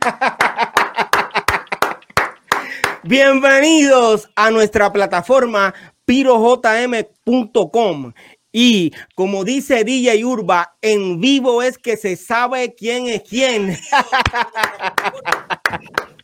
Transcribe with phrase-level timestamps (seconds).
[3.02, 5.72] Bienvenidos a nuestra plataforma
[6.04, 8.12] pirojm.com.
[8.52, 13.78] Y como dice DJ Urba, en vivo es que se sabe quién es quién.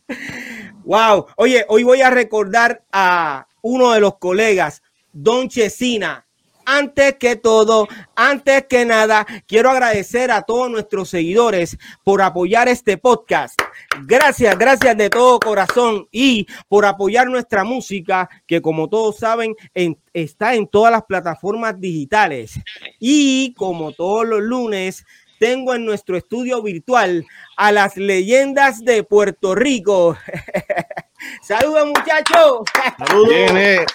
[0.83, 1.27] wow.
[1.37, 4.83] Oye, hoy voy a recordar a uno de los colegas,
[5.13, 6.26] Don Chesina
[6.67, 12.97] antes que todo, antes que nada, quiero agradecer a todos nuestros seguidores por apoyar este
[12.97, 13.59] podcast.
[14.05, 19.55] Gracias, gracias de todo corazón y por apoyar nuestra música, que como todos saben,
[20.13, 22.59] está en todas las plataformas digitales.
[22.99, 25.05] Y como todos los lunes,
[25.39, 27.25] tengo en nuestro estudio virtual
[27.55, 30.17] a las leyendas de Puerto Rico.
[31.41, 32.61] Saludos, muchachos.
[32.97, 33.85] Saludos.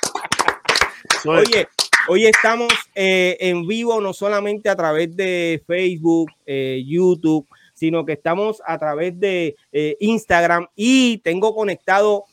[1.26, 1.68] Oye,
[2.08, 8.14] Hoy estamos eh, en vivo no solamente a través de Facebook, eh, YouTube, sino que
[8.14, 12.24] estamos a través de eh, Instagram y tengo conectado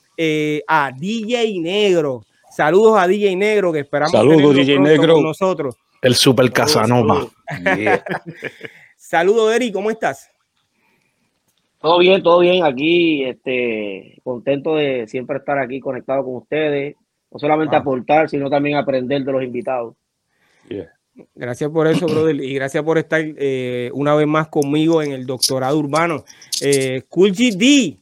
[0.68, 2.24] a DJ Negro.
[2.50, 5.76] Saludos a DJ Negro que esperamos Saludos DJ Negro con nosotros.
[6.02, 7.28] El super Casanova.
[8.98, 10.30] Saludos Eri, ¿cómo estás?
[11.80, 16.98] Todo bien, todo bien aquí, este, contento de siempre estar aquí conectado con ustedes,
[17.32, 17.80] no solamente ah.
[17.80, 19.96] aportar, sino también aprender de los invitados.
[21.36, 25.26] Gracias por eso, brother, y gracias por estar eh, una vez más conmigo en el
[25.26, 26.24] doctorado urbano.
[26.62, 27.98] Eh, cool GD.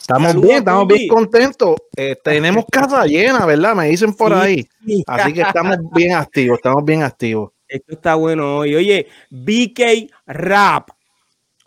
[0.00, 1.76] Estamos bien, estamos bien contentos.
[1.94, 3.74] Eh, tenemos casa llena, ¿verdad?
[3.74, 4.66] Me dicen por ahí.
[5.06, 7.52] Así que estamos bien activos, estamos bien activos.
[7.66, 8.74] Esto está bueno hoy.
[8.74, 10.88] Oye, BK Rap.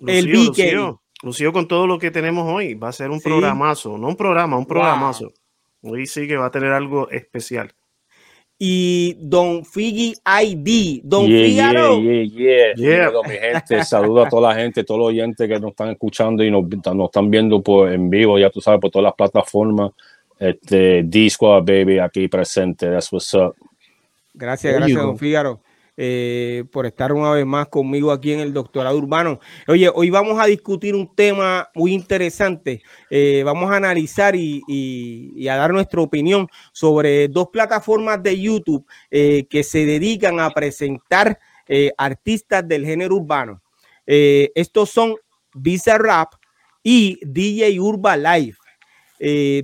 [0.08, 1.02] el BK.
[1.23, 2.73] Lucio, con todo lo que tenemos hoy.
[2.73, 5.31] Va a ser un programazo, no un programa, un programazo.
[5.84, 7.74] Hoy sí que va a tener algo especial.
[8.64, 12.00] Y Don Figi ID, Don yeah, Figaro.
[12.00, 15.90] Yeah, yeah, mi gente, saludo a toda la gente, todos los oyentes que nos están
[15.90, 19.16] escuchando y nos, nos están viendo por, en vivo, ya tú sabes, por todas las
[19.16, 19.92] plataformas.
[20.38, 22.88] Este, Disco, baby, aquí presente.
[22.88, 23.56] That's what's up.
[24.34, 25.62] Gracias, gracias, Don Figaro.
[25.97, 29.40] Eh, por estar una vez más conmigo aquí en el doctorado urbano.
[29.68, 32.81] Oye, hoy vamos a discutir un tema muy interesante.
[33.09, 39.46] Eh, vamos a analizar y, a dar nuestra opinión sobre dos plataformas de YouTube eh,
[39.50, 41.38] que se dedican a presentar
[41.97, 43.62] artistas del género urbano.
[44.06, 45.16] estos son
[45.53, 46.34] Visa Rap
[46.84, 48.58] y DJ Urba Live.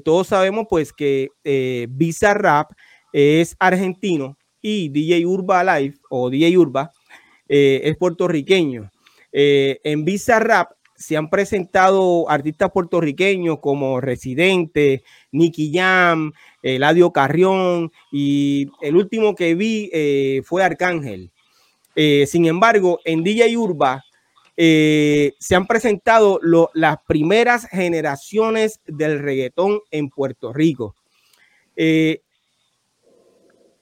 [0.05, 1.29] todos sabemos pues que
[1.89, 2.71] Visa Rap
[3.11, 6.91] es argentino y DJ Urba Live o DJ Urba
[7.47, 8.91] eh, es puertorriqueño.
[9.31, 17.94] Eh, en Visa Rap se han presentado artistas puertorriqueños como Residente, Nicky Jam, Eladio Carrión
[18.11, 21.31] y el último que vi eh, fue Arcángel.
[21.95, 24.03] sin embargo, en DJ Urba
[24.56, 26.39] se han presentado
[26.73, 30.95] las primeras generaciones del reggaetón en Puerto Rico.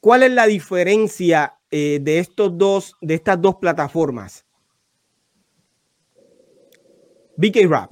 [0.05, 4.45] ¿Cuál es la diferencia eh, de estos dos, de estas dos plataformas?
[7.38, 7.91] BK Rap.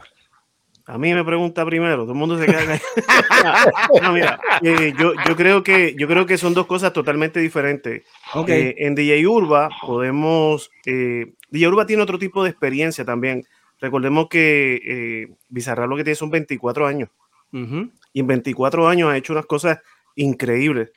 [0.85, 2.59] A mí me pregunta primero, todo el mundo se queda
[4.03, 8.03] no, mira, eh, yo, creo que, yo creo que son dos cosas totalmente diferentes.
[8.35, 8.61] Okay.
[8.61, 13.43] Eh, en DJ Urba podemos, DJ Urba tiene otro tipo de experiencia también.
[13.81, 17.09] Recordemos que Bizarra lo que tiene son 24 años.
[17.51, 19.79] Y en 24 años ha hecho unas cosas
[20.15, 20.91] increíble.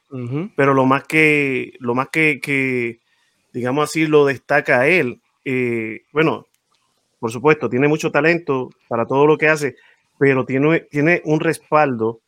[0.56, 3.00] Pero lo más que, lo más que,
[3.52, 6.46] digamos así, lo destaca a él, eh, bueno,
[7.18, 9.76] por supuesto, tiene mucho talento para todo lo que hace,
[10.18, 12.20] pero tiene, tiene un respaldo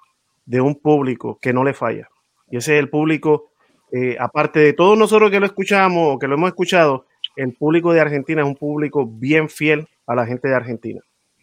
[0.46, 2.08] de un público que no le falla.
[2.50, 3.50] Y ese es el público,
[3.92, 7.06] eh, aparte de todos nosotros que lo escuchamos o que lo hemos escuchado,
[7.36, 11.00] el público de Argentina es un público bien fiel a la gente de Argentina,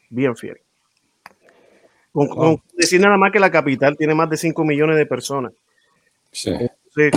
[0.09, 0.57] bien fiel.
[2.16, 5.52] Con, decir nada más que la capital tiene más de 5 millones de personas.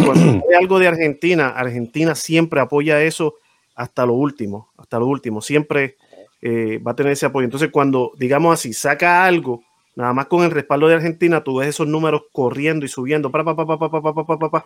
[0.05, 3.37] cuando hay algo de Argentina, Argentina siempre apoya eso
[3.77, 5.97] hasta lo último, hasta lo último, siempre
[6.43, 7.45] eh, va a tener ese apoyo.
[7.45, 9.63] Entonces, cuando, digamos así, saca algo,
[9.95, 13.45] nada más con el respaldo de Argentina, tú ves esos números corriendo y subiendo, pa,
[13.45, 14.65] pa, pa,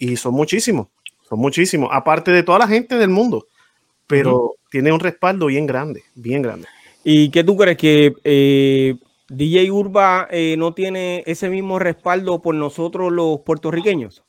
[0.00, 0.88] y son muchísimos,
[1.28, 3.46] son muchísimos, aparte de toda la gente del mundo,
[4.08, 6.66] pero tiene un respaldo bien grande, bien grande.
[7.04, 8.96] ¿Y qué tú crees que eh,
[9.30, 14.24] DJ Urba eh, no tiene ese mismo respaldo por nosotros los puertorriqueños.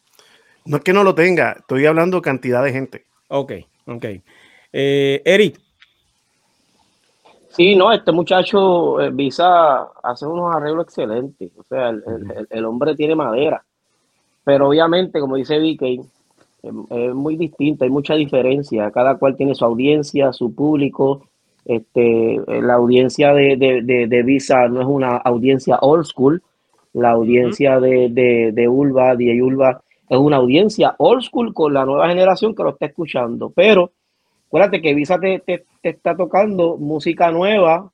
[0.65, 3.05] No es que no lo tenga, estoy hablando cantidad de gente.
[3.27, 3.53] Ok,
[3.87, 4.05] ok.
[4.71, 5.59] Eh, Eric.
[7.49, 11.51] Sí, no, este muchacho eh, Visa hace unos arreglos excelentes.
[11.57, 11.89] O sea,
[12.49, 13.63] el, hombre tiene madera.
[14.43, 16.01] Pero obviamente, como dice Vicky,
[16.61, 18.91] es muy distinto, hay mucha diferencia.
[18.91, 21.27] Cada cual tiene su audiencia, su público,
[21.65, 23.55] Este, la audiencia de,
[24.07, 26.41] de, Visa no es una audiencia old school,
[26.93, 31.85] la audiencia de, de, de Ulva, de Ulva, es una audiencia old school con la
[31.85, 33.49] nueva generación que lo está escuchando.
[33.55, 33.91] Pero
[34.47, 37.91] acuérdate que Visa te, te, está tocando música nueva,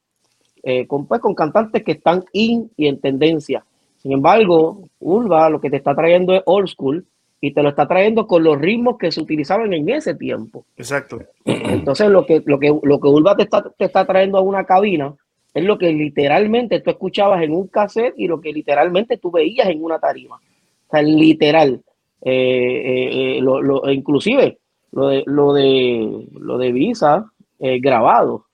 [0.64, 3.64] eh, con, pues, con cantantes que están in y en tendencia.
[3.98, 7.06] Sin embargo, Ulva lo que te está trayendo es old school
[7.40, 10.66] y te lo está trayendo con los ritmos que se utilizaban en ese tiempo.
[10.76, 11.20] Exacto.
[11.46, 14.66] Entonces, lo que, lo que, lo que Ulva te está, te está trayendo a una
[14.66, 15.14] cabina
[15.54, 19.68] es lo que literalmente tú escuchabas en un cassette y lo que literalmente tú veías
[19.68, 20.36] en una tarima.
[20.36, 21.82] O sea, literal.
[22.22, 24.58] Eh, eh, eh, lo, lo, inclusive
[24.92, 28.46] lo de lo de lo de Visa grabado.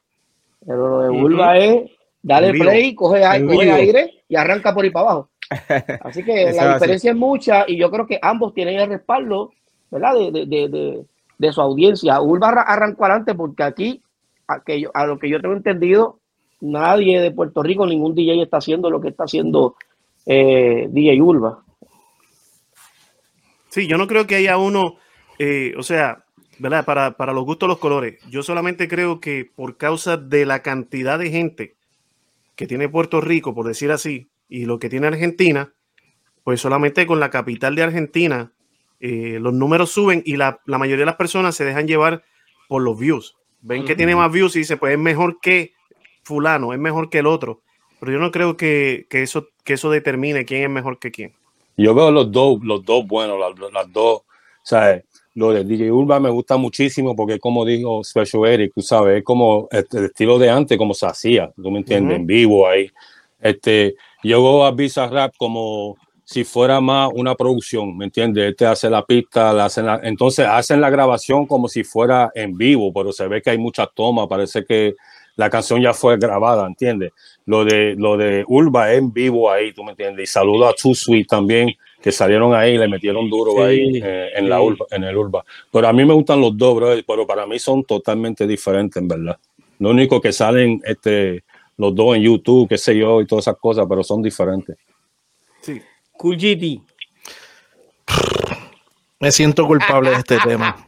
[0.65, 1.91] Pero lo de Ulva es
[2.21, 5.29] dale play, coge, aire y arranca por ahí para abajo.
[6.01, 9.51] Así que la diferencia es mucha y yo creo que ambos tienen el respaldo,
[9.91, 10.15] ¿verdad?
[10.15, 11.05] De, de, de,
[11.37, 12.21] de su audiencia.
[12.21, 14.01] Ulva arrancó adelante porque aquí,
[14.47, 14.61] a,
[14.93, 16.19] a lo que yo tengo entendido,
[16.61, 19.75] nadie de Puerto Rico, ningún DJ está haciendo lo que está haciendo
[20.25, 21.63] eh, DJ Ulva.
[23.69, 24.97] Sí, yo no creo que haya uno,
[25.39, 26.25] eh, o sea,
[26.59, 26.85] ¿verdad?
[26.85, 28.19] Para, para los gustos los colores.
[28.29, 31.75] Yo solamente creo que por causa de la cantidad de gente
[32.55, 35.73] que tiene Puerto Rico, por decir así, y lo que tiene Argentina,
[36.43, 38.51] pues solamente con la capital de Argentina
[39.05, 42.23] eh, los números suben y la, mayoría de las personas se dejan llevar
[42.69, 43.35] por los views.
[43.59, 45.73] Ven que tiene más views y dice, pues es mejor que
[46.23, 47.61] fulano, es mejor que el otro.
[47.99, 51.33] Pero yo no creo que, eso, que eso determine quién es mejor que quién.
[51.75, 53.37] Yo veo los dos, los dos buenos,
[53.73, 54.21] las, dos.
[54.63, 55.03] ¿sabes?
[55.35, 59.23] Lo de DJ Urban me gusta muchísimo porque, como dijo Special Eric, tú sabes, es
[59.25, 62.89] como el estilo de antes, como se hacía, tú me entiendes, en vivo ahí.
[63.41, 68.51] Este, yo veo a Visa Rap como si fuera más una producción, ¿me entiendes?
[68.51, 72.93] Este hace la pista, la hacen entonces hacen la grabación como si fuera en vivo,
[72.93, 74.95] pero se ve que hay muchas tomas, parece que
[75.35, 77.11] la canción ya fue grabada, ¿entiendes?
[77.45, 80.29] Lo de, lo de Urba es en vivo ahí, ¿tú me entiendes?
[80.29, 84.47] Y saludo a Too Sweet también, que salieron ahí, le metieron duro ahí eh, en,
[84.47, 85.43] la Urba, en el Urba.
[85.71, 89.07] Pero a mí me gustan los dos, bro, pero para mí son totalmente diferentes, en
[89.07, 89.37] verdad.
[89.79, 91.43] Lo único que salen este,
[91.77, 94.77] los dos en YouTube, qué sé yo, y todas esas cosas, pero son diferentes.
[95.61, 95.81] Sí.
[96.11, 96.81] Cool GT.
[99.19, 100.85] Me siento culpable de este tema.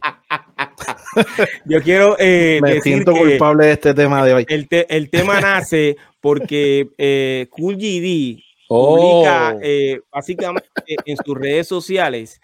[1.64, 4.46] Yo quiero eh, Me siento culpable de este tema de hoy.
[4.48, 9.60] El, tema nace porque eh, Cool GD publica oh.
[9.62, 12.40] eh, básicamente en sus redes sociales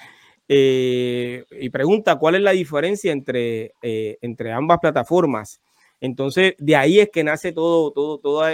[0.49, 5.61] eh, y pregunta cuál es la diferencia entre, entre ambas plataformas.
[6.03, 8.51] Entonces, de ahí es que nace todo, todo, toda,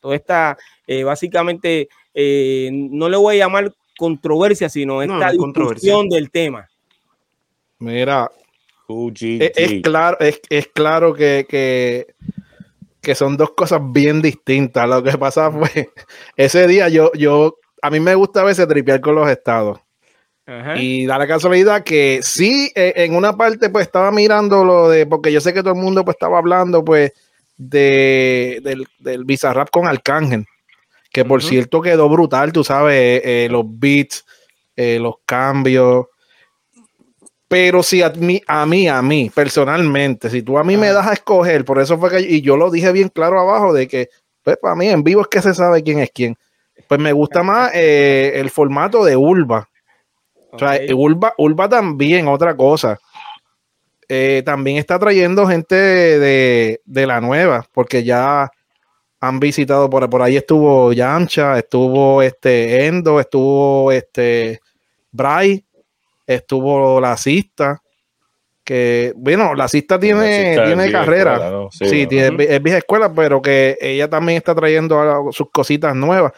[0.00, 0.58] toda esta,
[1.04, 6.66] básicamente, no le voy a llamar controversia, sino esta discusión del tema.
[7.78, 8.30] Mira,
[8.88, 12.06] es, claro, es, claro que,
[13.02, 14.88] que, son dos cosas bien distintas.
[14.88, 15.90] Lo que pasa fue,
[16.36, 19.78] ese día yo, yo, a mí me gusta a veces tripear con los estados.
[20.76, 25.06] Y da la casualidad que sí, e, en una parte pues estaba mirando lo de,
[25.06, 27.12] porque yo sé que todo el mundo pues estaba hablando pues
[27.56, 30.46] de, del, del Bizarrap con Arcángel,
[31.12, 34.24] que por cierto quedó brutal, tú sabes, eh, eh, los beats,
[34.74, 36.06] eh, los cambios,
[37.48, 41.06] pero si a mí, a mí, a mí, personalmente, si tú a mí me das
[41.06, 44.10] a escoger, por eso fue que, y yo lo dije bien claro abajo, de que,
[44.42, 46.36] pues para mí en vivo es que se sabe quién es quién.
[46.86, 49.68] Pues me gusta más eh, el formato de Urba.
[50.50, 52.98] O sea, Urba, Urba también, otra cosa.
[54.08, 58.50] Eh, también está trayendo gente de, de, la nueva, porque ya
[59.20, 64.60] han visitado por, por ahí estuvo Yamcha, estuvo este Endo, estuvo este
[65.10, 65.64] Bray
[66.28, 67.82] estuvo la cista,
[68.62, 74.36] que, bueno, la cista tiene, tiene carrera, sí, es vieja escuela, pero que ella también
[74.36, 76.32] está trayendo sus cositas nuevas.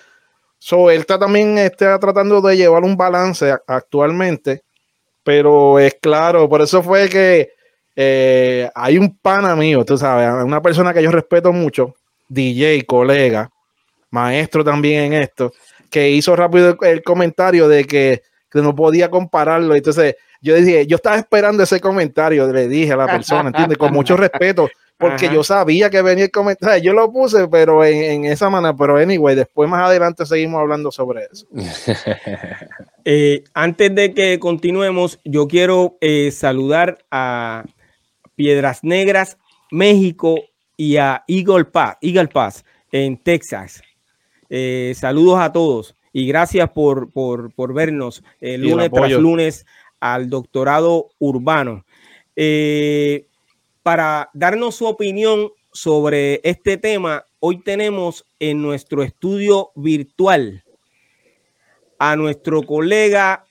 [0.61, 4.62] So, él está también está tratando de llevar un balance actualmente,
[5.25, 7.50] pero es claro, por eso fue que
[7.97, 11.97] eh, hay un pana mío, tú sabes, una persona que yo respeto mucho,
[12.29, 13.50] DJ, colega,
[14.11, 15.52] maestro también en esto,
[15.90, 19.75] que hizo rápido el comentario de que que no podía compararlo.
[19.75, 23.79] Entonces yo dije, yo estaba esperando ese comentario, le dije a la persona, ¿entiendes?
[23.79, 24.69] Con mucho respeto,
[25.00, 26.83] porque yo sabía que venía el comentario.
[26.83, 31.25] Yo lo puse, pero en, esa manera, pero anyway, después más adelante seguimos hablando sobre
[31.33, 31.47] eso.
[33.07, 37.64] Eh, antes de que continuemos, yo quiero eh, saludar a
[38.35, 39.38] Piedras Negras,
[39.71, 40.37] México
[40.76, 43.83] y a Eagle Pass, Eagle Pass en Texas.
[44.50, 49.66] Eh, saludos a todos y gracias por, por, vernos eh, lunes tras lunes
[50.00, 51.85] al doctorado urbano.
[52.35, 53.26] Eh,
[53.82, 60.64] para darnos su opinión sobre este tema, hoy tenemos en nuestro estudio virtual
[61.99, 63.44] a nuestro colega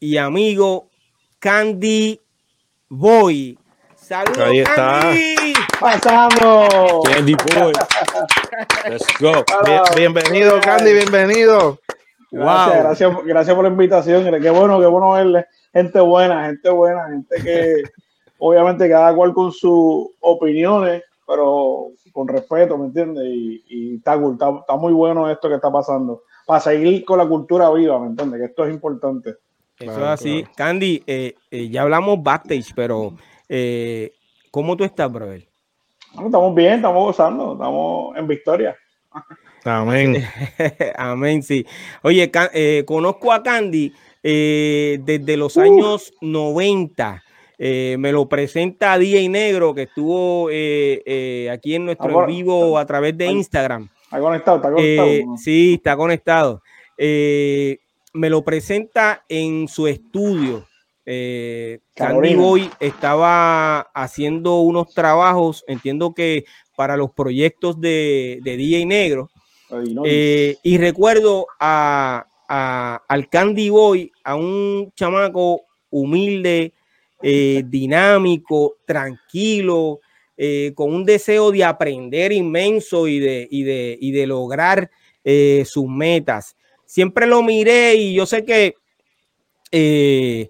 [0.00, 0.90] y amigo
[1.38, 2.20] Candy
[2.88, 3.58] Boy.
[3.94, 5.00] Saludos, Ahí está.
[5.00, 5.54] Candy.
[5.80, 7.04] Pasamos.
[7.04, 7.72] Candy Boy.
[8.88, 9.44] Let's go.
[9.96, 11.80] bienvenido, Candy, bienvenido.
[12.30, 14.24] Gracias, gracias, gracias por la invitación.
[14.42, 15.46] Qué bueno, qué bueno verle.
[15.72, 17.82] Gente buena, gente buena, gente que
[18.38, 23.24] obviamente cada cual con sus opiniones, pero con respeto, ¿me entiendes?
[23.26, 26.22] Y, está, está, muy bueno esto que está pasando.
[26.46, 28.40] Para seguir con la cultura viva, ¿me entiendes?
[28.40, 29.34] Que esto es importante.
[29.78, 30.46] Eso es así.
[30.56, 33.12] Candy, eh, eh, ya hablamos backstage, pero
[33.48, 34.12] eh,
[34.50, 35.46] ¿cómo tú estás, brother?
[36.24, 38.76] estamos bien, estamos gozando, estamos en victoria.
[39.64, 40.24] Amén.
[40.96, 41.66] Amén, sí.
[42.02, 42.30] Oye,
[42.86, 47.22] conozco a Candy desde los años 90.
[47.58, 52.84] Eh, me lo presenta DJ Negro, que estuvo eh, eh, aquí en nuestro vivo a
[52.84, 53.88] través de Instagram.
[54.04, 55.36] Está conectado, está conectado.
[55.38, 56.62] Sí, está conectado.
[56.98, 60.66] me lo presenta en su estudio.
[61.94, 66.44] Candy Boy estaba haciendo unos trabajos, entiendo que
[66.76, 69.30] para los proyectos de, de DJ Negro.
[70.62, 72.26] y recuerdo a,
[73.08, 76.74] al Candy Boy, a un chamaco humilde,
[77.22, 80.00] eh, dinámico, tranquilo,
[80.38, 84.90] eh, con un deseo de aprender inmenso y de, de, de lograr
[85.24, 86.54] eh, sus metas.
[86.84, 88.74] Siempre lo miré y yo sé que
[89.72, 90.48] eh,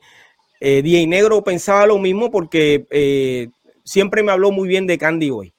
[0.61, 3.49] Negro pensaba lo mismo porque
[3.85, 5.55] siempre me habló muy bien de Candy Boy.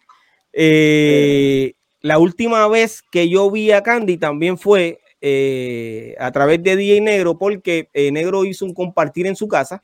[2.02, 5.00] la última vez que yo vi a Candy también fue
[6.20, 9.84] a través de DJ Negro porque Negro hizo un compartir en su casa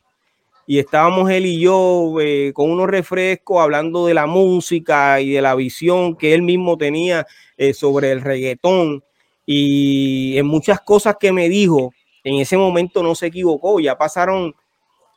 [0.66, 5.42] y estábamos él y yo eh, con unos refrescos hablando de la música y de
[5.42, 7.26] la visión que él mismo tenía
[7.58, 9.04] eh, sobre el reggaetón
[9.46, 11.94] y en muchas cosas que me dijo,
[12.24, 14.56] en ese momento no se equivocó, ya pasaron,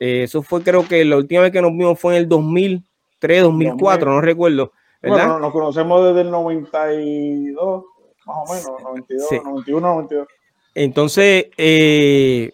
[0.00, 3.42] eh, eso fue creo que la última vez que nos vimos fue en el 2003,
[3.42, 4.72] 2004, no recuerdo.
[5.00, 5.18] ¿verdad?
[5.18, 7.84] Bueno, nos conocemos desde el 92,
[8.26, 10.28] más o menos, 92, 91, 92.
[10.74, 12.50] Entonces, eh,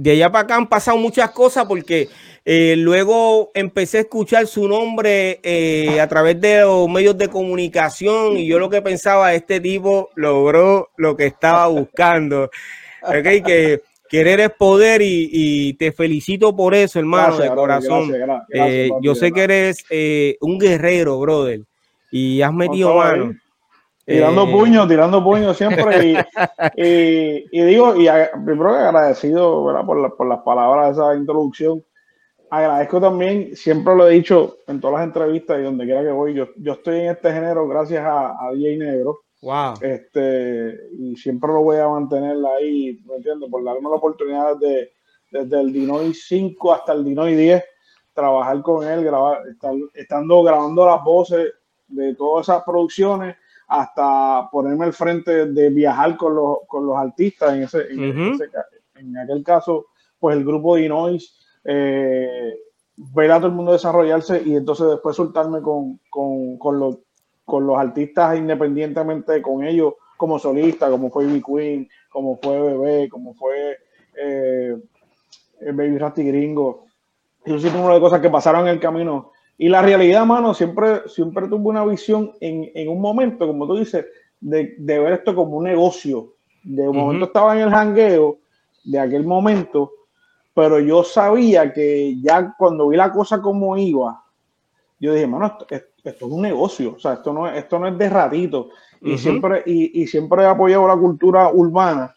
[0.00, 2.08] de allá para acá han pasado muchas cosas porque
[2.46, 8.38] eh, luego empecé a escuchar su nombre eh, a través de los medios de comunicación
[8.38, 12.50] y yo lo que pensaba, este tipo logró lo que estaba buscando.
[13.02, 18.10] Okay, que querer es poder y, te felicito por eso, hermano, de corazón.
[18.54, 19.84] Eh, yo sé que eres
[20.40, 21.60] un guerrero, brother,
[22.10, 23.34] y has metido mano.
[24.10, 26.14] Tirando eh, puños, tirando puños siempre.
[26.76, 28.08] Y, y, digo, y
[28.44, 29.86] primero agradecido ¿verdad?
[29.86, 31.84] Por, por, las palabras de esa introducción.
[32.50, 36.34] Agradezco también, siempre lo he dicho en todas las entrevistas y donde quiera que voy,
[36.34, 39.20] yo, yo estoy en este género gracias a, a DJ Negro.
[39.42, 39.74] Wow.
[39.80, 43.48] Este, y siempre lo voy a mantener ahí, ¿me entiendes?
[43.48, 44.90] Por darme la oportunidad de,
[45.30, 47.64] desde el Dinoy 5 hasta el Dinoy 10,
[48.12, 49.42] trabajar con él, grabar,
[49.94, 51.52] estando grabando las voces
[51.86, 53.36] de todas esas producciones
[53.70, 57.54] hasta ponerme al frente de viajar con los, con los artistas.
[57.54, 57.86] En, ese,
[58.96, 59.86] en, aquel caso,
[60.18, 62.52] pues el grupo de Inois, eh,
[62.96, 66.98] ver a todo el mundo desarrollarse y entonces después soltarme con, con, con, los,
[67.44, 73.08] con los artistas independientemente con ellos como solista, como fue Ivy Queen, como fue Bebé,
[73.08, 73.78] como fue
[74.20, 74.76] eh,
[75.60, 76.86] Baby Rasty Gringo.
[77.44, 79.30] Sí fue una de cosas que pasaron en el camino
[79.62, 83.76] y la realidad, mano, siempre, siempre tuve una visión en, en un momento, como tú
[83.76, 84.06] dices,
[84.40, 86.32] de, de, ver esto como un negocio.
[86.62, 88.38] De un momento estaba en el jangueo
[88.84, 89.92] de aquel momento,
[90.54, 94.24] pero yo sabía que ya cuando vi la cosa como iba,
[94.98, 98.08] yo dije, mano, esto, es un negocio, o sea, esto no, esto no es de
[98.08, 98.70] ratito.
[99.02, 102.16] Y, siempre, y, y, siempre he apoyado la cultura urbana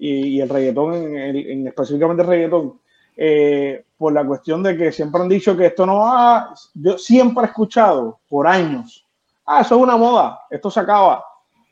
[0.00, 2.80] y, y el reggaetón, en, en, específicamente el reggaetón,
[3.16, 7.44] eh, por la cuestión de que siempre han dicho que esto no va, yo siempre
[7.44, 9.02] he escuchado por años,
[9.46, 11.24] ah, eso es una moda, esto se acaba,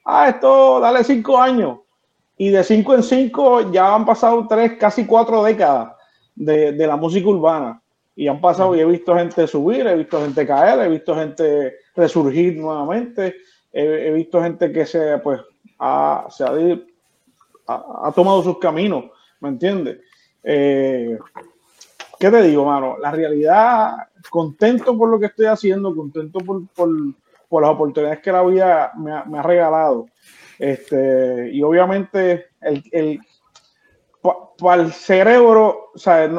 [0.06, 1.80] ah, esto dale cinco años,
[2.38, 5.92] y de cinco en cinco ya han pasado tres, casi cuatro décadas
[6.34, 7.82] de, de la música urbana,
[8.16, 11.74] y han pasado y he visto gente subir, he visto gente caer, he visto gente
[11.94, 13.36] resurgir nuevamente,
[13.70, 15.38] he, visto gente que se, pues,
[15.78, 16.50] ha, se ha,
[17.66, 19.04] ha, tomado sus caminos,
[19.38, 19.98] ¿me entiendes?
[20.42, 21.18] Eh,
[22.22, 22.98] ¿Qué te digo, mano?
[22.98, 23.96] La realidad,
[24.30, 26.88] contento por lo que estoy haciendo, contento por, por,
[27.48, 30.06] por las oportunidades que la vida me ha, me ha regalado.
[30.56, 33.20] Este, y obviamente, el, el
[34.56, 36.30] para el cerebro, o sea,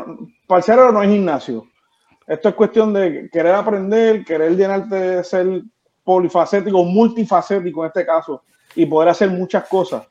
[0.48, 1.66] para el cerebro no es gimnasio.
[2.28, 5.64] Esto es cuestión de querer aprender, querer llenarte de ser
[6.02, 8.42] polifacético, multifacético en este caso,
[8.74, 10.08] y poder hacer muchas cosas.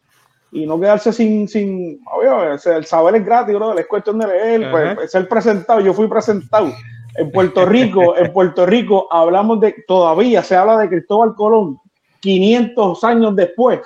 [0.52, 4.70] Y no quedarse sin, sin obvio, el saber es gratis, bro, es cuestión de leer,
[4.70, 5.80] pues, ser presentado.
[5.80, 6.72] Yo fui presentado
[7.16, 11.78] en Puerto Rico, en Puerto Rico hablamos de, todavía se habla de Cristóbal Colón
[12.20, 13.80] 500 años después,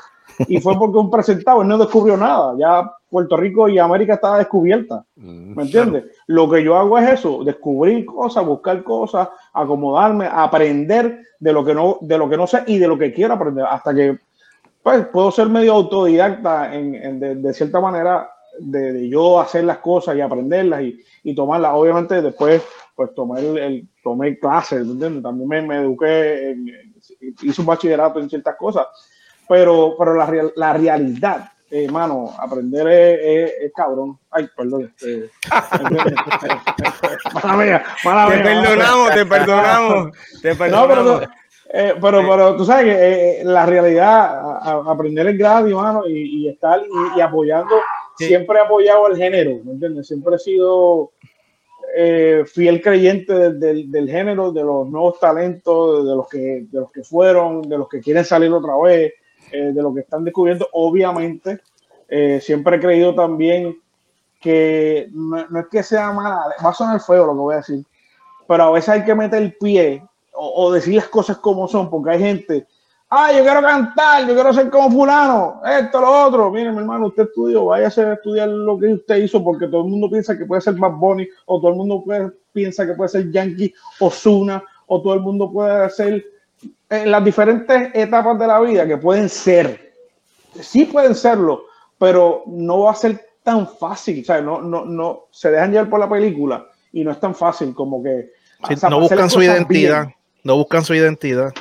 [0.47, 5.05] y fue porque un presentado no descubrió nada, ya Puerto Rico y América estaba descubierta,
[5.17, 6.05] mm, ¿me entiendes?
[6.27, 11.75] Lo que yo hago es eso, descubrir cosas, buscar cosas, acomodarme, aprender de lo que
[11.75, 14.19] no, de lo que no sé y de lo que quiero aprender, hasta que
[14.87, 20.21] pues, puedo ser medio autodidacta en, de, cierta manera de, yo hacer las cosas y
[20.21, 21.73] aprenderlas y, y tomarlas.
[21.75, 22.63] Obviamente después
[22.95, 25.25] pues tomé, el, tomé clases, ¿entiendes?
[25.25, 26.69] También me, me eduqué, en,
[27.43, 28.87] hice un bachillerato en ciertas cosas,
[29.49, 34.17] pero, pero la, la realidad, hermano, aprender es, es, cabrón.
[34.31, 34.95] Ay, perdón.
[35.01, 35.31] Este,
[37.35, 38.43] mala mía, mala mía.
[38.45, 40.13] Te perdonamos, te perdonamos,
[40.43, 40.89] te perdonamos.
[40.89, 41.29] No, pero,
[41.71, 46.49] eh, pero, pero, tú sabes que eh, la realidad, aprender es gratis, hermano, y, y
[46.49, 46.81] estar
[47.17, 47.75] y, apoyando,
[48.17, 50.07] siempre he apoyado el género, ¿me entiendes?
[50.07, 51.13] Siempre he sido
[51.99, 57.03] eh, fiel creyente del, género, de los nuevos talentos, de los, que, de los que
[57.03, 59.15] fueron, de los que quieren salir otra vez,
[59.51, 60.69] eh, de los que están descubriendo.
[60.73, 61.59] Obviamente,
[62.07, 63.81] eh, siempre he creído también
[64.43, 67.83] que no, es que sea mala, va a sonar feo lo que voy a decir,
[68.47, 70.03] pero a veces hay que meter el pie
[70.37, 72.67] o, o decir las cosas como son, porque hay gente
[73.09, 76.51] ah, yo quiero cantar, yo quiero ser como fulano, esto, lo otro.
[76.51, 79.89] Mire, mi hermano, usted estudió, váyase a estudiar lo que usted hizo, porque todo el
[79.89, 82.05] mundo piensa que puede ser Bad Bunny, o todo el mundo
[82.53, 86.25] piensa que puede ser Yankee o Zuna, o todo el mundo puede ser
[86.89, 89.93] en las diferentes etapas de la vida que pueden ser.
[90.61, 91.65] Sí pueden serlo,
[91.99, 95.89] pero no va a ser tan fácil, o sea, no, no, no, se dejan llevar
[95.89, 98.33] por la película y no es tan fácil como que...
[98.91, 100.09] no buscan su identidad,
[100.47, 101.53] no buscan su identidad.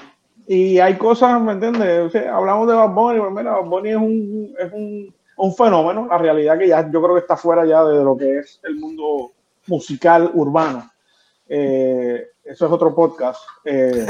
[0.47, 2.15] Y hay cosas, ¿me entiendes?
[2.27, 6.19] hablamos de Bad Bunny, pero mira, Bad Bunny es un, es un, un, fenómeno, la
[6.19, 9.31] realidad que ya yo creo que está fuera ya de lo que es el mundo
[9.65, 10.87] musical urbano.
[11.47, 13.41] Eh, eso es otro podcast.
[13.63, 14.05] Eh,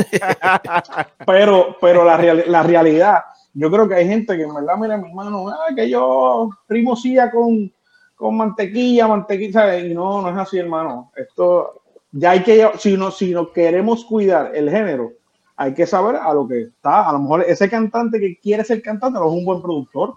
[1.25, 3.19] pero pero la, la realidad,
[3.53, 7.31] yo creo que hay gente que en verdad, mira, mi hermano, ah, que yo primosía
[7.31, 7.71] con,
[8.13, 11.13] con mantequilla, mantequilla, y no, no es así, hermano.
[11.15, 11.84] Esto
[12.17, 15.11] ya hay que, si no, si no queremos cuidar el género,
[15.57, 17.09] hay que saber a lo que está.
[17.09, 20.15] A lo mejor ese cantante que quiere ser cantante no es un buen productor.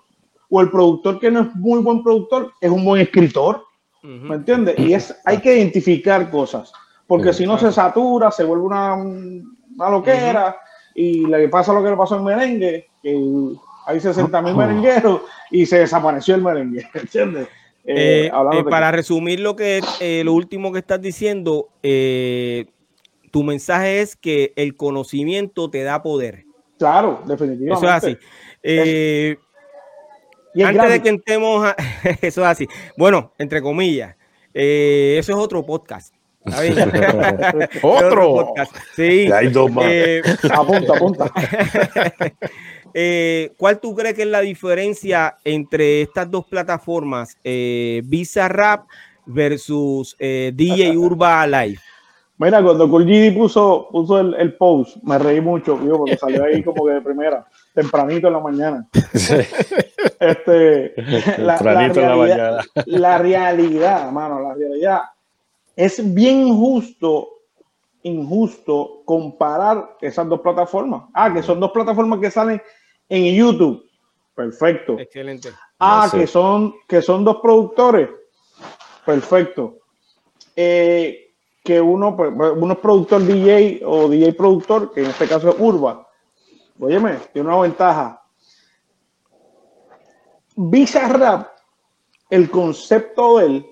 [0.48, 3.64] O el productor que no es muy buen productor es un buen escritor.
[4.02, 4.78] ¿Me entiendes?
[4.78, 6.72] Y es, hay que identificar cosas.
[7.08, 10.56] Porque si no se satura, se vuelve una, una loquera.
[10.94, 13.56] Y le pasa lo que le pasó al merengue, que
[13.86, 16.88] hay 60 mil merengueros y se desapareció el merengue.
[16.94, 17.48] ¿Entiendes?
[17.90, 22.66] Eh, eh, para resumir lo que eh, lo último que estás diciendo, eh,
[23.30, 26.44] tu mensaje es que el conocimiento te da poder.
[26.78, 27.74] Claro, definitivamente.
[27.74, 28.18] Eso es así.
[28.62, 29.38] Eh,
[30.64, 31.76] antes de que entremos a,
[32.20, 32.68] eso es así.
[32.96, 34.16] Bueno, entre comillas,
[34.52, 36.14] eh, eso es otro podcast.
[37.82, 38.34] otro.
[38.34, 38.74] podcast.
[38.96, 39.30] Sí.
[39.32, 39.84] Hay dos más.
[39.88, 41.30] Eh, apunta,
[42.88, 43.54] apunta.
[43.56, 48.86] ¿Cuál tú crees que es la diferencia entre estas dos plataformas, Visa Rap
[49.26, 51.80] versus DJ Urba Live?
[52.38, 56.86] Mira, cuando Cool puso, puso el, el, post, me reí mucho, porque salió ahí como
[56.86, 58.88] que de primera, tempranito en la mañana.
[60.20, 60.94] este,
[61.38, 65.00] la, la, realidad, la realidad, mano, la realidad
[65.74, 67.28] es bien injusto,
[68.04, 71.02] injusto comparar esas dos plataformas.
[71.12, 72.62] Ah, que son dos plataformas que salen
[73.08, 73.88] en YouTube.
[74.34, 74.98] Perfecto.
[74.98, 75.50] Excelente.
[75.78, 78.08] Ah, que son, que son dos productores.
[79.04, 79.78] Perfecto.
[80.54, 81.32] Eh,
[81.64, 85.56] que uno, pues, uno es productor DJ o DJ productor, que en este caso es
[85.58, 86.06] Urba.
[86.80, 88.22] Óyeme, tiene una ventaja.
[90.56, 91.48] Visa Rap,
[92.30, 93.66] el concepto de él,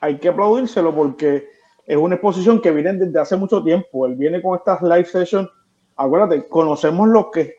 [0.00, 1.48] hay que aplaudírselo porque
[1.86, 4.06] es una exposición que viene desde hace mucho tiempo.
[4.06, 5.48] Él viene con estas live sessions.
[6.02, 7.56] Acuérdate, conocemos los que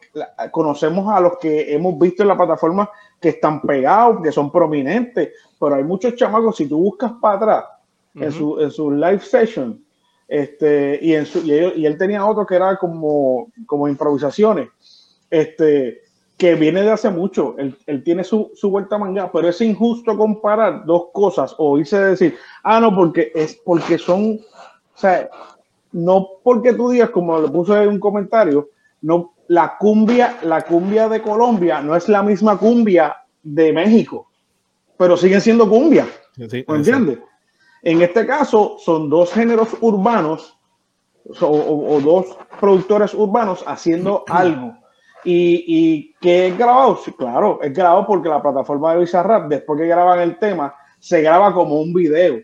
[0.52, 5.30] conocemos a los que hemos visto en la plataforma que están pegados, que son prominentes,
[5.60, 6.58] pero hay muchos chamacos.
[6.58, 7.66] Si tú buscas para atrás,
[8.16, 9.84] en, su, en su live session.
[10.28, 14.70] Este, y, en su, y, él, tenía otro que era como, como improvisaciones,
[15.30, 16.02] este,
[16.38, 17.56] que viene de hace mucho.
[17.58, 21.98] Él, él tiene su, su, vuelta manga, pero es injusto comparar dos cosas o irse
[21.98, 24.40] a decir, ah, no, porque es porque son,
[24.96, 25.30] o sea,
[25.92, 28.70] no porque tú digas, como le puse en un comentario,
[29.02, 34.30] no, la cumbia, la cumbia de Colombia no es la misma cumbia de México,
[34.98, 36.08] pero siguen siendo cumbia.
[36.38, 37.20] ¿Me entiendes?
[37.84, 40.58] En este caso, son dos géneros urbanos
[41.40, 44.74] o, dos productores urbanos haciendo algo.
[45.24, 49.80] Y, y que es grabado, sí, claro, es grabado porque la plataforma de Bizarrap, después
[49.80, 52.42] que graban el tema, se graba como un video.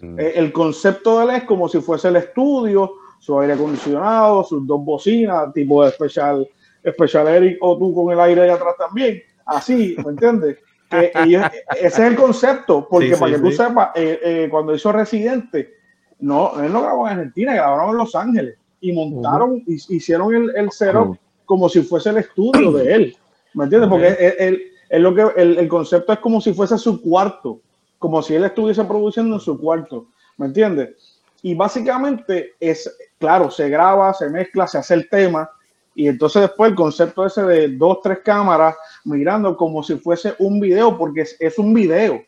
[0.00, 0.18] Mm.
[0.18, 4.66] Eh, el concepto de él es como si fuese el estudio, su aire acondicionado, sus
[4.66, 6.48] dos bocinas, tipo de especial,
[6.82, 9.22] especial Eric o tú con el aire de atrás también.
[9.44, 10.58] Así, ¿me entiendes?
[10.90, 11.42] ese
[11.86, 15.74] es el concepto, porque para que tú sepas, eh, eh, cuando hizo Residente,
[16.20, 20.68] no, él no grabó en Argentina, grabaron en Los Ángeles y montaron, hicieron el, el
[20.70, 23.16] cero como si fuese el estudio de él.
[23.54, 23.90] ¿Me entiendes?
[23.90, 27.60] Porque lo que, el, concepto es como si fuese su cuarto,
[27.98, 30.06] como si él estuviese produciendo en su cuarto.
[30.36, 31.20] ¿Me entiendes?
[31.42, 35.50] Y básicamente es, claro, se graba, se mezcla, se hace el tema.
[35.94, 40.60] Y entonces después el concepto ese de dos, tres cámaras mirando como si fuese un
[40.60, 42.22] video, porque es, un video.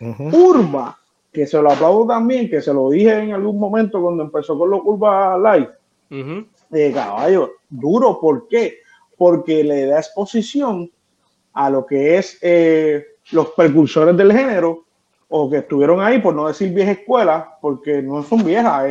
[0.00, 0.98] Urba
[1.32, 4.70] que se lo aplaudo también, que se lo dije en algún momento cuando empezó con
[4.70, 5.70] los Curva Live,
[6.68, 8.80] de caballo, duro, ¿por qué?
[9.16, 10.90] Porque le da exposición
[11.54, 14.84] a lo que es eh, los precursores del género,
[15.34, 18.84] o que estuvieron ahí, por no decir vieja escuela, porque no son viejas,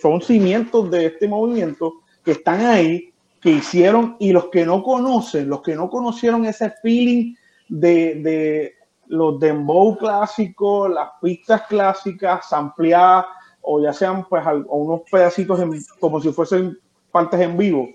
[0.00, 1.92] son cimientos de este movimiento
[2.24, 6.72] que están ahí, que hicieron, y los que no conocen, los que no conocieron ese
[6.82, 7.34] feeling
[7.68, 8.74] de,
[9.08, 13.26] los dembow clásicos, las pistas clásicas ampliadas
[13.62, 15.60] o ya sean pues unos pedacitos
[15.98, 16.78] como si fuesen
[17.10, 17.88] partes en vivo.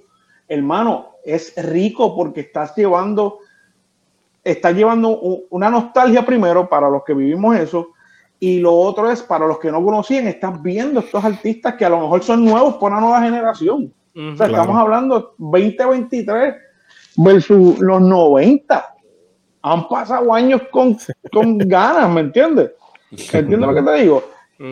[0.49, 3.39] Hermano, es rico porque estás llevando,
[4.43, 5.17] estás llevando
[5.51, 7.92] una nostalgia primero para los que vivimos eso
[8.43, 11.89] y lo otro es para los que no conocían, estás viendo estos artistas que a
[11.89, 13.93] lo mejor son nuevos por una nueva generación.
[14.13, 16.53] o sea, estamos hablando 2023
[17.15, 18.95] versus los 90
[19.61, 20.97] han pasado años con,
[21.31, 22.71] con ganas, ¿me entiendes?
[23.11, 24.23] ¿Entiendes lo que te digo?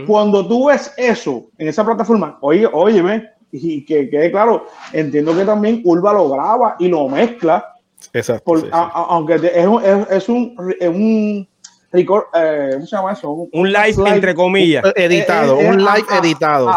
[0.05, 5.45] Cuando tú ves eso en esa plataforma, oye, óyeme, y que quede claro, entiendo que
[5.45, 7.73] también Urba lo graba y lo mezcla.
[8.11, 8.53] Exacto.
[8.73, 9.43] aunque es,
[10.09, 11.47] es, un, es un
[11.91, 13.31] record, eh, ¿cómo se llama eso?
[13.31, 14.83] Un, live, entre comillas.
[14.95, 16.71] Editado, un live editado.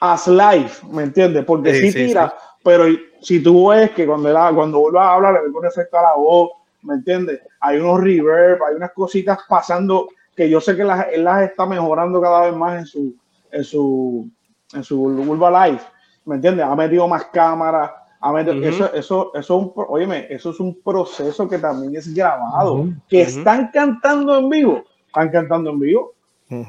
[0.00, 1.44] As live, ¿me entiendes?
[1.44, 2.84] Porque sí, tira, pero
[3.20, 6.50] si tú ves que cuando, cuando vuelva a hablar le pone efecto a la voz,
[6.82, 7.40] ¿me entiendes?
[7.60, 11.64] Hay unos reverb, hay unas cositas pasando que yo sé que las, él las está
[11.64, 13.14] mejorando cada vez más en su,
[13.50, 14.28] en su,
[14.74, 15.80] en su Urba Live,
[16.26, 16.66] ¿me entiendes?
[16.66, 17.90] Ha metido más cámaras,
[18.32, 23.22] metido, eso, eso, eso, un, óyeme, eso es un proceso que también es grabado, que
[23.22, 26.14] están cantando en vivo, están cantando en vivo,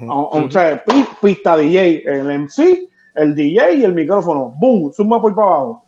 [0.08, 0.84] o, sea,
[1.22, 5.86] pista DJ, el MC, el DJ y el micrófono, boom, suma por para abajo.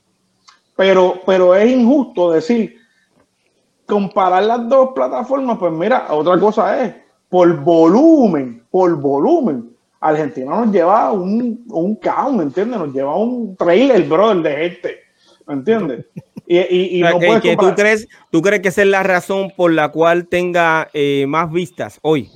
[0.76, 2.78] Pero, pero es injusto decir
[3.86, 6.96] comparar las dos plataformas, pues mira, otra cosa es,
[7.28, 12.80] por volumen, por volumen, Argentina nos lleva un, un caos, ¿me entiendes?
[12.80, 15.09] Nos lleva un trailer, brother, de gente, ¿me
[15.54, 16.06] entiendes?
[16.52, 20.28] Y, no que, tú, crees, ¿Tú crees que esa es la razón por la cual
[20.28, 22.32] tenga eh, más vistas hoy?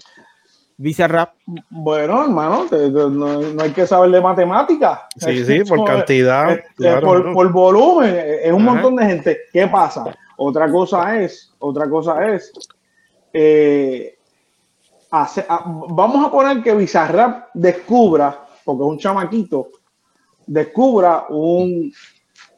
[0.77, 1.33] Visa Rap.
[1.69, 2.65] Bueno, hermano,
[3.09, 5.01] no, hay que saber de matemáticas.
[5.17, 6.59] Sí, sí, por cantidad.
[7.01, 9.37] por, volumen, es un montón de gente.
[9.51, 10.05] ¿Qué pasa?
[10.37, 12.51] Otra cosa es, otra cosa es,
[13.31, 14.17] eh,
[15.89, 19.69] vamos a poner que Bizarrap descubra, porque es un chamaquito,
[20.45, 21.91] descubra un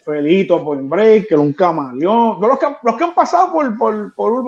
[0.05, 4.45] Felito por break, que un camaleón, los que, los que han pasado por, por, por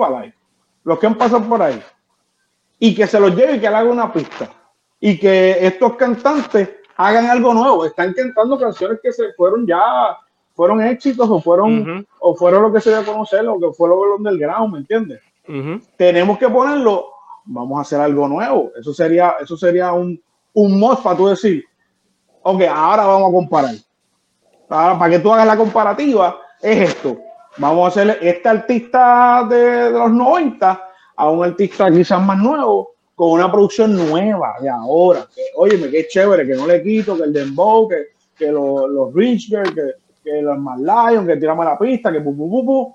[0.84, 1.82] los que han pasado por ahí,
[2.78, 4.48] y que se los lleve y que le haga una pista,
[5.00, 10.16] y que estos cantantes hagan algo nuevo, están cantando canciones que se fueron ya
[10.58, 13.88] fueron éxitos o fueron, o fueron lo que se dio a conocer, o que fue
[13.88, 15.20] lo del ground, ¿me entiendes?
[15.96, 17.12] Tenemos que ponerlo,
[17.44, 18.72] vamos a hacer algo nuevo.
[18.76, 20.20] Eso sería, eso sería un,
[20.54, 21.64] un mod para tú decir,
[22.42, 23.74] ok, ahora vamos a comparar.
[24.68, 27.18] Para que tú hagas la comparativa, es esto.
[27.56, 30.84] Vamos a hacer este artista de, los 90
[31.16, 35.26] a un artista quizás más nuevo, con una producción nueva de ahora.
[35.34, 39.12] Que, óyeme, qué chévere, que no le quito, que el Dembow, que, que los, los
[39.14, 42.94] que que los más Lions, que tiramos la pista, que pu, pu, pu,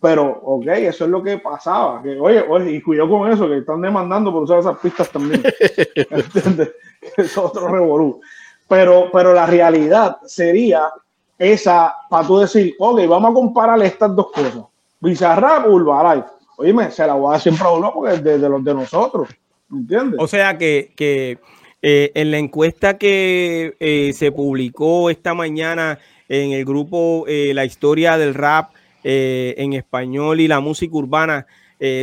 [0.00, 2.02] Pero, ok, eso es lo que pasaba.
[2.02, 5.42] Que, oye, oye, y cuidado con eso, que están demandando por usar esas pistas también.
[6.10, 6.72] ¿Entiendes?
[7.16, 8.20] es otro revolú.
[8.68, 10.90] Pero, pero la realidad sería
[11.38, 14.64] esa, para tú decir, ok, vamos a comparar estas dos cosas.
[15.00, 16.22] Bizarrap, Urbaray.
[16.56, 19.28] Oye, se la voy a dar siempre a uno porque es de, los de nosotros.
[19.68, 20.20] ¿Me entiendes?
[20.20, 21.38] O sea que, que
[21.82, 25.98] eh, en la encuesta que eh, se publicó esta mañana
[26.30, 28.70] en el grupo eh, La historia del rap
[29.06, 31.46] en español y la música urbana,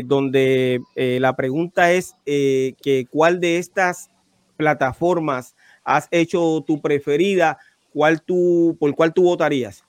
[0.03, 4.11] donde la pregunta es que cuál de estas
[4.55, 7.57] plataformas has hecho tu preferida.
[7.93, 9.83] ¿Cuál tú, ¿por cuál tú votarías?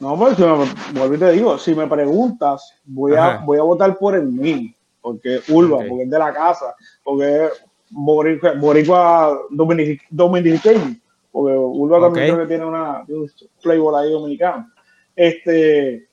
[0.00, 4.26] No, pues si te digo, si me preguntas, voy a, voy a votar por el
[4.26, 6.74] mil, porque Urba, porque es de la casa,
[7.04, 7.50] porque es
[7.90, 10.96] Boricua, Boricua Dominicano,
[11.30, 14.70] porque Urba también creo que tiene una, un flavor ahí dominicano.
[15.14, 16.08] Este,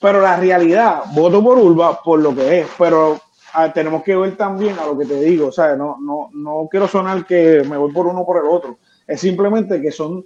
[0.00, 3.20] pero la realidad, voto por Urba por lo que es, pero
[3.54, 6.68] ah, tenemos que ver también a lo que te digo, o sea, no, no, no
[6.70, 8.78] quiero sonar que me voy por uno por el otro,
[9.12, 10.24] es simplemente que son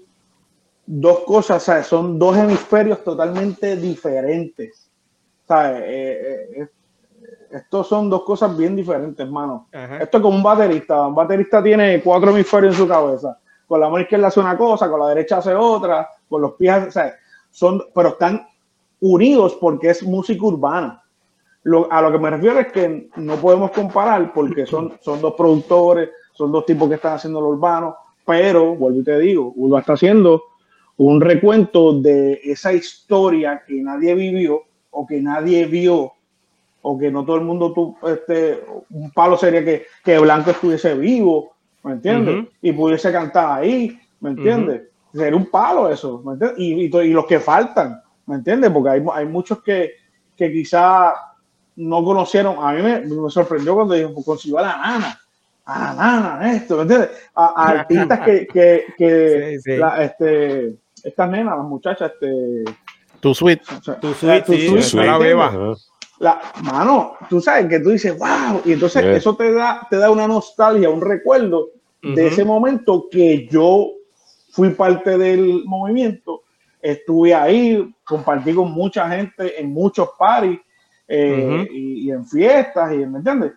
[0.87, 1.87] dos cosas, ¿sabes?
[1.87, 4.90] son dos hemisferios totalmente diferentes.
[5.46, 5.83] ¿sabes?
[5.85, 6.68] Eh, eh,
[7.51, 9.68] estos son dos cosas bien diferentes, hermano.
[9.72, 11.07] Esto es como un baterista.
[11.07, 13.38] Un baterista tiene cuatro hemisferios en su cabeza.
[13.66, 16.92] Con la mano izquierda hace una cosa, con la derecha hace otra, con los pies,
[16.92, 17.14] ¿sabes?
[17.51, 18.46] Son, pero están
[19.01, 21.03] unidos porque es música urbana.
[21.90, 26.11] a lo que me refiero es que no podemos comparar porque son, son dos productores,
[26.33, 27.96] son dos tipos que están haciendo lo urbano,
[28.27, 30.43] pero, vuelvo y te digo, uno está haciendo
[30.99, 36.12] un recuento de esa historia que nadie vivió o que nadie vio
[36.83, 40.95] o que no todo el mundo tuvo, este, un palo sería que, que Blanco estuviese
[40.95, 42.47] vivo, ¿me entiendes?
[42.62, 44.83] Y pudiese cantar ahí, ¿me entiendes?
[45.12, 46.59] Sería un palo eso, ¿me entiendes?
[46.59, 48.71] Y, y, los que faltan, ¿me entiendes?
[48.71, 49.95] Porque hay, hay muchos que,
[50.37, 51.12] que quizá
[51.75, 55.21] no conocieron, a mí me, me sorprendió cuando dijo, pues consiguió a la nana,
[55.66, 57.11] a la nana, esto, ¿me entiendes?
[57.35, 62.64] A, artistas que, que, que La, este, estas nenas, las muchachas, este.
[63.20, 63.62] Tu suite.
[64.00, 65.74] tu suite, tu la beba.
[66.18, 70.11] La, mano, tú sabes que tú dices, wow, y entonces eso te da, te da
[70.11, 71.70] una nostalgia, un recuerdo
[72.02, 73.90] de ese momento que yo
[74.50, 76.42] fui parte del movimiento,
[76.81, 80.61] estuve ahí, compartí con mucha gente en muchos paris
[81.09, 83.52] eh, y, en fiestas, y, ¿me entiendes?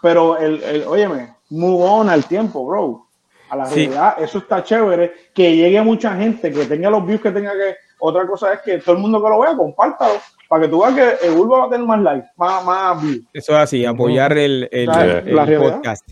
[0.00, 3.08] Pero el, el, óyeme, move on al tiempo, bro
[3.50, 7.30] a la realidad, eso está chévere, que llegue mucha gente, que tenga los views que
[7.30, 7.76] tenga que.
[8.00, 10.94] Otra cosa es que todo el mundo que lo vea, compártalo, para que tú veas
[10.94, 13.24] que el Urba va a tener más likes, más, más views.
[13.32, 16.08] Eso es así, apoyar el, el, podcast.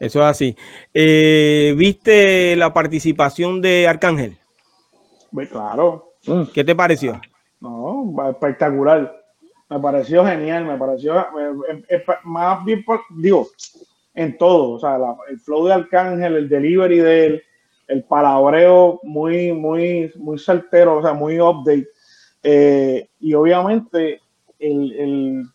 [0.00, 0.56] Eso es así.
[0.94, 4.38] Eh, ¿Viste la participación de Arcángel?
[5.32, 6.14] Pues claro.
[6.26, 6.44] Mm.
[6.54, 7.20] ¿Qué te pareció?
[7.60, 9.14] No, espectacular.
[9.68, 11.26] Me pareció genial, me pareció
[12.24, 13.48] más bien, digo,
[14.14, 17.42] en todo, o sea, el flow de Arcángel, el delivery de él,
[17.86, 21.88] el palabreo muy, muy, muy certero, o sea, muy update.
[22.42, 24.20] Eh, y obviamente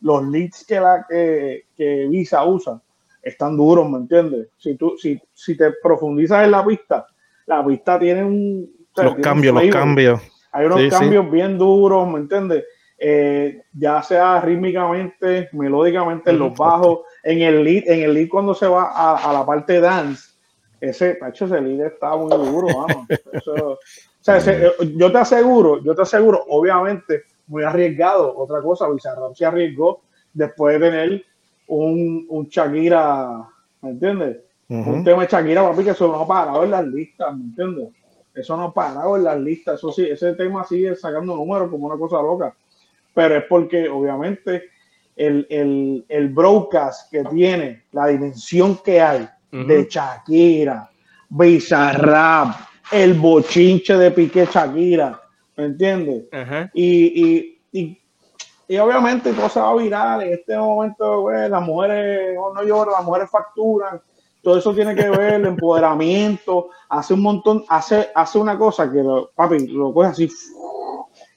[0.01, 2.81] los leads que, la, que, que, Visa usa
[3.21, 4.47] están duros, ¿me entiendes?
[4.57, 7.05] Si, tú, si, si te profundizas en la pista,
[7.45, 8.69] la pista tiene un...
[8.95, 10.21] los cambios, los cambios.
[10.51, 12.63] Hay unos cambios bien duros, ¿me entiendes?
[13.05, 18.53] Eh, ya sea rítmicamente, melódicamente, en los bajos, en el lead, en el lead cuando
[18.53, 20.29] se va a, a la parte dance,
[20.79, 23.07] ese, hecho ese lead está muy duro, vamos.
[23.45, 23.77] o
[24.21, 28.37] sea, eh, yo te aseguro, yo te aseguro, obviamente, muy arriesgado.
[28.37, 31.25] Otra cosa, Bizarrap se arriesgó después de tener
[31.67, 33.49] un, un Shakira,
[33.81, 34.37] ¿me entiendes?
[34.69, 37.89] Un tema de Shakira, papi, que eso no ha parado en las listas, ¿me entiendes?
[38.33, 41.87] Eso no ha parado en las listas, eso sí, ese tema sigue sacando números como
[41.87, 42.55] una cosa loca.
[43.13, 44.63] Pero es porque, obviamente,
[45.15, 50.89] el, el, el broadcast que tiene, la dimensión que hay de Shakira,
[51.30, 52.56] Bizarrap,
[52.91, 55.21] el bochinche de Piqué Shakira,
[55.56, 56.23] ¿me entiendes?
[56.73, 58.02] y, y, y,
[58.67, 63.30] y, obviamente todo se va viral en este momento, las mujeres no lloran, las mujeres
[63.30, 64.02] facturan,
[64.41, 69.02] todo eso tiene que ver el empoderamiento, hace un montón, hace, hace una cosa que
[69.02, 70.30] lo, papi lo coge así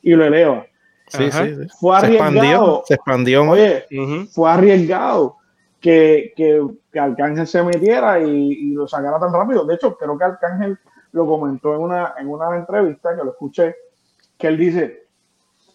[0.03, 0.67] y lo eleva.
[1.09, 2.83] Sí, sí, Fue arriesgado.
[2.87, 3.49] Se expandió.
[3.49, 3.87] Oye,
[4.33, 5.37] fue arriesgado
[5.81, 9.65] que, que, que, Arcángel se metiera y, lo sacara tan rápido.
[9.65, 10.79] De hecho, creo que Arcángel
[11.13, 13.77] lo comentó en una, en una entrevista que lo escuché,
[14.37, 15.07] que él dice,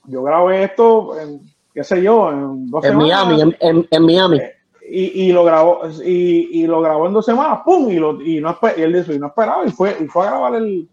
[0.06, 1.42] yo grabé esto, en,
[1.74, 4.38] qué sé yo, en dos en Miami, en, en, Miami.
[4.38, 4.56] Eh,
[4.90, 7.90] y, y, lo grabó y, y, lo grabó en dos semanas, ¡pum!
[7.90, 10.32] Y, lo, y, no, y él dice, y no esperaba y fue, y fue a
[10.32, 10.90] grabar el,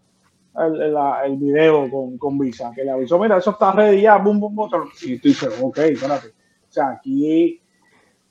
[0.57, 4.39] el, el, video con, con, Visa, que le avisó, mira, eso está ready ya, boom,
[4.39, 4.89] boom, boom.
[5.01, 6.27] Y tú dices, ok, espérate.
[6.27, 7.61] O sea, aquí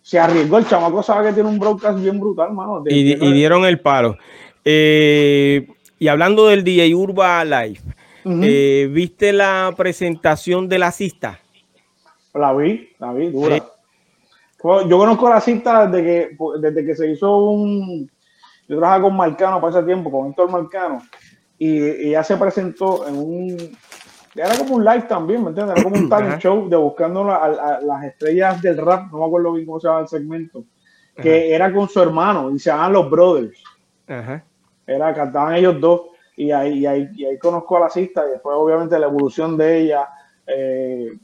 [0.03, 2.83] se arriesgó el chamaco, sabe que tiene un broadcast bien brutal, mano.
[2.87, 4.17] y, y, dieron el palo.
[4.65, 7.81] Eh, y hablando del DJ Urba Live,
[8.25, 11.41] eh, ¿viste la presentación de la cista?
[12.35, 13.57] La vi, la vi, dura.
[13.57, 18.11] Yo conozco la cista desde que, desde que se hizo un.
[18.69, 21.03] Yo trabajaba con Marcano para ese tiempo, con Héctor Marcano
[21.59, 23.77] y, ella se presentó en un
[24.35, 25.77] era como un live también, ¿me entiendes?
[25.77, 29.53] Era como un talent show de buscando a, las estrellas del rap, no me acuerdo
[29.53, 30.65] bien cómo se llama el segmento,
[31.17, 33.63] que era con su hermano y se llaman los Brothers.
[34.87, 36.03] Era, cantaban ellos dos.
[36.37, 39.57] y ahí, y ahí, y ahí conozco a la cista y después obviamente la evolución
[39.57, 40.09] de ella
[40.47, 41.19] eh,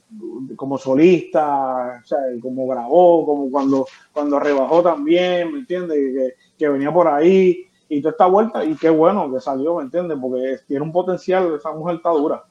[0.54, 5.96] como solista, o sea, como grabó, como cuando, cuando rebajó también, ¿me entiendes?
[5.96, 9.84] Que, que, venía por ahí y toda esta vuelta y qué bueno que salió, ¿me
[9.84, 10.18] entiendes?
[10.20, 12.44] Porque tiene un potencial, esa mujer está dura.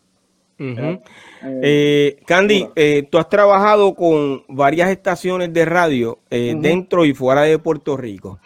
[0.60, 1.02] Eh,
[1.44, 2.70] eh, Candy,
[3.10, 8.40] tú has trabajado con varias estaciones de radio dentro y fuera de Puerto Rico.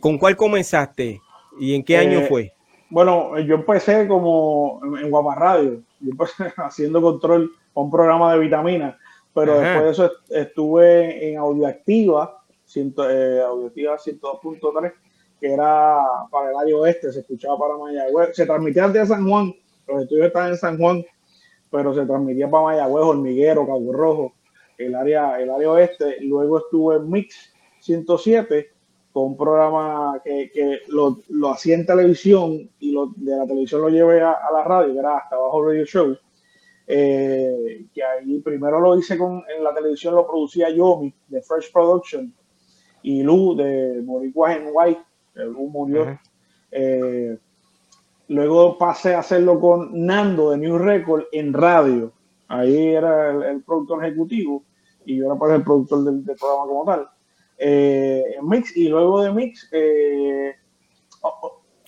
[0.00, 1.20] ¿Con cuál comenzaste
[1.60, 2.52] y en qué año fue?
[2.92, 8.40] Bueno, yo empecé como en, Guapa Radio, yo empecé haciendo control con un programa de
[8.40, 8.96] vitaminas,
[9.32, 12.42] pero después de eso estuve en Audioactiva,
[12.76, 14.92] eh, Audioactiva 102.3,
[15.42, 15.98] que era
[16.30, 19.52] para el área oeste, se escuchaba para Mayagüez, se transmitía desde San Juan,
[19.88, 21.04] los estudios estaban en San Juan,
[21.68, 24.34] pero se transmitía para Mayagüez, Hormiguero, Cabo Rojo,
[24.78, 26.18] el área, el área oeste.
[26.20, 28.70] Luego estuve en Mix 107,
[29.12, 33.80] con un programa que, que lo, lo, hacía en televisión y lo, de la televisión
[33.80, 36.16] lo llevé a, la radio, que era hasta abajo radio show.
[36.86, 41.72] Eh, que ahí primero lo hice con, en la televisión, lo producía Yomi de Fresh
[41.72, 42.32] Production
[43.02, 45.02] y Lu de Boricua en White,
[45.34, 46.18] Murió.
[46.70, 47.38] Eh,
[48.28, 52.12] luego pasé a hacerlo con Nando de New Record en radio.
[52.48, 54.64] Ahí era el, productor ejecutivo
[55.04, 57.08] y yo era pues el productor del programa como tal
[57.64, 60.52] eh, Mix y luego de Mix, eh,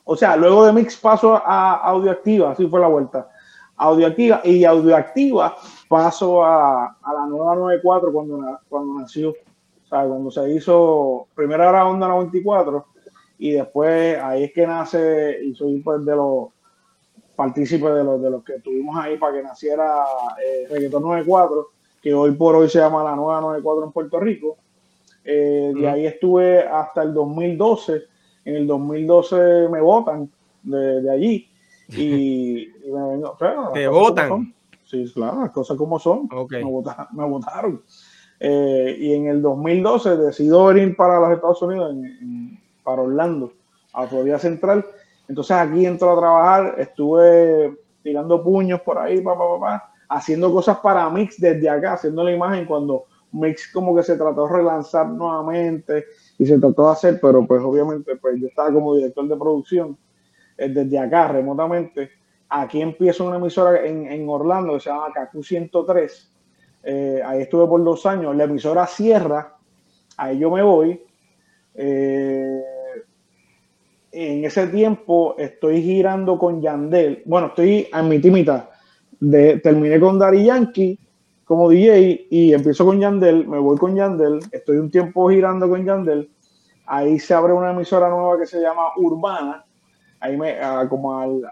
[0.05, 3.29] o, sea, luego de Mix paso a Audioactiva, así fue la vuelta.
[3.77, 5.57] Audioactiva y Audioactiva
[5.89, 11.69] paso a, a la nueva 94 cuando, cuando nació, o sea, cuando se hizo, primero
[11.69, 12.87] era Onda 94
[13.39, 16.49] y después ahí es que nace y soy pues de los
[17.37, 20.05] partícipes de los, de los que tuvimos ahí para que naciera
[20.45, 21.69] eh, Reggaeton 94,
[22.01, 24.57] que hoy por hoy se llama la nueva 94 en Puerto Rico
[25.25, 28.03] eh, de ahí estuve hasta el 2012.
[28.45, 30.31] En el 2012 me votan
[30.63, 31.49] de, allí
[31.89, 33.37] y, me vengo.
[33.73, 34.55] ¿Te votan?
[34.85, 36.29] Sí, claro, las cosas como son.
[36.51, 36.63] Me,
[37.27, 37.83] votaron.
[38.39, 41.97] Eh, y en el 2012 decido venir para los Estados Unidos,
[42.85, 43.53] para Orlando,
[43.93, 44.85] a Florida Central.
[45.29, 51.41] Entonces aquí entro a trabajar, estuve tirando puños por ahí, papá, haciendo cosas para Mix
[51.41, 56.05] desde acá, haciendo la imagen cuando Mix como que se trató de relanzar nuevamente
[56.39, 59.99] y se trató de hacer, pero pues obviamente pues yo estaba como director de producción
[60.57, 62.11] eh, desde acá remotamente.
[62.49, 66.31] Aquí empiezo una emisora en, Orlando que se llama KQ 103.
[66.85, 68.37] Eh, ahí estuve por dos años.
[68.37, 69.57] La emisora cierra,
[70.17, 71.03] ahí yo me voy.
[71.75, 72.63] Eh,
[74.15, 77.23] en ese tiempo estoy girando con Yandel.
[77.27, 78.71] Bueno, estoy en mi timita.
[79.19, 80.99] Terminé con Dari Yankee
[81.45, 85.85] como DJ y empiezo con Yandel, me voy con Yandel, estoy un tiempo girando con
[85.85, 86.31] Yandel,
[86.87, 89.65] ahí se abre una emisora nueva que se llama Urbana,
[90.21, 91.43] ahí me, ah, como al,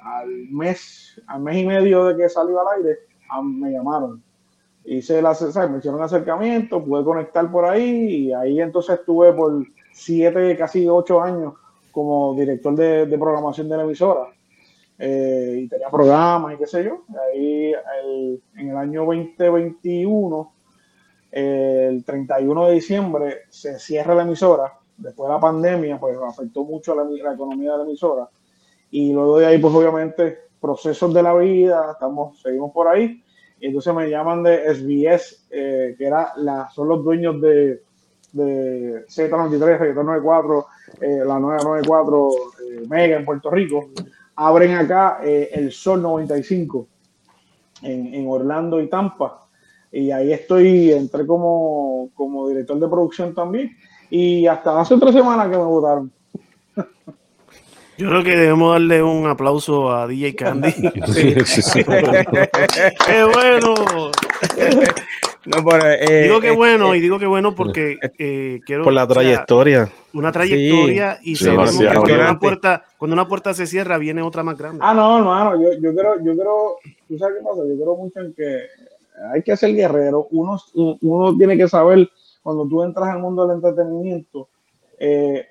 [0.50, 4.22] mes, al mes y medio de que salió al aire, ah, me llamaron.
[4.84, 5.36] Hice la,
[5.68, 11.20] me hicieron acercamiento, pude conectar por ahí y ahí entonces estuve por siete, casi ocho
[11.20, 11.52] años
[11.92, 14.32] como director de, de programación de la emisora.
[14.98, 17.04] Eh, y tenía programas y qué sé yo.
[17.20, 17.72] Ahí
[18.56, 20.52] en el año 2021,
[21.30, 24.72] el 31 de diciembre, se cierra la emisora.
[24.96, 28.28] Después de la pandemia, pues afectó mucho la, la economía de la emisora.
[28.90, 33.22] Y luego de ahí, pues obviamente, procesos de la vida, estamos, seguimos por ahí.
[33.58, 37.82] Y entonces me llaman de SBS, eh, que era la, son los dueños de,
[38.32, 40.66] de Z93, Z94,
[41.00, 43.90] eh, la 994 eh, Mega en Puerto Rico
[44.36, 46.86] abren acá eh, el Sol 95
[47.82, 49.46] en, en, Orlando y Tampa.
[49.90, 53.76] Y ahí estoy, entré como, como director de producción también.
[54.10, 56.10] Y hasta hace tres semanas que me votaron.
[57.98, 60.72] Yo creo que debemos darle un aplauso a DJ Candy.
[63.06, 63.74] ¡Qué bueno!
[65.44, 67.98] Eh, digo que eh, bueno, eh, y digo que bueno porque
[68.64, 68.84] quiero.
[68.84, 69.90] Por la trayectoria.
[70.12, 74.44] una trayectoria y sabemos que cuando una, puerta, cuando una puerta se cierra, viene otra
[74.44, 74.78] más grande.
[74.82, 76.76] Ah, no, hermano, yo, yo creo, yo creo,
[77.08, 78.66] tú sabes qué pasa, yo creo mucho en que
[79.32, 80.28] hay que ser guerrero.
[80.30, 82.08] Uno, uno tiene que saber
[82.40, 84.38] cuando tú entras al mundo del entretenimiento.
[84.38, 84.48] o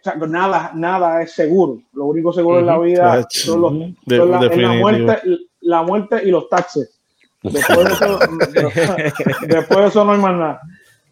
[0.01, 1.81] sea, nada, nada es seguro.
[1.93, 3.73] Lo único seguro en la vida son, los,
[4.07, 5.17] son la, muerte,
[5.59, 7.00] la muerte y los taxes.
[7.43, 8.19] Después de eso,
[9.47, 10.61] después de eso no hay más nada.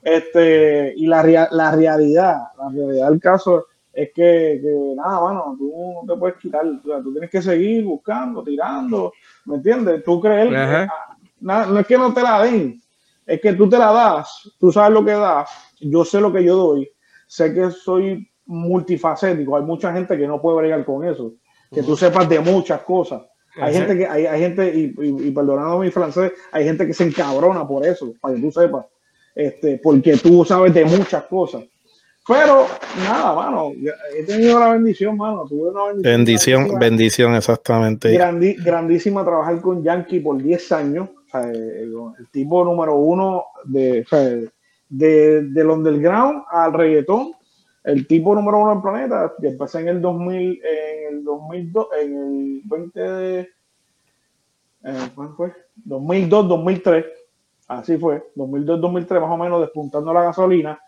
[0.01, 5.73] Este, y la, la realidad, la realidad del caso es que, que, nada, mano, tú
[6.05, 9.11] no te puedes quitar, tú tienes que seguir buscando, tirando,
[9.45, 10.03] ¿me entiendes?
[10.03, 10.87] Tú crees, ah,
[11.41, 12.81] no es que no te la den,
[13.25, 15.49] es que tú te la das, tú sabes lo que das,
[15.81, 16.89] yo sé lo que yo doy,
[17.27, 21.33] sé que soy multifacético, hay mucha gente que no puede bregar con eso,
[21.71, 23.23] que tú sepas de muchas cosas.
[23.55, 24.93] Hay gente que, hay, hay gente, y,
[25.27, 28.85] y, perdonando mi francés, hay gente que se encabrona por eso, para que tú sepas,
[29.35, 31.63] este, porque tú sabes de muchas cosas.
[32.29, 33.71] Pero nada, mano,
[34.15, 35.45] he tenido la bendición, mano.
[35.49, 36.77] Tuve una bendición.
[36.77, 38.15] Bendición, exactamente.
[38.15, 41.09] grandísima trabajar con Yankee por 10 años.
[41.33, 41.91] el,
[42.31, 44.05] tipo número uno de,
[44.89, 47.31] de, del underground al reggaetón.
[47.83, 49.33] El tipo número uno del planeta.
[49.41, 53.39] Y empecé en el 2000, en el 2002, en el 20 de.
[54.83, 55.53] Eh, ¿Cuándo fue?
[55.75, 57.05] 2002, 2003.
[57.67, 58.23] Así fue.
[58.35, 60.79] 2002, 2003, más o menos, despuntando la gasolina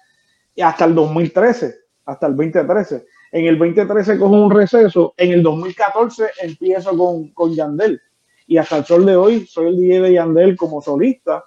[0.56, 1.76] y hasta el 2013,
[2.06, 3.06] hasta el 2013.
[3.32, 8.02] En el 2013 cojo un receso, en el 2014 empiezo con, con Yandel
[8.48, 11.46] y hasta el sol de hoy soy el DJ de Yandel como solista.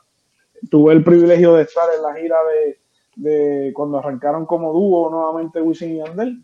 [0.71, 2.81] Tuve el privilegio de estar en la gira de,
[3.17, 6.43] de cuando arrancaron como dúo nuevamente Wisin y Yandel.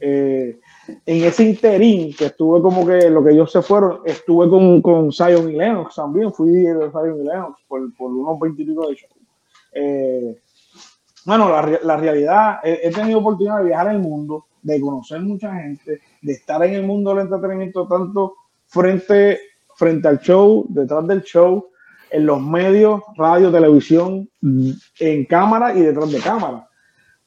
[0.00, 0.60] Eh,
[1.06, 5.12] en ese interín que estuve como que lo que ellos se fueron, estuve con, con
[5.12, 9.14] Zion y Lennox también, fui de Zion y Lennox por, por unos veintipico de shows.
[9.72, 10.42] Eh,
[11.24, 16.32] bueno, la, realidad, he, tenido oportunidad de viajar el mundo, de conocer mucha gente, de
[16.32, 18.34] estar en el mundo del entretenimiento tanto
[18.66, 19.40] frente,
[19.74, 21.70] frente al show, detrás del show,
[22.14, 24.28] en los medios, radio, televisión,
[25.00, 26.68] en cámara y detrás de cámara.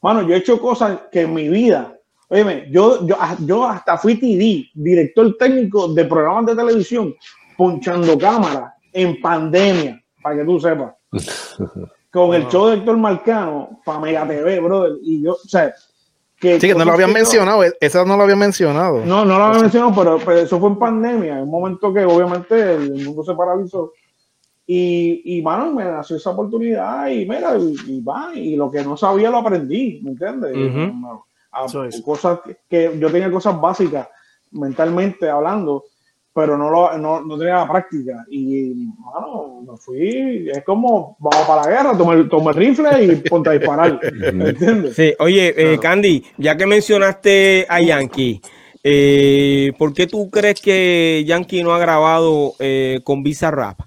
[0.02, 1.94] Bueno, yo he hecho cosas que en mi vida,
[2.30, 7.14] oye, yo, yo, yo hasta fui TD, director técnico de programas de televisión,
[7.58, 10.94] ponchando cámara en pandemia, para que tú sepas.
[12.12, 14.94] con el show de Héctor Marcano para Mega TV, brother.
[15.02, 15.74] Y yo, o sea,
[16.40, 16.60] que.
[16.60, 19.06] Sí, que no lo habían mencionado, e-, esa no lo había mencionado.
[19.06, 22.74] No, no lo había mencionado, pero, eso fue en pandemia, en un momento que obviamente
[22.74, 23.92] el mundo se paralizó.
[24.70, 28.98] Y, y mano, me nació esa oportunidad y mira, y, va, y lo que no
[28.98, 30.54] sabía lo aprendí, ¿me entiendes?
[32.04, 32.40] cosas
[32.70, 34.08] que yo tenía cosas básicas
[34.52, 35.86] mentalmente hablando
[36.38, 38.24] pero no, lo, no, no, tenía la práctica.
[38.30, 43.06] Y, bueno, me fui, es como, vamos para la guerra, toma el, toma el rifle
[43.06, 44.00] y ponte a disparar.
[44.04, 44.96] entiendes?
[44.96, 48.40] Sí, oye, eh, Candy, ya que mencionaste a Yankee,
[48.84, 53.80] eh, ¿por qué tú crees que Yankee no ha grabado eh, con Visa Rap?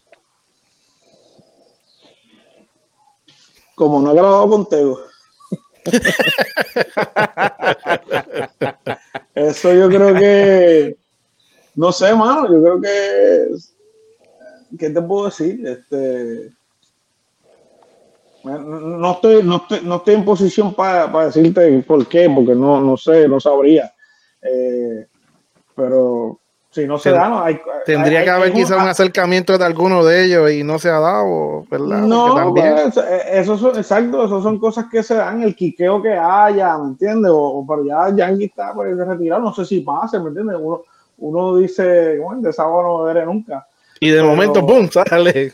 [3.81, 5.01] Como no ha grabado con Tego.
[9.35, 10.99] Eso yo creo que
[11.76, 13.49] no sé, mano, yo creo que.
[14.78, 15.66] ¿Qué te puedo decir?
[15.66, 16.53] Este.
[18.45, 22.99] No estoy, no estoy, no estoy en posición para decirte por qué, porque no, no
[22.99, 23.95] sé, no sabría.
[24.43, 25.07] Eh,
[25.74, 26.39] pero
[26.71, 27.61] si no se da, no hay.
[27.85, 31.64] Tendría que haber quizás un acercamiento de alguno de ellos y no se ha dado,
[31.68, 31.99] ¿verdad?
[32.03, 36.12] No, pues, eh, eso son, exacto, eso son cosas que se dan, el quiqueo que
[36.12, 37.33] haya, ¿me entiendes?
[37.35, 40.57] O, pero ya Yankee está pues, retirado, no sé si pase, ¿me entiendes?
[40.61, 40.83] Uno,
[41.18, 43.66] uno dice, bueno, de sábado no veré nunca.
[44.03, 44.89] Y de momento, ¡pum!
[44.89, 45.53] sale.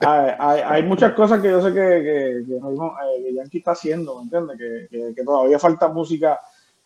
[0.00, 4.58] hay, muchas cosas que yo sé que, que, que, eh, Yankee está haciendo, ¿me entiendes?
[4.90, 6.38] Que, que, todavía falta música.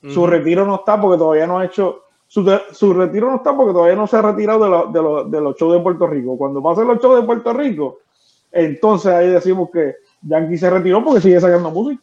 [0.06, 2.03] Su retiro no está porque todavía no ha hecho.
[2.34, 5.24] Su, su, retiro no está porque todavía no se ha retirado de, lo, de, lo,
[5.24, 6.36] de los shows de Puerto Rico.
[6.36, 8.00] Cuando pasen los shows de Puerto Rico,
[8.50, 12.02] entonces ahí decimos que Yankee se retiró porque sigue sacando música.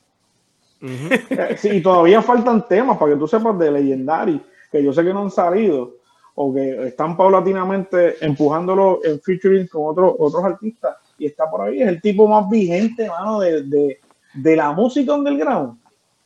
[1.57, 5.13] sí, y todavía faltan temas para que tú sepas de Legendary que yo sé que
[5.13, 5.95] no han salido
[6.35, 11.81] o que están paulatinamente empujándolo en featuring con otros otros artistas y está por ahí.
[11.81, 13.99] Es el tipo más vigente, mano, de, de,
[14.33, 15.80] de la música underground.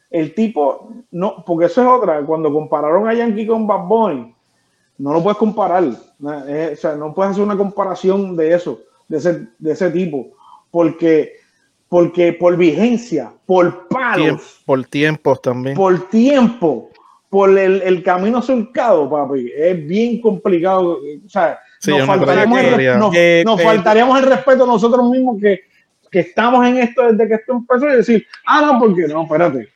[0.09, 2.21] El tipo, no, porque eso es otra.
[2.25, 4.35] Cuando compararon a Yankee con Bad Bunny,
[4.97, 5.83] no lo puedes comparar.
[5.83, 10.27] o sea, no puedes hacer una comparación de eso, de ese, de ese tipo,
[10.71, 11.33] porque,
[11.89, 16.89] porque por vigencia, por palos, por tiempos también, por tiempo,
[17.29, 20.99] por el, el, camino surcado, papi, es bien complicado.
[21.25, 25.61] O sea, nos, faltaríamos, el, nos, eh, nos eh, faltaríamos, el, respeto nosotros mismos que,
[26.09, 29.67] que, estamos en esto desde que esto empezó y decir, ah, no, porque no, espérate,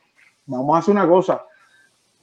[0.58, 1.44] vamos a hacer una cosa.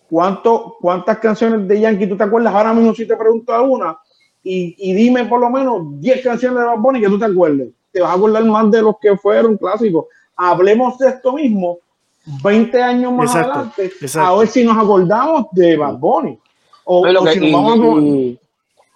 [0.08, 3.98] ¿Cuánto, ¿Cuántas canciones de Yankee tú te acuerdas ahora mismo si te pregunto alguna?
[4.42, 7.68] Y, y, dime por lo menos 10 canciones de Bad Bunny que tú te acuerdes.
[7.90, 10.06] Te vas a acordar más de los que fueron clásicos.
[10.36, 11.78] Hablemos de esto mismo
[12.42, 16.38] 20 años más adelante, a ver si nos acordamos de Bad Bunny.
[16.84, 17.04] O,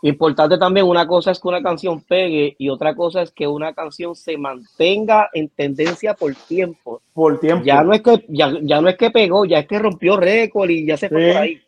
[0.02, 3.74] Importante también, una cosa es que una canción pegue y otra cosa es que una
[3.74, 7.02] canción se mantenga en tendencia por tiempo.
[7.12, 7.64] Por tiempo.
[7.64, 10.86] Ya no es que, ya, no es que pegó, ya es que rompió récord y
[10.86, 11.60] ya se fue por ahí.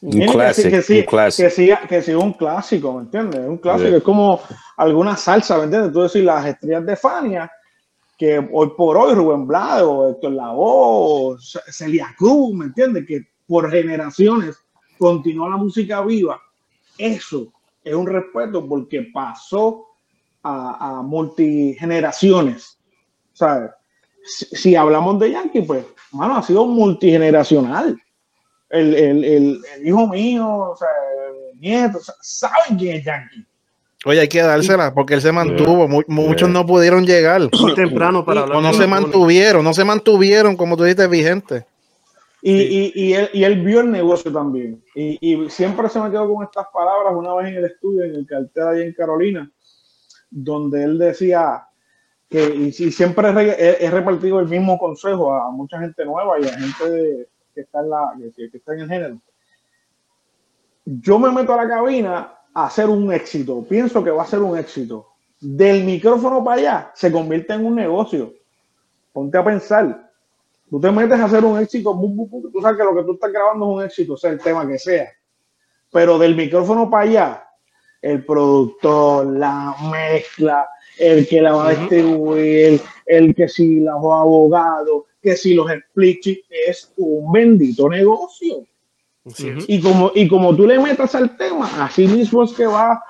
[0.00, 3.40] Un clásico, que, sí, que, sí, que, sí, un clásico, ¿me entiendes?
[3.40, 4.40] Un clásico, es como
[4.76, 5.92] alguna salsa, ¿me entiendes?
[5.92, 7.50] Tú decir las estrellas de Fania,
[8.16, 13.04] que hoy por hoy Rubén Blado, Héctor Lavoe, Celia Cruz, ¿me entiendes?
[13.08, 14.56] Que por generaciones
[14.98, 16.40] continúa la música viva,
[16.98, 19.86] eso es un respeto porque pasó
[20.42, 22.78] a, multigeneraciones.
[23.32, 23.70] ¿sabes?
[24.24, 27.98] Si, hablamos de Yankee, pues, mano, ha sido multigeneracional.
[28.68, 30.88] El, hijo mío, o sea,
[31.52, 33.46] el nieto, saben quién es Yankee.
[34.04, 35.88] Oye, hay que dársela porque él se mantuvo.
[36.06, 37.40] muchos no pudieron llegar.
[37.58, 38.58] Muy temprano para hablar.
[38.58, 41.64] O no se mantuvieron, no se mantuvieron, como tú dices, vigentes.
[42.40, 42.52] Y,
[42.94, 44.82] y, él, y, él, vio el negocio también.
[44.94, 48.26] Y, siempre se me quedó con estas palabras una vez en el estudio, en el
[48.26, 49.50] cartel allá en Carolina,
[50.30, 51.66] donde él decía
[52.28, 57.28] que, y, siempre he, repartido el mismo consejo a, mucha gente nueva y a gente
[57.54, 59.20] que, está en la, que, está en el género.
[60.84, 63.64] Yo me meto a la cabina a hacer un éxito.
[63.68, 65.08] Pienso que va a ser un éxito.
[65.40, 68.32] Del micrófono para allá se convierte en un negocio.
[69.12, 70.07] Ponte a pensar
[70.70, 71.98] Tú te metes a hacer un éxito,
[72.52, 74.78] tú sabes que lo que tú estás grabando es un éxito, sea el tema que
[74.78, 75.10] sea.
[75.90, 77.48] Pero del micrófono para allá,
[78.02, 85.04] el productor, la mezcla, el que la va a distribuir, el que si los abogados,
[85.22, 88.64] que si los splitships, es un bendito negocio.
[89.66, 93.02] Y como, y como tú le metas al tema, así mismo es que va a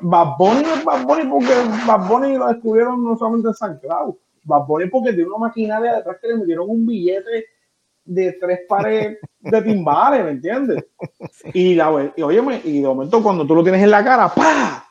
[0.00, 1.52] Bad Bunny es Bad Bunny porque
[1.86, 4.14] Bad Bunny lo descubrieron no solamente en San Cloud
[4.46, 7.46] Bad porque tiene una maquinaria detrás que le metieron un billete
[8.04, 10.84] de tres pares de timbales, ¿me entiendes?
[11.52, 14.86] Y, la, y óyeme, y de momento cuando tú lo tienes en la cara, ¡pa!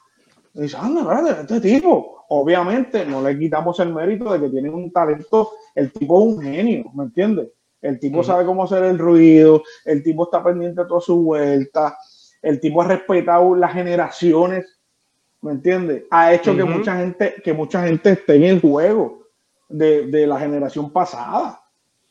[0.53, 4.91] Y dices, anda, este tipo, obviamente no le quitamos el mérito de que tiene un
[4.91, 7.49] talento, el tipo es un genio, ¿me entiendes?
[7.82, 11.97] El tipo sabe cómo hacer el ruido, el tipo está pendiente de toda su vuelta,
[12.41, 14.80] el tipo ha respetado las generaciones,
[15.41, 16.03] ¿me entiendes?
[16.10, 19.24] Ha hecho que mucha gente, que mucha gente esté en el juego
[19.70, 21.61] de, la generación pasada.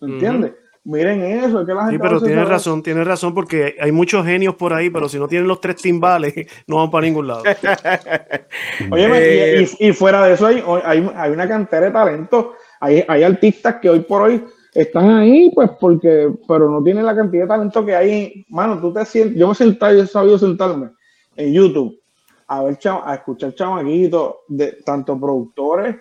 [0.01, 0.53] ¿Me entiendes?
[0.85, 1.97] Miren eso, es que la gente.
[1.97, 5.27] Sí, pero tienes razón, tienes razón, porque hay muchos genios por ahí, pero si no
[5.27, 6.35] tienen los tres timbales,
[6.67, 7.43] no van para ningún lado.
[8.91, 12.55] Oye, y, y, fuera de eso, hay, hay, una cantera de talento.
[12.81, 14.45] Hay, hay artistas que hoy por hoy
[14.75, 18.47] están ahí, pues porque, pero no tienen la cantidad de talento que hay.
[18.51, 20.91] Mano, tú te sientes, yo me senté, yo he sabido sentarme
[21.37, 21.99] en YouTube
[22.47, 25.97] a ver, a escuchar chamaquitos de tanto productores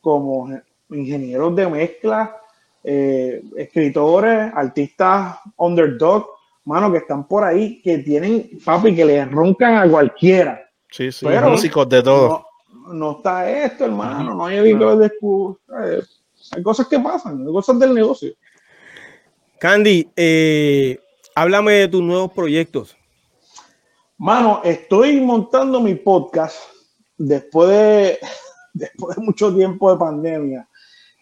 [0.00, 0.48] como
[0.90, 2.36] ingenieros de mezcla,
[2.88, 6.28] eh, escritores, artistas underdog,
[6.64, 10.70] mano, que están por ahí, que tienen, papi, que le roncan a cualquiera.
[10.90, 12.46] Sí, sí, Pero músicos de todo.
[12.92, 16.02] No, está esto, hermano, no hay de eh,
[16.52, 18.32] Hay cosas que pasan, hay cosas del negocio.
[19.58, 20.98] Candy, eh,
[21.34, 22.96] háblame de tus nuevos proyectos.
[24.16, 26.56] Mano, estoy montando mi podcast
[27.18, 28.18] después de,
[28.74, 30.68] después de mucho tiempo de pandemia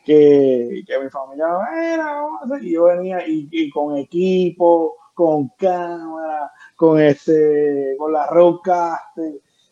[0.05, 2.23] que, que mi familia era,
[2.61, 9.19] y yo venía y, con equipo, con cámara, con este, con la roadcast,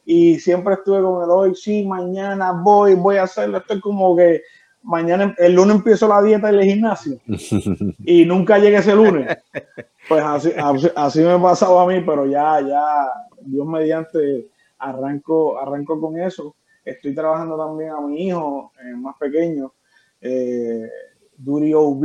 [0.05, 4.17] y siempre estuve con el hoy, sí, mañana voy, voy a hacerlo, esto es como
[4.17, 4.43] que
[4.83, 7.19] mañana, el lunes empiezo la dieta del gimnasio.
[8.05, 9.39] Y nunca llegué ese lunes.
[10.09, 10.53] Pues así,
[10.97, 13.07] así, me pasaba a mí, pero ya, ya,
[13.43, 16.57] Dios mediante, arranco, arranco con eso.
[16.85, 19.73] Estoy trabajando también a mi hijo eh, más pequeño,
[20.23, 20.89] eh,
[21.37, 22.05] Duri OB,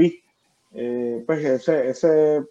[0.73, 2.43] eh, pues ese, ese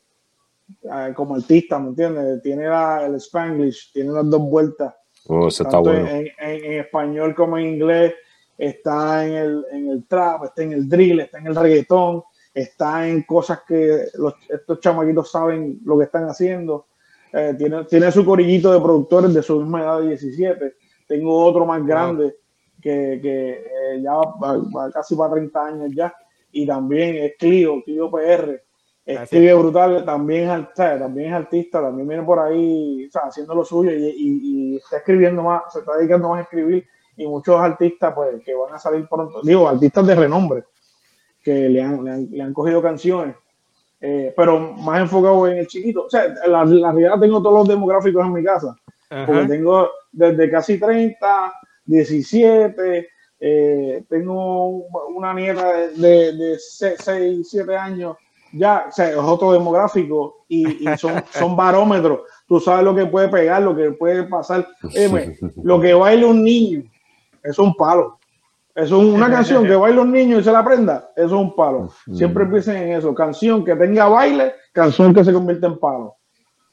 [0.89, 2.43] ah, como artista, ¿me entiendes?
[2.43, 4.95] Tiene el Spanglish, tiene las dos vueltas.
[5.29, 6.09] Oh, está bueno.
[6.09, 8.15] en, español como en inglés,
[8.57, 12.23] está en el, en el trap, está en el drill, está en el reggaetón,
[12.55, 16.87] está en cosas que los, estos chamaquitos saben lo que están haciendo.
[17.33, 20.75] Eh, tiene, tiene su corillito de productores de su misma edad de 17.
[21.09, 22.37] Tengo otro más grande
[22.81, 26.15] que, que eh, ya va, casi para 30 años ya,
[26.53, 28.63] y también es Clio, Clio PR,
[29.05, 34.15] escribe brutal, también es, también es artista, también viene por ahí haciendo lo suyo y,
[34.17, 38.55] y, está escribiendo más, se está dedicando más a escribir, y muchos artistas pues que
[38.55, 40.65] van a salir pronto, digo, artistas de renombre,
[41.43, 43.37] que le han, le han, cogido canciones.
[44.01, 46.05] Eh, pero más enfocado en el chiquito.
[46.05, 48.77] O sea, la, la realidad tengo todos los demográficos en mi casa.
[49.09, 51.53] Porque tengo desde casi 30
[51.87, 53.09] 17,
[53.39, 58.17] eh, tengo una nieta de, de, 6, 7 años,
[58.53, 62.21] ya, o sea, es otro demográfico y, son, son barómetros.
[62.47, 64.67] Tú sabes lo que puede pegar, lo que puede pasar.
[65.63, 66.85] lo que baila un niño,
[67.43, 68.19] es un palo.
[68.75, 71.89] Es una canción que baila un niño y se la aprenda, eso es un palo.
[72.13, 73.15] Siempre empiecen en eso.
[73.15, 76.17] Canción que tenga baile, canción que se convierte en palo.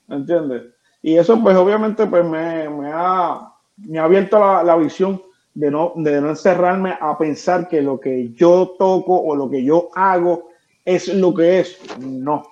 [0.09, 0.63] ¿Entiendes?
[1.01, 5.21] Y eso, pues, obviamente, pues me, me ha me ha abierto la, visión
[5.53, 9.63] de no, de no encerrarme a pensar que lo que yo toco o lo que
[9.63, 10.49] yo hago
[10.85, 11.79] es lo que es.
[11.99, 12.43] No.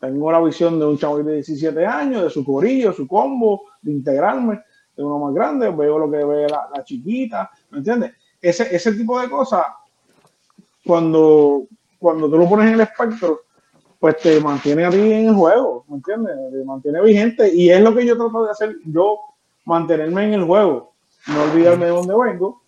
[0.00, 3.92] tengo la visión de un chavo de 17 años, de su corillo, su combo, de
[3.92, 4.62] integrarme,
[4.96, 8.12] de uno más grande, veo lo que ve la, chiquita, ¿me entiendes?
[8.40, 9.64] Ese, ese tipo de cosas,
[10.84, 11.66] cuando,
[11.98, 13.40] cuando tú lo pones en el espectro,
[13.98, 16.36] pues te mantiene a ti en el juego, ¿me entiendes?
[16.52, 19.18] Te mantiene vigente y es lo que yo trato de hacer, yo
[19.68, 20.94] mantenerme en el juego,
[21.26, 22.62] no olvidarme de dónde vengo,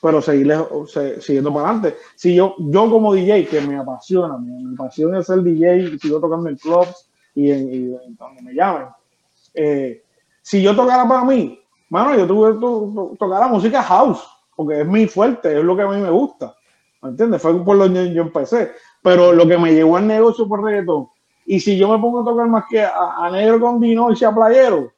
[0.00, 0.54] pero seguir
[1.20, 1.98] siguiendo para adelante.
[2.14, 6.50] Si yo, yo como DJ, que me apasiona, mi, pasión es ser DJ, sigo tocando
[6.50, 8.88] en clubs y, en, donde me llamen.
[9.54, 10.04] Eh,
[10.42, 11.58] si yo tocara para mí,
[11.88, 14.22] mano, yo tuve que tocar la música house,
[14.54, 16.54] porque es mi fuerte, es lo que a mí me gusta.
[17.02, 17.40] ¿Me entiendes?
[17.40, 18.72] Fue por lo que yo empecé.
[19.02, 21.08] Pero lo que me llevó al negocio fue reggaetón.
[21.46, 24.34] Y si yo me pongo a tocar más que a, negro con vino y sea
[24.34, 24.92] playero,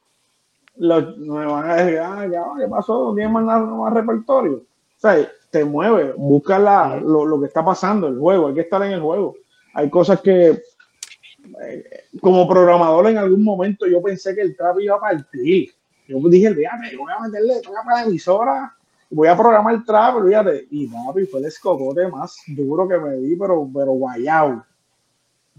[0.77, 3.05] me van a decir, ah, ¿qué pasó?
[3.05, 4.57] No tienes más, más repertorio.
[4.57, 8.81] O sea, te mueve, busca la, lo, que está pasando, el juego, hay que estar
[8.83, 9.35] en el juego.
[9.73, 11.83] Hay cosas que, eh,
[12.21, 15.71] como programador en algún momento yo pensé que el trap iba a partir.
[16.07, 18.75] Yo dije, fíjate, voy a meterle, voy a la emisora
[19.11, 23.17] voy a programar el trap, fíjate, y papi, fue el escocote más duro que me
[23.17, 24.65] di, pero, pero guayao.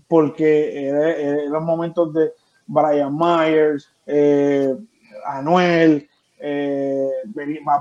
[0.08, 2.32] Porque eran los momentos de
[2.66, 4.74] Brian Myers, eh,
[5.26, 6.08] Anuel,
[6.38, 7.08] eh,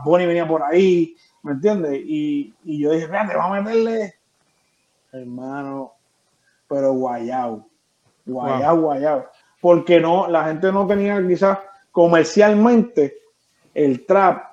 [0.04, 2.00] Bonnie venía por ahí, ¿me entiendes?
[2.06, 4.16] Y, y, yo dije, fíjate, vamos a meterle,
[5.12, 5.94] hermano,
[6.68, 7.66] pero guayao,
[8.26, 9.26] guayao, guayao.
[9.60, 11.60] Porque no, la gente no tenía quizás
[11.92, 13.18] comercialmente
[13.74, 14.52] el trap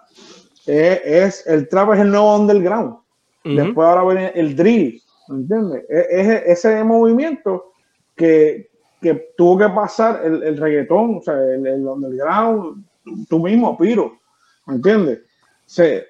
[0.69, 2.97] es, el trap es el nuevo underground.
[3.45, 5.85] Después ahora viene el drill, ¿me entiendes?
[5.89, 7.73] Es, ese movimiento
[8.15, 8.68] que,
[9.01, 12.85] que, tuvo que pasar el, el reggaetón, o sea, el, el, underground,
[13.29, 14.19] tú mismo, Piro,
[14.67, 15.21] ¿me entiendes?
[15.65, 16.07] Se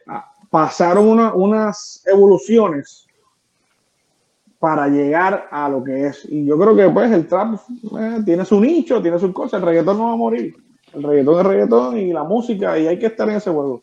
[0.51, 3.07] pasaron unas evoluciones
[4.59, 6.27] para llegar a lo que es.
[6.29, 7.55] Y yo creo que pues el trap
[7.99, 10.57] eh, tiene su nicho, tiene sus cosas, el reggaetón no va a morir.
[10.93, 13.83] El reggaetón es reggaetón y la música, y hay que estar en ese juego.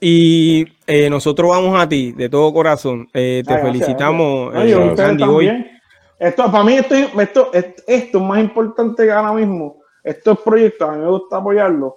[0.00, 3.08] Y eh, nosotros vamos a ti de todo corazón.
[3.14, 5.73] Eh, te felicitamos, eh,
[6.18, 9.78] Esto, para mí, esto, esto, esto, es más importante que ahora mismo.
[10.02, 11.94] Estos proyectos, a mí me gusta apoyarlos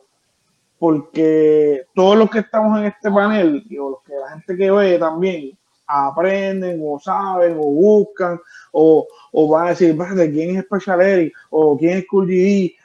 [0.79, 4.99] porque todos los que estamos en este panel y los que la gente que ve
[4.99, 5.57] también
[5.87, 8.39] aprenden o saben o buscan
[8.71, 9.97] o, o van a decir,
[10.31, 11.33] ¿quién es Special Eric?
[11.49, 12.29] o quién es Cool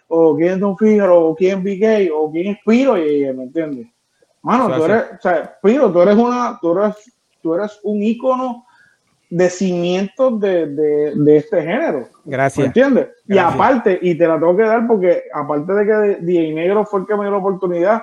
[0.08, 3.44] o quién es Don Figaro o quién es BK o quién es Piro, y, ¿me
[3.44, 3.88] entiendes?
[4.42, 7.12] Mano, tú eres, o sea, Piro, tú eres una, tú eres,
[7.42, 8.64] tú eres un ícono
[9.32, 12.06] de cimientos de, de, de, este género.
[12.22, 12.66] Gracias.
[12.66, 13.08] ¿Entiendes?
[13.26, 17.00] Y aparte, y te la tengo que dar porque aparte de que DJ Negro fue
[17.00, 18.02] el que me dio la oportunidad,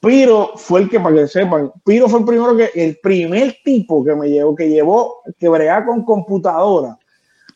[0.00, 4.02] Piro fue el que, para que sepan, Piro fue el primero que, el primer tipo
[4.02, 6.96] que me llevó, que llevó, que bregaba con computadora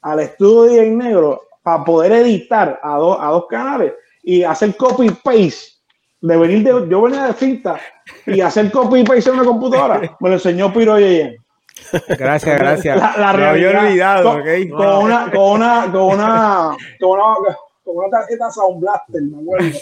[0.02, 5.08] al estudio de DJ Negro para poder editar a, a dos canales y hacer copy
[5.24, 5.72] paste
[6.20, 7.80] de venir de, yo venía de cinta
[8.26, 11.41] y hacer copy y paste en una computadora, me lo enseñó Piro Yeyen.
[12.18, 12.98] Gracias, gracias.
[12.98, 14.68] La, la me había olvidado, con, okay.
[14.68, 17.34] con, una, con una, con una, con una,
[17.84, 19.78] con una tarjeta Sound Blaster, me acuerdo.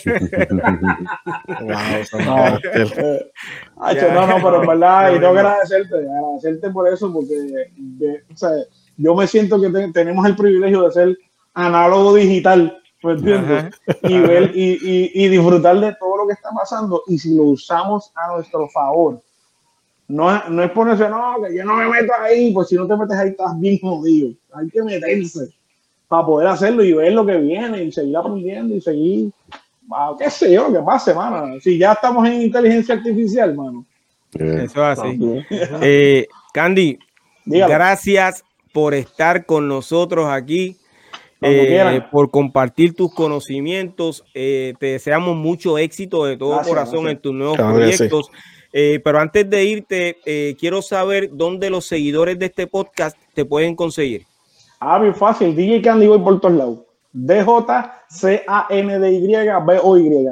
[2.12, 2.59] wow,
[3.95, 7.34] no, no, no, pero en verdad, y tengo que agradecerte, agradecerte por eso, porque
[7.76, 8.51] de, o sea,
[8.97, 11.18] yo me siento que te, tenemos el privilegio de ser
[11.55, 17.34] análogo digital y, ver, y, y, disfrutar de todo lo que está pasando y si
[17.34, 19.22] lo usamos a nuestro favor.
[20.11, 22.97] No, no es ponerse, no, que yo no me meto ahí, pues si no te
[22.97, 24.35] metes ahí estás bien jodido.
[24.53, 25.51] Hay que meterse
[26.09, 29.31] para poder hacerlo y ver lo que viene y seguir aprendiendo y seguir,
[29.93, 31.61] ah, qué sé yo, que pase, mano.
[31.61, 33.87] Si ya estamos en inteligencia artificial, mano.
[34.33, 35.19] Eso es así.
[35.81, 36.99] Eh, Candy,
[37.45, 40.77] gracias por estar con nosotros aquí.
[41.43, 44.25] Eh, por compartir tus conocimientos.
[44.35, 48.31] Eh, te deseamos mucho éxito de todo corazón en tus nuevos proyectos.
[48.73, 53.75] Eh, pero antes de irte, quiero saber dónde los seguidores de este podcast te pueden
[53.75, 54.27] conseguir.
[54.81, 55.55] Ah, bien fácil.
[55.55, 56.79] DJ Candy Boy por todos lados.
[57.12, 57.89] D-J-C-A-N-D-Y-B-O-Y.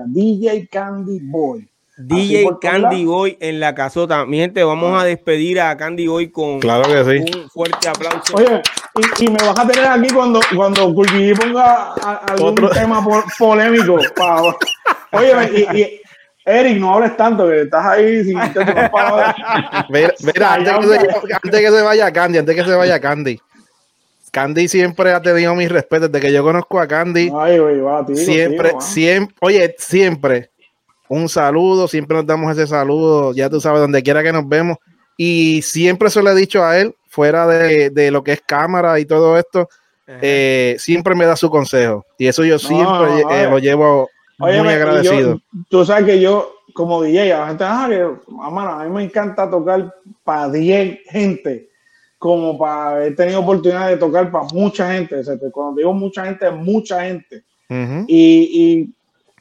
[0.06, 1.68] DJ Candy Boy.
[1.98, 4.24] DJ Candy Boy en la casota.
[4.24, 7.24] Mi gente, vamos a despedir a Candy Boy con claro que sí.
[7.36, 8.36] un fuerte aplauso.
[8.36, 8.62] Oye,
[8.94, 11.94] y, y, me vas a tener aquí cuando, cuando ponga
[12.28, 13.04] algún tema
[13.38, 13.98] polémico.
[15.12, 15.97] Oye, y, y,
[16.48, 18.38] Eric, no hables tanto, que estás ahí sin
[19.90, 23.38] Mira, antes, que se, antes que se vaya Candy, antes que se vaya Candy.
[24.30, 26.10] Candy siempre ha tenido mis respetos.
[26.10, 30.50] Desde que yo conozco a Candy, Ay, va, siempre, siempre, oye, siempre
[31.08, 34.78] un saludo, siempre nos damos ese saludo, ya tú sabes, donde quiera que nos vemos.
[35.18, 39.04] Y siempre se lo he dicho a él, fuera de, lo que es cámara y
[39.04, 39.68] todo esto,
[40.06, 42.06] eh, siempre me da su consejo.
[42.16, 44.08] Y eso yo siempre eh, lo llevo
[44.38, 45.40] muy agradecido.
[45.68, 49.94] tú sabes que yo, como DJ, a la gente, ah, a mí me encanta tocar
[50.24, 51.68] para 10 gente,
[52.18, 55.22] como para haber tenido oportunidad de tocar para mucha gente.
[55.52, 57.42] cuando digo mucha gente, mucha gente.
[58.06, 58.92] y,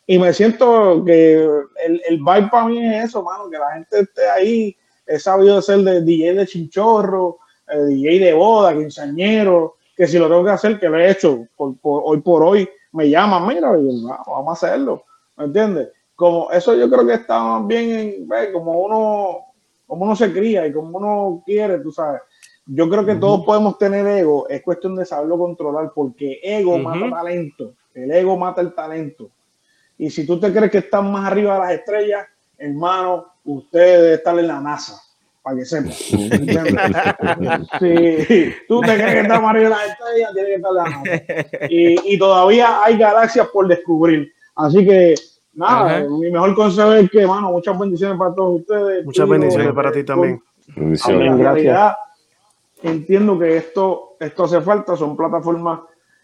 [0.08, 4.00] y, me siento que el, el vibe para mí es eso, mano, que la gente
[4.02, 4.76] esté ahí.
[5.06, 7.40] He sabido ser de DJ de chinchorro,
[7.70, 11.48] eh, DJ de boda, quinceañero, que si lo tengo que hacer, que lo he hecho
[11.56, 15.04] por, hoy por hoy, me llaman, mira, vamos a hacerlo,
[15.38, 15.90] ¿me entiendes?
[16.16, 19.38] Como eso yo creo que está más bien en, como uno,
[19.86, 22.22] como uno se cría y como uno quiere, tú sabes.
[22.66, 27.08] Yo creo que todos podemos tener ego, es cuestión de saberlo controlar, porque ego mata
[27.10, 29.30] talento, el ego mata el talento.
[29.98, 32.26] Y si tú te crees que estás más arriba de las estrellas,
[32.58, 35.00] hermano, usted debe estar en la NASA
[35.48, 35.92] para que sepa.
[37.80, 41.04] si tú te crees que está de las estrellas, tiene que estar la
[41.70, 44.30] y, y todavía hay galaxias por descubrir.
[44.56, 45.16] Así que,
[45.54, 49.06] nada, mi mejor consejo es que, mano, muchas bendiciones para todos ustedes.
[49.06, 50.44] Muchas bendiciones para ti también.
[50.76, 51.38] Bendiciones.
[51.38, 51.96] Gracias.
[52.84, 55.80] Entiendo que esto, esto hace falta, son plataformas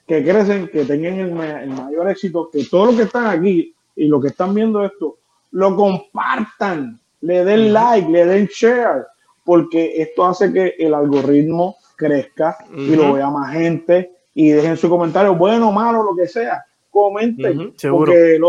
[0.05, 4.07] que crecen, que tengan el, el mayor éxito, que todos los que están aquí y
[4.07, 5.17] los que están viendo esto,
[5.51, 9.05] lo compartan, le den like, le den share,
[9.43, 14.89] porque esto hace que el algoritmo crezca y lo vea más gente y dejen su
[14.89, 17.73] comentario, bueno, malo, lo que sea, comenten.
[17.91, 18.39] porque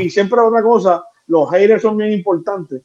[0.00, 2.82] y siempre otra cosa, los haters son bien importantes.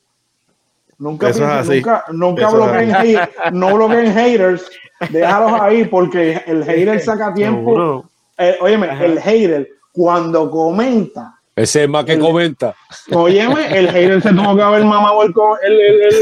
[0.97, 3.18] Nunca, nunca, nunca bloqueen,
[3.54, 4.70] no bloqueen haters,
[5.10, 8.06] déjalos ahí porque el hater saca tiempo.
[8.38, 12.74] Eh, óyeme, el hater cuando comenta ese es más que comenta.
[13.12, 16.14] Óyeme, el hater se tuvo que haber mamado el, el,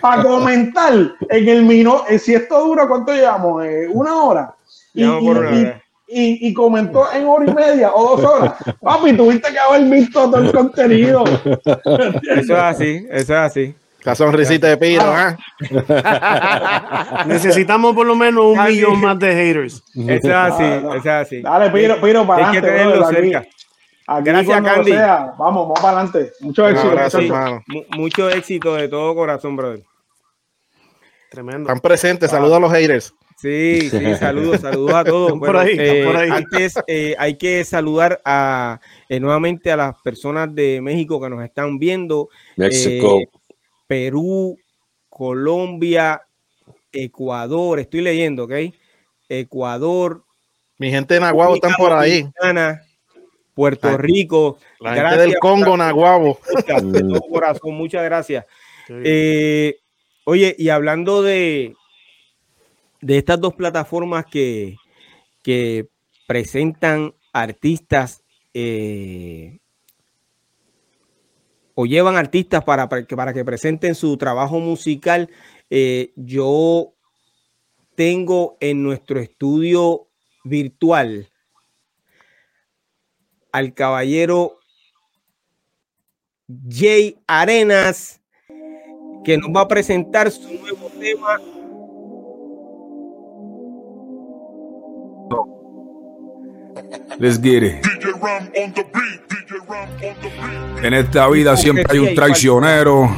[0.00, 0.94] para comentar
[1.28, 2.04] en el minuto.
[2.08, 3.64] Eh, si esto dura, ¿cuánto llevamos?
[3.64, 4.54] Eh, ¿Una hora?
[4.94, 8.54] Y, y, y, comentó en hora y media o dos horas.
[8.80, 11.24] Papi, tuviste que haber visto todo el contenido.
[11.24, 13.74] Eso es así, eso es así.
[14.02, 15.36] La sonrisita de Piro, ¿eh?
[17.26, 19.82] Necesitamos por lo menos un millón más de haters.
[19.94, 21.42] Eso es así, eso es así.
[21.42, 22.68] Dale, Piro, Piro, para adelante.
[22.68, 23.46] Hay que tenerlo cerca.
[24.22, 24.92] Gracias, Candy.
[24.92, 26.32] vamos, vamos para adelante.
[26.40, 26.90] Mucho éxito.
[26.90, 27.24] gracias,
[27.96, 29.82] Mucho éxito de todo corazón, brother.
[31.30, 31.68] Tremendo.
[31.68, 33.14] Están presentes, saludos a los haters.
[33.40, 35.38] Sí, sí, saludos, saludos a todos.
[35.38, 36.28] por ahí, eh, por ahí.
[36.28, 41.42] Antes eh, hay que saludar a eh, nuevamente a las personas de México que nos
[41.42, 42.28] están viendo.
[42.56, 43.20] México.
[43.90, 44.56] Perú,
[45.08, 46.22] Colombia,
[46.92, 48.52] Ecuador, estoy leyendo, ¿ok?
[49.28, 50.22] Ecuador.
[50.78, 52.24] Mi gente de Nahuabo están por ahí.
[53.52, 54.58] Puerto Rico.
[54.78, 56.38] La gente del Congo, Nahuabo.
[57.32, 58.46] corazón, muchas gracias.
[58.88, 59.80] Eh,
[60.22, 61.74] oye, y hablando de,
[63.00, 64.76] de estas dos plataformas que,
[65.42, 65.88] que
[66.28, 68.22] presentan artistas
[68.54, 69.58] eh,
[71.80, 75.30] o llevan artistas para, que, para que presenten su trabajo musical.
[75.70, 76.92] Eh, yo
[77.94, 80.08] tengo en nuestro estudio
[80.44, 81.30] virtual
[83.50, 84.58] al caballero
[86.68, 88.20] Jay Arenas,
[89.24, 91.40] que nos va a presentar su nuevo tema.
[97.20, 97.86] Let's get it.
[100.82, 103.14] En esta vida siempre hay un traicionero,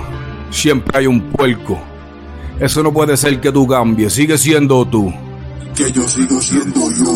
[0.50, 1.80] siempre hay un puerco.
[2.58, 5.14] Eso no puede ser que tú cambies, sigue siendo tú.
[5.76, 7.12] Que yo sigo siendo yo.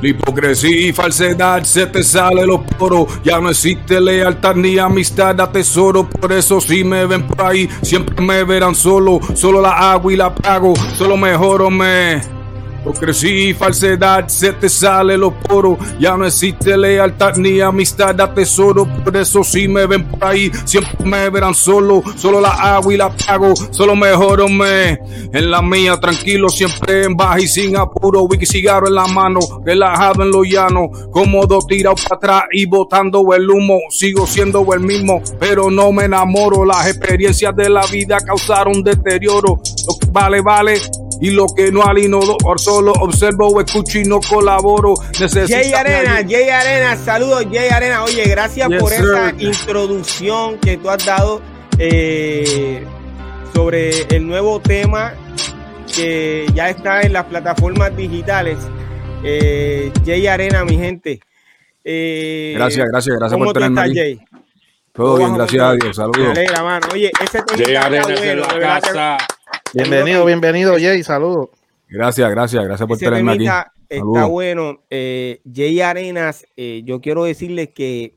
[0.00, 3.20] La hipocresía y falsedad se te sale los poros.
[3.22, 6.08] Ya no existe lealtad ni amistad a tesoro.
[6.08, 9.20] Por eso si me ven por ahí, siempre me verán solo.
[9.34, 10.72] Solo la hago y la pago.
[10.94, 12.37] Solo mejoro me
[12.80, 15.78] Hipocresía y falsedad se te sale los poros.
[15.98, 18.86] Ya no existe lealtad ni amistad a tesoro.
[19.04, 22.02] Por eso si me ven por ahí, siempre me verán solo.
[22.16, 23.54] Solo la hago y la pago.
[23.70, 24.98] Solo mejoro me.
[25.32, 28.22] En la mía, tranquilo, siempre en baja y sin apuro.
[28.22, 30.88] Wiki cigarro en la mano, relajado en lo llano.
[31.10, 33.78] Cómodo tirado para atrás y botando el humo.
[33.90, 36.64] Sigo siendo el mismo, pero no me enamoro.
[36.64, 39.60] Las experiencias de la vida causaron deterioro.
[40.12, 40.78] Vale, vale
[41.20, 44.94] y lo que no al inodoro, solo observo, escucho y no colaboro.
[45.16, 48.04] Jay Arena, Jay Arena, saludos Jay Arena.
[48.04, 51.40] Oye, gracias por esa introducción que tú has dado
[51.78, 52.84] eh,
[53.52, 55.14] sobre el nuevo tema
[55.94, 58.58] que ya está en las plataformas digitales.
[59.24, 61.20] Eh, Jay Arena, mi gente.
[61.82, 64.20] Eh, gracias, gracias, gracias por tenerme aquí.
[64.92, 65.96] Todo bien, gracias a Dios.
[65.96, 66.28] Saludos.
[66.30, 66.86] alegra, mano.
[66.92, 69.18] Oye, ese Jay Arena bueno, la casa.
[69.74, 71.50] Bienvenido, bienvenido, Jay, saludos.
[71.88, 73.46] Gracias, gracias, gracias por tenerme aquí.
[73.88, 74.84] Está bueno.
[74.90, 78.14] Eh, Jay Arenas, eh, yo quiero decirles que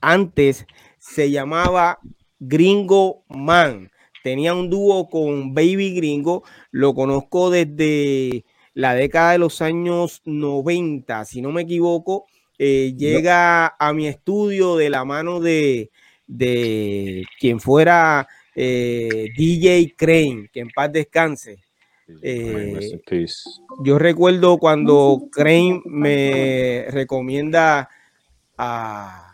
[0.00, 0.66] antes
[0.98, 1.98] se llamaba
[2.38, 3.90] Gringo Man.
[4.22, 6.42] Tenía un dúo con Baby Gringo.
[6.70, 8.44] Lo conozco desde
[8.74, 12.26] la década de los años 90, si no me equivoco.
[12.58, 15.90] Eh, llega a mi estudio de la mano de,
[16.26, 18.26] de quien fuera
[18.60, 21.58] eh, DJ Crane, que en paz descanse.
[22.22, 22.98] Eh,
[23.84, 27.88] yo recuerdo cuando Crane me recomienda
[28.56, 29.24] a,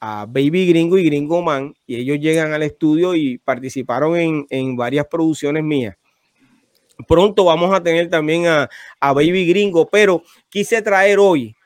[0.00, 5.06] Baby Gringo y Gringo Man, y ellos llegan al estudio y participaron en, en varias
[5.06, 5.96] producciones mías.
[7.08, 8.68] Pronto vamos a tener también a,
[9.00, 11.56] a Baby Gringo, pero quise traer hoy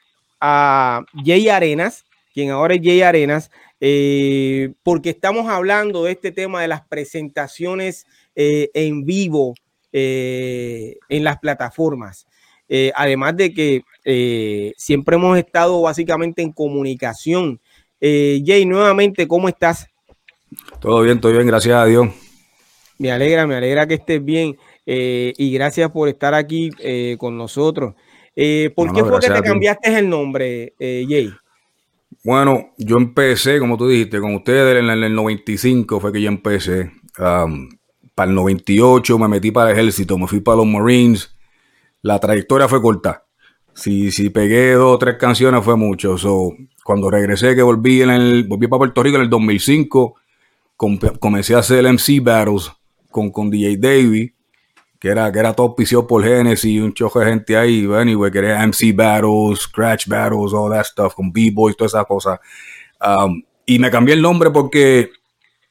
[0.41, 3.51] a Jay Arenas, quien ahora es Jay Arenas,
[3.85, 8.07] eh, porque estamos hablando de este tema de las presentaciones
[8.37, 9.55] eh, en vivo
[9.93, 12.27] eh, en las plataformas.
[12.95, 17.61] además de que siempre hemos estado básicamente en comunicación.
[18.01, 19.89] Jay, nuevamente, ¿cómo estás?
[20.81, 22.09] Todo bien, todo bien, gracias a Dios.
[22.99, 24.57] Me alegra, me alegra que estés bien
[24.87, 26.71] y gracias por estar aquí
[27.19, 27.95] con nosotros.
[28.35, 31.31] Eh, ¿Por qué fue que te cambiaste el nombre, eh, Jay?
[32.25, 36.93] Bueno, yo empecé, como tú dijiste, con ustedes en el, 95 fue que yo empecé.
[37.17, 41.35] para el 98 me metí para el ejército, me fui para los Marines.
[42.01, 43.27] La trayectoria fue corta.
[43.75, 46.17] Si, si pegué dos o tres canciones fue mucho.
[46.85, 50.15] cuando regresé, que volví, en el, volví para Puerto Rico en el 2005,
[50.77, 52.73] comencé a hacer MC Battles
[53.11, 54.35] con, con DJ Davey
[55.03, 58.39] que era, que era todo auspiciado por Genesis, un choque de gente ahí, anyway, que
[58.39, 62.39] era MC Battles, Scratch Battles, all that stuff, con B-Boys, todas esas cosas.
[63.05, 65.11] Um, y me cambié el nombre porque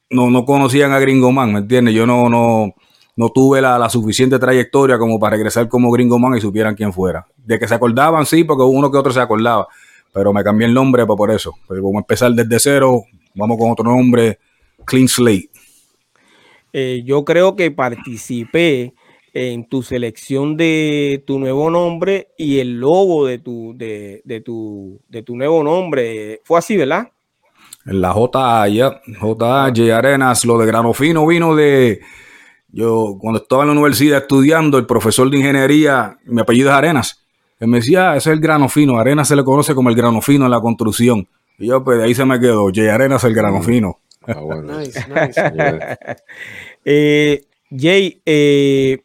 [0.09, 1.93] no, no conocían a Gringo Man, ¿me entiendes?
[1.93, 2.75] Yo no, no,
[3.15, 6.91] no tuve la, la, suficiente trayectoria como para regresar como Gringo Man y supieran quién
[6.91, 7.25] fuera.
[7.37, 9.65] De que se acordaban, sí, porque uno que otro se acordaba,
[10.13, 11.53] pero me cambié el nombre por eso.
[11.69, 13.03] Pero como empezar desde cero,
[13.33, 14.39] vamos con otro nombre,
[14.83, 15.49] Clean Slate.
[16.73, 18.93] Eh, yo creo que participé
[19.33, 25.23] en tu selección de tu nuevo nombre y el logo de tu, de, tu, de
[25.23, 26.41] tu nuevo nombre.
[26.43, 27.11] Fue así, ¿verdad?
[27.85, 29.65] En la J, ya, J,
[29.97, 32.01] Arenas, lo de grano fino vino de.
[32.73, 37.25] Yo, cuando estaba en la universidad estudiando, el profesor de ingeniería, mi apellido es Arenas.
[37.59, 38.97] Él me decía, ah, ese es el grano fino.
[38.97, 41.27] Arenas se le conoce como el grano fino en la construcción.
[41.57, 42.65] Y yo, pues de ahí se me quedó.
[42.65, 42.93] J.
[42.93, 43.63] Arenas, el grano mm.
[43.63, 43.99] fino.
[44.25, 44.79] Ah, bueno.
[44.79, 45.41] nice, nice.
[46.85, 49.03] eh, Jay, eh,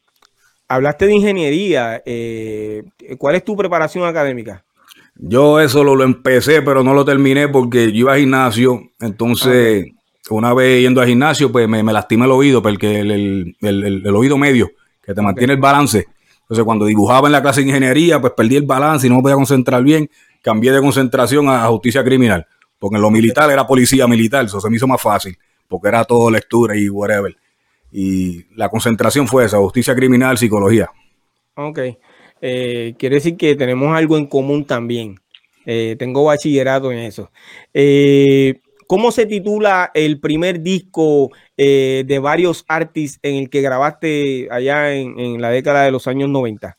[0.69, 2.03] hablaste de ingeniería.
[2.05, 2.85] Eh,
[3.19, 4.65] ¿Cuál es tu preparación académica?
[5.19, 8.91] Yo eso lo, empecé, pero no lo terminé porque yo iba al gimnasio.
[9.01, 9.87] Entonces,
[10.29, 14.71] una vez yendo al gimnasio, pues me, lastimé el oído, porque el, oído medio,
[15.03, 16.07] que te mantiene el balance.
[16.43, 19.23] Entonces, cuando dibujaba en la clase de ingeniería, pues perdí el balance y no me
[19.23, 20.09] podía concentrar bien.
[20.43, 22.47] Cambié de concentración a justicia criminal,
[22.79, 25.37] porque en lo militar era policía militar, eso se me hizo más fácil,
[25.67, 27.35] porque era todo lectura y whatever.
[27.99, 30.91] Y la concentración fue esa, justicia criminal, psicología.
[31.55, 31.79] Ok.
[32.43, 35.19] Eh, quiere decir que tenemos algo en común también.
[35.65, 37.31] Eh, tengo bachillerato en eso.
[37.73, 44.93] Eh, ¿Cómo se titula el primer disco de varios artistas en el que grabaste allá
[44.93, 46.77] en, la década de los años 90?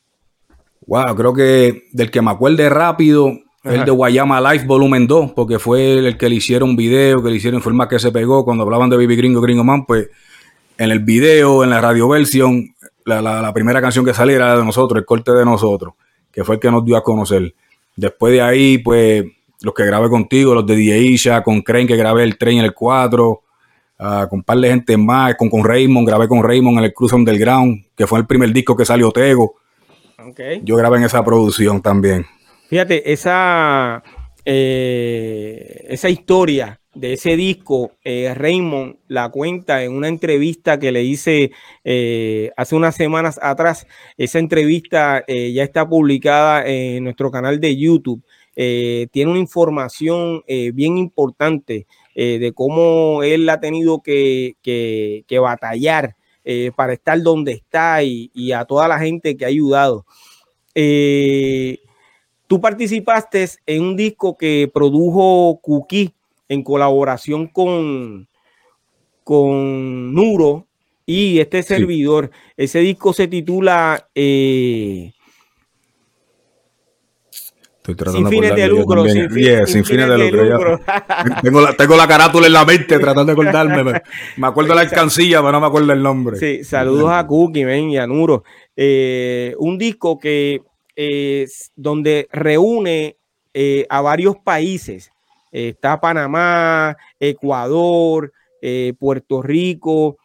[0.85, 3.31] Wow, creo que del que me acuerde rápido,
[3.63, 7.31] el de Guayama Life Volumen 2, porque fue el que le hicieron un video, que
[7.31, 10.09] le hicieron forma que se pegó cuando hablaban de Baby Gringo, Gringo Man, pues
[10.77, 12.75] en el video, en la radioversión,
[13.05, 15.93] la, la, primera canción que saliera era de nosotros, el corte de nosotros,
[16.31, 17.53] que fue el que nos dio a conocer.
[17.95, 19.25] Después de ahí, pues,
[19.61, 22.65] los que grabé contigo, los de DJ Isha, con Crane, que grabé el tren en
[22.65, 23.43] el 4,
[23.99, 26.93] ah, con un par de gente más, con, con Raymond, grabé con Raymond en el
[26.93, 29.55] Cruz Underground, que fue el primer disco que salió Tego.
[30.63, 32.25] Yo grabé en esa producción también.
[32.69, 34.03] Fíjate, esa,
[34.43, 41.03] eh, esa historia de ese disco, eh, Raymond la cuenta en una entrevista que le
[41.03, 41.51] hice
[41.83, 43.85] eh, hace unas semanas atrás.
[44.17, 48.23] Esa entrevista eh, ya está publicada en nuestro canal de YouTube.
[48.55, 50.41] tiene una información
[50.73, 51.85] bien importante
[52.15, 54.55] de cómo él ha tenido que,
[55.39, 56.15] batallar
[56.75, 60.05] para estar donde está y, a toda la gente que ha ayudado.
[62.47, 66.16] tú participaste en un disco que produjo Cookie
[66.49, 68.27] en colaboración con,
[69.23, 70.67] con Nuro
[71.05, 72.31] y este servidor.
[72.55, 74.09] Ese disco se titula...
[74.13, 75.11] Eh,
[78.11, 79.05] sin fines de lucro.
[79.05, 79.29] Sin,
[79.65, 80.79] sin, fines, de, lucro.
[81.41, 84.01] tengo, la, tengo, la, carátula en la mente tratando de acordarme.
[84.35, 86.37] Me, acuerdo la alcancía, pero no me acuerdo el nombre.
[86.37, 88.43] Sí, saludos a Cookie, ven, y a Nuro.
[88.75, 90.63] Eh, un disco que
[90.95, 93.17] es donde reúne
[93.53, 95.11] eh, a varios países.
[95.65, 98.31] Está Panamá, Ecuador,
[98.61, 100.17] eh, Puerto Rico,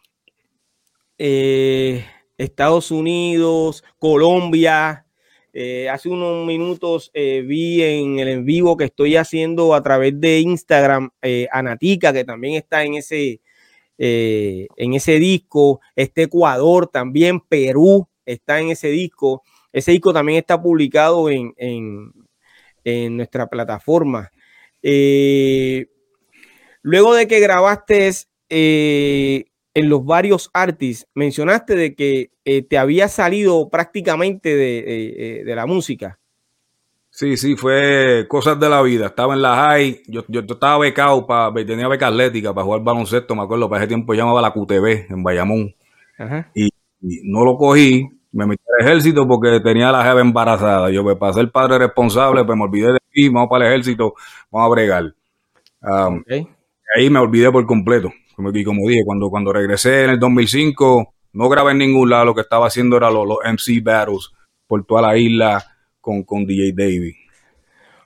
[1.19, 5.07] Estados Unidos, Colombia,
[5.55, 10.19] eh, hace unos minutos eh, vi en el en vivo que estoy haciendo a través
[10.19, 13.41] de Instagram eh, Anatica, que también está en ese,
[13.99, 15.81] en ese disco.
[15.95, 19.43] Este Ecuador también, Perú está en ese disco.
[19.73, 24.31] Ese disco también está publicado en, en nuestra plataforma.
[26.83, 28.11] Luego de que grabaste
[29.75, 34.85] en los varios artists, mencionaste de que eh, te había salido prácticamente de, eh,
[35.41, 36.19] eh, de, la música.
[37.11, 39.07] Sí, sí, fue cosas de la vida.
[39.07, 43.35] Estaba en la high, yo, yo estaba becado, para tenía beca atlética para jugar baloncesto,
[43.35, 45.75] me acuerdo, para ese tiempo llamaba la QTV en Bayamón.
[46.55, 46.69] Y,
[47.25, 50.91] no lo cogí, me metí al ejército porque tenía la jefa embarazada.
[50.91, 52.99] Yo, pues, para ser padre responsable, pues me olvidé de
[53.31, 54.15] vamos para el ejército,
[54.51, 55.15] vamos a bregar.
[55.83, 56.23] Um,
[56.97, 58.13] ahí me olvidé por completo.
[58.55, 62.35] Y como dije, cuando, cuando regresé en el 2005, no grabé en ningún lado, lo
[62.35, 64.31] que estaba haciendo era los, MC Battles
[64.67, 65.65] por toda la isla
[66.01, 67.15] con, con DJ Davey.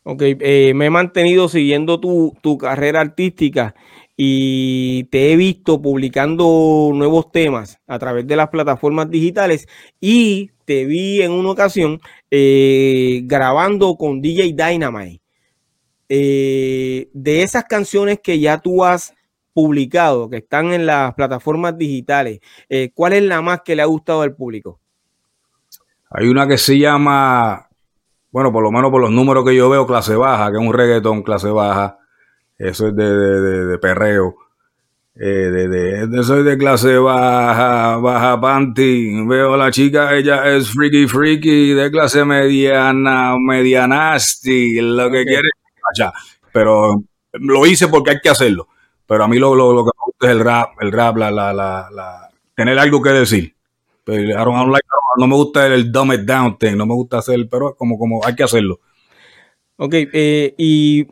[0.09, 3.75] Ok, eh, me he mantenido siguiendo tu, carrera artística
[4.17, 9.67] y te he visto publicando nuevos temas a través de las plataformas digitales
[10.01, 12.01] y te vi en una ocasión
[12.31, 15.23] eh, grabando con DJ Dynamite.
[16.09, 19.14] Eh, de esas canciones que ya tú has
[19.53, 23.87] publicado, que están en las plataformas digitales, eh, ¿cuál es la más que le ha
[23.87, 24.79] gustado al público?
[26.11, 27.69] Hay una que se llama,
[28.31, 30.75] bueno, por lo menos por los números que yo veo, clase baja, que es un
[30.75, 31.99] reggaetón clase baja.
[32.59, 34.37] Eso es de, perreo.
[35.19, 39.27] Eh, de, soy de clase baja, baja panty.
[39.27, 45.49] Veo a la chica, ella es freaky freaky, de clase mediana, medianasti, lo que quiere.
[46.53, 47.03] Pero
[47.33, 48.69] lo hice porque hay que hacerlo.
[49.07, 51.53] Pero a mí lo, lo, que me gusta es el rap, el rap, la, la,
[51.53, 53.55] la, tener algo que decir.
[54.05, 54.53] Pero
[55.17, 58.25] no me gusta el, dumb it down thing, no me gusta hacer, pero como, como
[58.25, 58.81] hay que hacerlo.
[59.77, 61.07] Ok, eh, y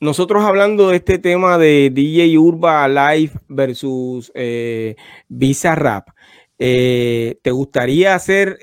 [0.00, 4.96] nosotros hablando de este tema de DJ Urba Live versus eh,
[5.28, 6.08] Visa Rap,
[6.58, 8.58] eh, ¿te gustaría hacer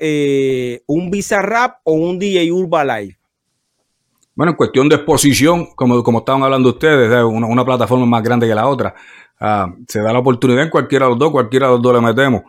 [0.86, 3.18] un Visa Rap o un DJ Urba Live?
[4.36, 8.46] Bueno, en cuestión de exposición, como, como estaban hablando ustedes, una, una plataforma más grande
[8.46, 8.94] que la otra.
[9.40, 12.00] Ah, se da la oportunidad en cualquiera de los dos, cualquiera de los dos le
[12.02, 12.42] metemos.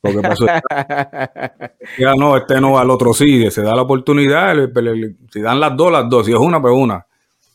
[0.00, 0.46] Porque pasó,
[1.98, 4.54] ya no, este no, al otro sí, se da la oportunidad,
[5.32, 7.04] si dan las dos, las dos, si es una, pues una.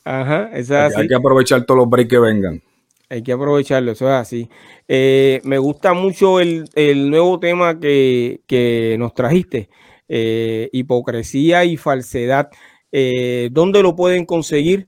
[0.04, 1.02] Ajá, es así.
[1.02, 2.62] Hay, que aprovechar todos los breaks que vengan.
[3.10, 4.50] Hay que aprovecharlo, eso es así.
[4.88, 6.66] Eh, me gusta mucho el,
[7.10, 9.70] nuevo tema que, nos trajiste,
[10.08, 12.50] eh, hipocresía y falsedad.
[12.92, 14.88] Eh, ¿Dónde lo pueden conseguir?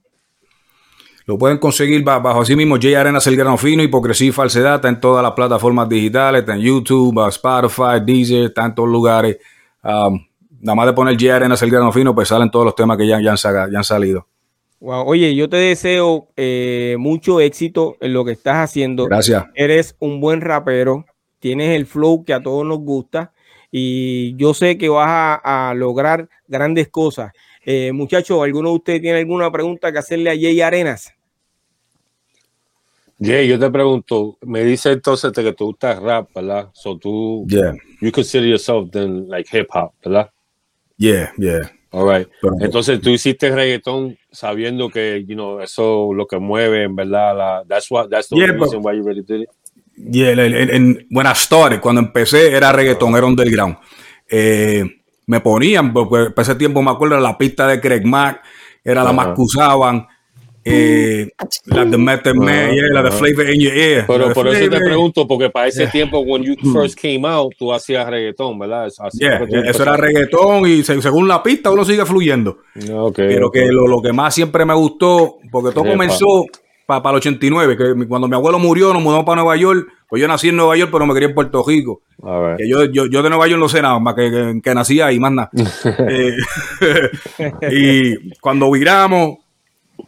[1.26, 4.90] Lo pueden conseguir bajo así mismo J Arenas el grano fino, hipocresía y falsedad, está
[4.90, 9.38] en todas las plataformas digitales, está en YouTube, Spotify, Deezer, está en todos lugares.
[9.84, 10.20] Um,
[10.60, 13.08] nada más de poner J Arenas el grano fino, pues salen todos los temas que
[13.08, 14.28] ya, ya, han, salido.
[14.86, 19.06] Oye, yo te deseo eh, mucho éxito en lo que estás haciendo.
[19.06, 19.46] Gracias.
[19.56, 21.06] Eres un buen rapero,
[21.40, 23.32] tienes el flow que a todos nos gusta
[23.72, 27.32] y yo sé que vas a, a lograr grandes cosas.
[27.66, 31.14] Eh, muchachos, ¿alguno de ustedes tiene alguna pregunta que hacerle a Jay Arenas?
[33.22, 36.70] Jay, yo te pregunto, me dice entonces que tú gustas rap, ¿verdad?
[36.74, 37.74] So tú, yeah.
[38.02, 40.30] you consider yourself then like hip hop, ¿verdad?
[40.98, 41.72] Yeah, yeah.
[41.94, 42.28] All right.
[42.60, 47.64] Entonces tú hiciste reggaetón sabiendo que, you know, eso lo que mueve, en verdad, la,
[47.68, 49.50] that's what, that's the reason why you really did it.
[49.96, 53.78] Yeah, en, when I started, cuando empecé era reggaetón, era underground.
[54.28, 54.84] Eh,
[55.28, 58.42] me ponían, porque para ese tiempo me acuerdo la pista de Craig Mack,
[58.84, 60.08] era la más que usaban.
[60.66, 61.30] Eh,
[61.66, 64.06] la de Method Man, la de Flavor in Your Ear.
[64.08, 67.74] Pero por eso te pregunto, porque para ese tiempo, when you first came out, tú
[67.74, 68.88] hacías reggaetón, ¿verdad?
[68.88, 72.60] eso era reggaetón y según la pista uno sigue fluyendo.
[73.16, 76.46] Pero que lo, lo, que más siempre me gustó, porque todo comenzó
[76.86, 79.88] para el 89, que cuando mi abuelo murió, nos mudamos para Nueva York.
[80.10, 82.02] Pues yo nací en Nueva York, pero me quería en Puerto Rico.
[82.58, 85.20] Que yo, yo, yo, de Nueva York no sé nada, más que, que, nací ahí,
[85.20, 85.50] más nada.
[86.10, 86.36] Eh,
[87.72, 89.38] y cuando viramos,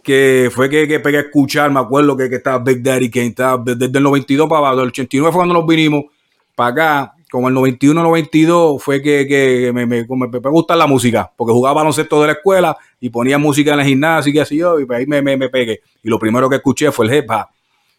[0.06, 3.28] que fue que, que, pegué a escuchar, me acuerdo que, que estaba Big Daddy Kane,
[3.28, 6.06] estaba desde el 92 para abajo, del 89 fue cuando nos vinimos
[6.54, 11.32] para acá, como el 91, 92, fue que, que me, me, me, gusta la música,
[11.36, 14.80] porque jugaba baloncesto de la escuela y ponía música en el gimnasio y así yo,
[14.80, 15.82] y pues ahí me, me, pegué.
[16.04, 17.48] Y lo primero que escuché fue el hip hop.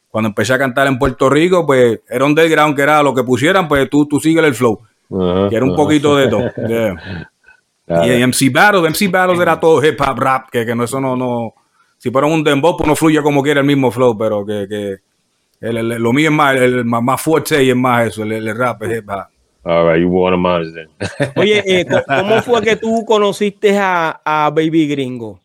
[0.09, 3.25] Cuando empecé a cantar en Puerto Rico, pues era un underground que era lo que
[3.25, 4.81] pusieran, pues tú, tú sigues el flow.
[5.51, 6.53] que era un poquito de todo.
[7.89, 11.17] Y MC Battles, MC Battles era todo hip hop rap, que, que no, eso no,
[11.17, 11.53] no,
[11.99, 14.97] si fuera un dembow, pues no fluye como quiera el mismo flow, pero que, que
[15.61, 19.09] lo mío es más, el, más, fuerte y es más eso, el, rap es hip
[19.09, 19.27] hop.
[21.37, 25.41] Oye, eh, ¿cómo fue que tú conociste a, a, Baby Gringo?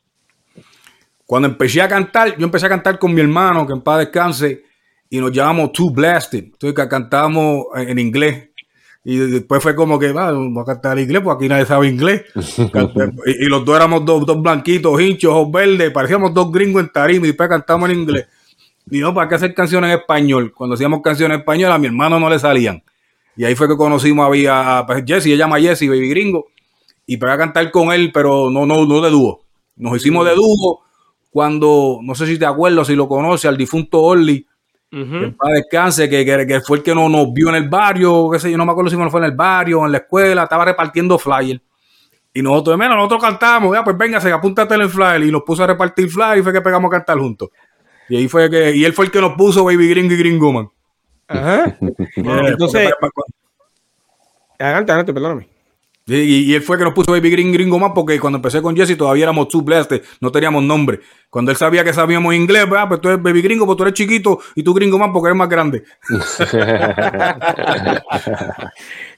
[1.26, 4.64] Cuando empecé a cantar, yo empecé a cantar con mi hermano, que en paz descanse,
[5.10, 6.44] y nos llamamos Two Blasted.
[6.44, 8.51] Entonces que cantamos en inglés.
[9.04, 12.24] Y después fue como que, va, vamos a cantar inglés, porque aquí nadie sabe inglés.
[13.26, 17.26] y, los dos éramos dos, dos blanquitos, hinchos, ojos verdes, parecíamos dos gringos en tarima
[17.26, 18.28] y después cantamos en inglés.
[18.90, 20.54] Y no, ¿para qué hacer canciones en español?
[20.56, 22.84] Cuando hacíamos canciones en español, a mi hermano no le salían.
[23.36, 26.48] Y ahí fue que conocimos a, pues, Jesse, ella llama Jesse, Baby Gringo,
[27.08, 29.46] y para cantar con él, pero no, no, no de dúo.
[29.78, 30.82] Nos hicimos de dúo
[31.32, 34.46] cuando, no sé si te acuerdas, si lo conoces, al difunto Orly,
[34.92, 38.40] que para descanse, que, que, fue el que nos, nos vio en el barrio, qué
[38.40, 40.66] sé yo, no me acuerdo si fue en el barrio o en la escuela, estaba
[40.66, 41.62] repartiendo flyers.
[42.34, 45.44] Y nosotros, menos, nosotros cantamos, ya, pues venga, se apúntate en el flyer y nos
[45.44, 47.50] puso a repartir flyers y fue que pegamos a cantar juntos.
[48.10, 50.52] Y ahí fue que, y él fue el que nos puso Baby Gringo y Gringo
[50.52, 50.70] Man.
[51.28, 51.78] Ajá.
[52.18, 52.92] Entonces,
[54.60, 55.48] adelante, adelante, perdóname.
[56.08, 58.98] Y, él fue que nos puso Baby Green Gringo más porque cuando empecé con Jesse
[58.98, 61.00] todavía éramos two blessed, no teníamos nombre.
[61.30, 63.94] Cuando él sabía que sabíamos inglés, ah, pues tú eres Baby Gringo, pues tú eres
[63.94, 65.84] chiquito y tú Gringo más porque eres más grande.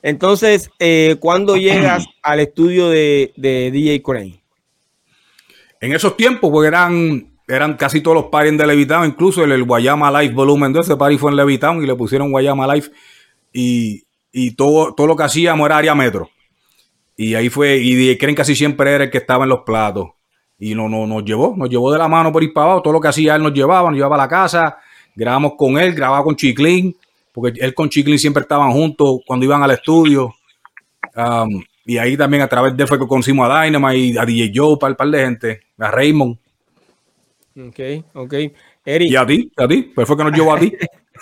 [0.03, 4.43] Entonces, eh, ¿cuándo llegas al estudio de, de DJ Crane?
[5.79, 10.21] En esos tiempos, porque eran, eran casi todos los paris de Levitown, incluso el, Guayama
[10.21, 12.91] Life Volumen 2, ese party fue en Levitown y le pusieron Guayama Life
[13.51, 16.29] y, y todo, todo lo que hacíamos era área metro.
[17.15, 20.09] Y ahí fue, y creen casi siempre era el que estaba en los platos.
[20.57, 22.81] Y no, no, nos llevó, nos llevó de la mano por ir para abajo.
[22.81, 24.77] Todo lo que hacía él nos llevaba, nos llevaba a la casa,
[25.15, 26.95] grabamos con él, grababa con Chiclin,
[27.31, 30.33] porque él con Chiclin siempre estaban juntos cuando iban al estudio.
[31.15, 34.25] Um, y ahí también a través de él fue que conocimos a Dynamite y a
[34.25, 36.37] DJ Joe, para el par de gente, a Raymond.
[37.59, 37.79] Ok,
[38.13, 38.33] ok.
[38.85, 39.11] Eric.
[39.11, 40.73] Y a ti, a ti, pues fue que nos llevó a ti.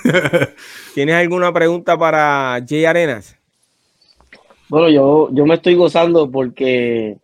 [0.94, 3.41] ¿Tienes alguna pregunta para Jay Arenas?
[4.72, 7.18] Bueno, yo, yo me estoy gozando porque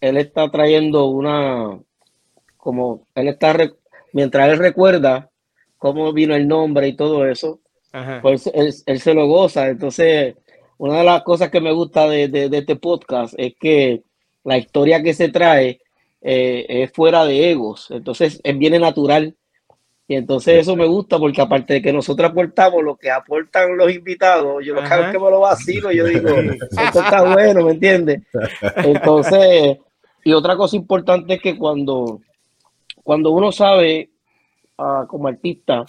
[0.00, 1.80] él está trayendo una,
[2.56, 3.56] como él está,
[4.12, 5.30] mientras él recuerda
[5.78, 7.58] cómo vino el nombre y todo eso,
[8.22, 9.66] pues él, se lo goza.
[9.66, 10.36] Entonces,
[10.78, 14.04] una de las cosas que me gusta de, este podcast es que
[14.44, 15.80] la historia que se trae
[16.20, 19.34] eh, es fuera de egos, entonces es bien natural
[20.10, 23.94] y entonces eso me gusta porque aparte de que nosotros aportamos lo que aportan los
[23.94, 28.20] invitados, yo lo que que me lo vacilo, yo digo, esto está bueno, ¿me entiendes?
[28.78, 29.78] Entonces,
[30.24, 32.22] y otra cosa importante es que cuando,
[33.04, 34.10] cuando uno sabe
[34.78, 35.84] uh, como artista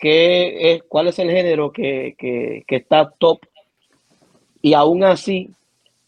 [0.00, 3.38] qué es, cuál es el género que, que, que está top
[4.62, 5.48] y aún así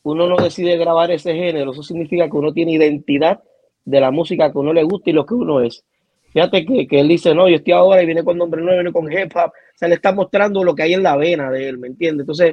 [0.03, 3.41] uno no decide grabar ese género, eso significa que uno tiene identidad
[3.85, 5.85] de la música que uno le gusta y lo que uno es.
[6.35, 8.93] Fíjate que, que, él dice, no, yo estoy ahora y viene con nombre nuevo, viene
[8.93, 9.51] con hip hop.
[9.51, 12.23] O sea, le está mostrando lo que hay en la vena de él, ¿me entiendes?
[12.23, 12.53] Entonces,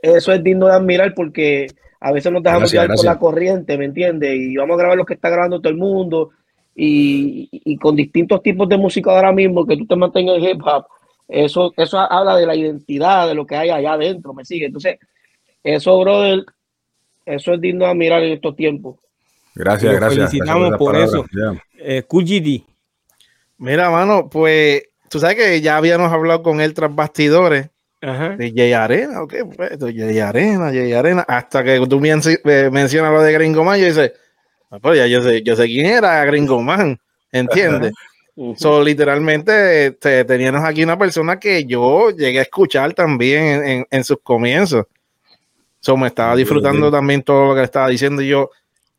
[0.00, 1.66] eso es digno de admirar porque
[2.00, 4.34] a veces nos dejamos llevar por la corriente, ¿me entiendes?
[4.34, 6.30] Y vamos a grabar lo que está grabando todo el mundo
[6.74, 10.62] y, y, con distintos tipos de música ahora mismo, que tú te mantengas en hip
[10.64, 10.86] hop.
[11.28, 14.66] Eso, eso habla de la identidad, de lo que hay allá adentro, ¿me sigue?
[14.66, 14.98] Entonces,
[15.62, 16.46] eso, brother,
[17.26, 18.96] eso es digno de admirar en estos tiempos.
[19.54, 20.30] Gracias, gracias.
[20.30, 21.26] Felicitamos por, eso.
[21.78, 22.04] Eh,
[23.58, 27.68] Mira, mano, pues tú sabes que ya habíamos hablado con él tras bastidores.
[28.00, 29.34] De Jay Arena, ¿ok?
[29.56, 34.12] Pues, Jay Arena, Jay Arena, hasta que tú mencionas lo de Gringo Man, yo dice,
[34.70, 36.96] ah, pues ya yo sé, yo sé quién era Gringo Man,
[37.32, 37.92] ¿entiendes?
[38.56, 44.18] So, literalmente te, teníamos aquí una persona que yo llegué a escuchar también en, sus
[44.22, 44.86] comienzos.
[45.80, 48.50] So, me estaba disfrutando también todo lo que estaba diciendo y yo,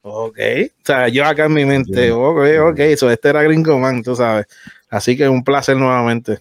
[0.01, 2.39] Ok, o sea, yo acá en mi mente, ok,
[2.71, 4.47] ok, eso, este era Gringo Man, tú sabes.
[4.89, 6.39] Así que un placer nuevamente.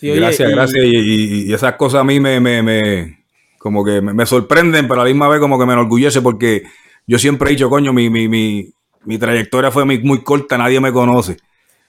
[0.00, 0.84] gracias, gracias.
[0.84, 3.24] Y, esas cosas a mí me, me, me
[3.58, 6.64] como que me, sorprenden, pero a la misma vez como que me enorgullece porque
[7.06, 8.72] yo siempre he dicho, coño, mi, mi, mi,
[9.04, 11.36] mi trayectoria fue muy, corta, nadie me conoce.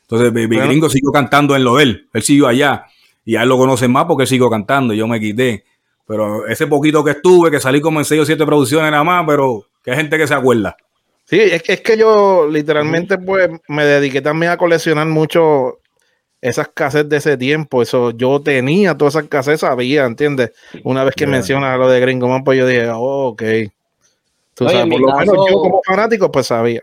[0.02, 2.86] Entonces, mi, gringo siguió cantando en lo de él, él siguió allá
[3.26, 5.66] y a él lo conocen más porque él siguió cantando, yo me quité.
[6.08, 9.24] Pero ese poquito que estuve, que salí como en 6 o 7 producciones nada más,
[9.28, 10.76] pero que hay gente que se acuerda.
[11.30, 15.78] Sí, es que, es que yo literalmente pues me dediqué también a coleccionar mucho
[16.42, 20.54] esas cassettes de ese tiempo, eso yo tenía todas esas cassettes, sabía, ¿entiendes?
[20.84, 23.44] Una vez que mencionas lo de Gringo Man, pues yo dije, oh, ok.
[24.56, 26.82] Tú sabes, por lo menos yo como fanático, pues sabía.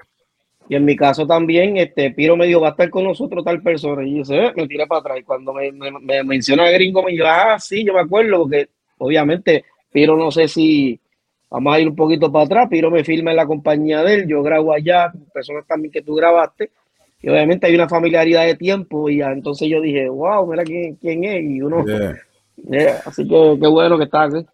[0.68, 3.60] Y en mi caso también, este Piro me dijo, va a estar con nosotros tal
[3.62, 4.05] persona.
[4.05, 5.18] Y yo sé, me tiré para atrás.
[5.18, 8.68] Y cuando me, me, menciona a Gringo, me dijo, ah, sí, yo me acuerdo, porque
[8.98, 11.01] obviamente Piro no sé si
[11.56, 12.68] vamos a ir un poquito para atrás.
[12.68, 16.14] Piro me firma en la compañía de él, yo grabo allá, personas también que tú
[16.14, 16.70] grabaste.
[17.22, 19.08] Y obviamente hay una familiaridad de tiempo.
[19.08, 21.42] Y ya, entonces yo dije, wow, mira quién, quién es.
[21.42, 21.82] Y uno,
[23.06, 24.46] así que qué bueno que estás aquí.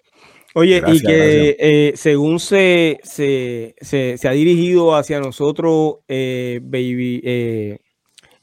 [0.54, 7.78] Oye, y que eh, según se, se, se, ha dirigido hacia nosotros, eh, Baby eh,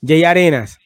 [0.05, 0.79] Jay Arenas,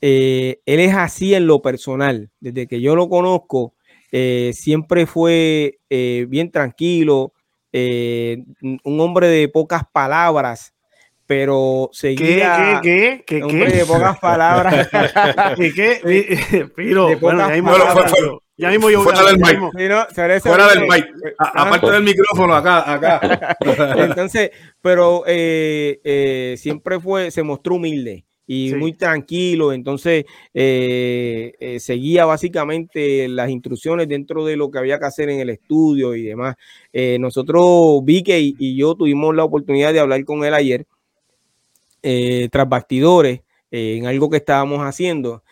[0.00, 2.30] él es así en lo personal.
[2.40, 3.74] Desde que yo lo conozco,
[4.12, 7.32] siempre fue bien tranquilo,
[7.72, 10.74] un hombre de pocas palabras,
[11.26, 12.80] pero seguía.
[12.82, 13.22] ¿Qué?
[13.26, 13.38] ¿Qué?
[13.38, 13.42] ¿Qué?
[13.42, 14.88] Hombre de pocas palabras.
[15.56, 15.72] ¿Qué?
[15.72, 16.70] ¿Qué?
[16.76, 17.48] Pero, bueno,
[18.56, 20.42] ya mismo yo fuera del mic.
[20.42, 21.06] fuera del mic.
[21.38, 23.56] aparte del micrófono, acá, acá.
[23.96, 29.72] Entonces, pero eh, eh, siempre fue, se mostró humilde y muy tranquilo.
[29.72, 30.24] Entonces,
[30.54, 36.14] eh, seguía básicamente las instrucciones dentro de lo que había que hacer en el estudio
[36.14, 36.56] y demás.
[37.18, 40.86] nosotros, Vicky y, y, yo tuvimos la oportunidad de hablar con él ayer,
[42.50, 43.40] tras bastidores,
[43.70, 45.42] en algo que estábamos haciendo.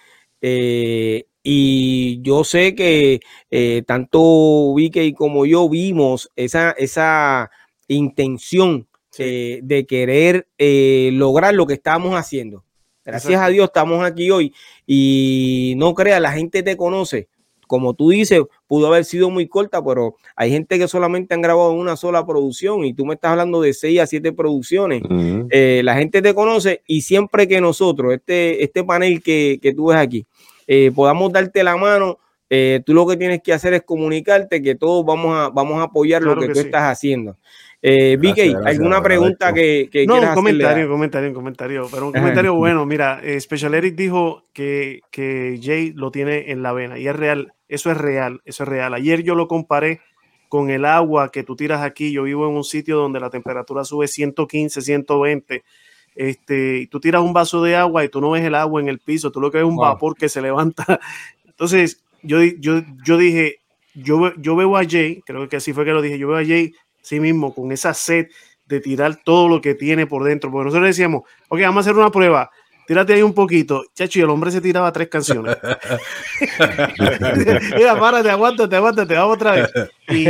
[0.43, 7.51] Eh, y yo sé que eh, tanto Vicky como yo vimos esa, esa
[7.89, 8.87] intención
[9.19, 12.65] eh, de querer eh, lograr lo que estamos haciendo.
[13.11, 14.55] Gracias a Dios estamos aquí hoy
[14.87, 17.29] y no creas, la gente te conoce.
[17.67, 21.71] Como tú dices, pudo haber sido muy corta, pero hay gente que solamente han grabado
[21.71, 25.03] una sola producción y tú me estás hablando de seis a siete producciones.
[25.51, 29.99] la gente te conoce y siempre que nosotros, este, este panel que, que tú ves
[29.99, 30.27] aquí,
[30.73, 34.77] eh, podamos darte la mano, eh, tú lo que tienes que hacer es comunicarte que
[34.77, 37.37] todos vamos a, vamos a apoyar lo que, tú estás haciendo.
[37.83, 42.13] Eh, Vicky, ¿alguna pregunta que, que No, un comentario, un comentario, un comentario, pero un
[42.13, 42.85] comentario bueno.
[42.85, 47.17] Mira, eh, Special Eric dijo que, que Jay lo tiene en la vena y es
[47.17, 48.93] real, eso es real, eso es real.
[48.93, 50.01] Ayer yo lo comparé
[50.49, 52.13] con el agua que tú tiras aquí.
[52.13, 55.63] Yo vivo en un sitio donde la temperatura sube 115, 120
[56.15, 58.99] este, tú tiras un vaso de agua y tú no ves el agua en el
[58.99, 61.01] piso, tú lo que ves es un vapor que se levanta.
[61.47, 63.61] Entonces, yo, yo, yo dije,
[63.95, 66.45] yo, yo veo a Jay, creo que así fue que lo dije, yo veo a
[66.45, 68.29] Jay sí mismo con esa sed
[68.67, 71.99] de tirar todo lo que tiene por dentro, porque nosotros decíamos, ok, vamos a hacer
[71.99, 72.51] una prueba,
[72.87, 73.85] tírate ahí un poquito.
[73.95, 75.57] Chacho, y el hombre se tiraba tres canciones.
[77.77, 79.71] Mira, párate, aguántate, aguántate, vamos otra vez.
[80.09, 80.27] Y,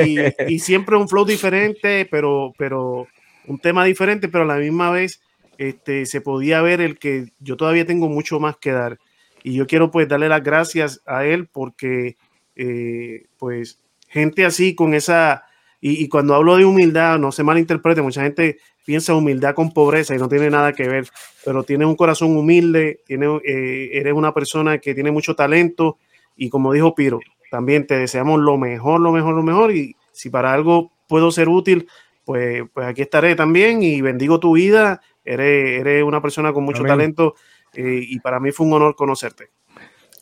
[0.52, 3.06] y, siempre un flow diferente, pero, pero
[3.46, 5.20] un tema diferente, pero a la misma vez
[5.58, 8.98] este, se podía ver el que yo todavía tengo mucho más que dar.
[9.42, 12.16] Y yo quiero pues darle las gracias a él porque
[12.56, 13.78] eh, pues
[14.08, 15.44] gente así con esa,
[15.80, 20.18] y, cuando hablo de humildad, no se malinterprete, mucha gente piensa humildad con pobreza y
[20.18, 21.08] no tiene nada que ver,
[21.44, 25.96] pero tiene un corazón humilde, tiene, eh, eres una persona que tiene mucho talento
[26.36, 27.20] y como dijo Piro,
[27.50, 31.48] también te deseamos lo mejor, lo mejor, lo mejor y si para algo puedo ser
[31.48, 31.88] útil,
[32.24, 37.34] pues, pues aquí estaré también y bendigo tu vida Eres, una persona con mucho talento
[37.74, 39.50] eh, y para mí fue un honor conocerte.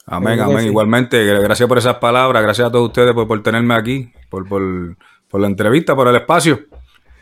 [0.06, 0.66] Amén, amén.
[0.66, 4.46] Igualmente, gracias por esas palabras, gracias a todos ustedes por, tenerme aquí, por,
[5.32, 6.60] la entrevista, por el espacio.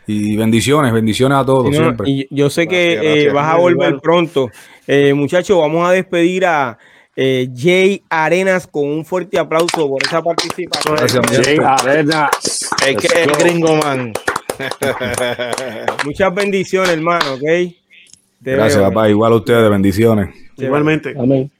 [0.05, 2.09] Y bendiciones, bendiciones a todos siempre.
[2.09, 4.49] Y yo sé que eh, vas a volver pronto.
[4.87, 6.77] Eh, muchachos, vamos a despedir a
[7.15, 10.97] Jay Arenas con un fuerte aplauso por esa participación.
[11.43, 12.29] Jay Arenas.
[12.87, 14.13] Es que es gringo man.
[16.05, 17.73] Muchas bendiciones, hermano, ¿ok?
[18.41, 19.09] Gracias, papá.
[19.09, 20.29] Igual a ustedes, bendiciones.
[20.57, 21.13] Igualmente.
[21.17, 21.51] Amén.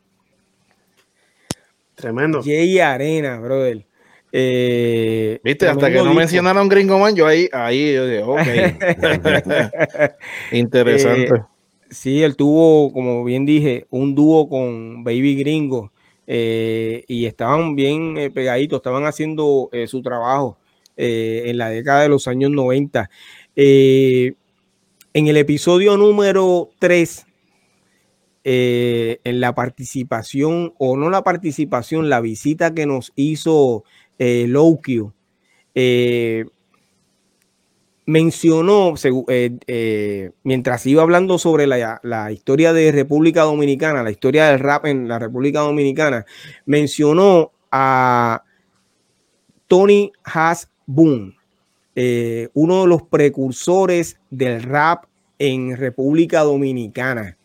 [1.95, 2.41] Tremendo.
[2.43, 3.86] Jay Arena, brother.
[4.31, 8.39] Eh, Viste, hasta que no mencionaron Gringo Man, yo ahí, ahí, yo dije, ok.
[10.51, 11.35] Interesante.
[11.35, 11.41] Eh,
[11.89, 15.91] sí, él tuvo, como bien dije, un dúo con Baby Gringo.
[16.29, 20.57] Eh, y estaban bien pegaditos, estaban haciendo su trabajo.
[20.99, 23.11] Eh, en la década de los años 90.
[23.55, 24.33] Eh,
[25.13, 27.27] en el episodio número 3,
[28.43, 33.83] eh, en la participación, o no la participación, la visita que nos hizo
[34.19, 34.45] eh,
[38.05, 38.93] mencionó,
[40.43, 45.07] mientras iba hablando sobre la, la, historia de República Dominicana, la historia del rap en
[45.07, 46.25] la República Dominicana,
[46.65, 48.43] mencionó a
[49.67, 51.35] Tony Haas Boom,
[51.95, 55.05] eh, uno de los precursores del rap
[55.37, 57.37] en República Dominicana.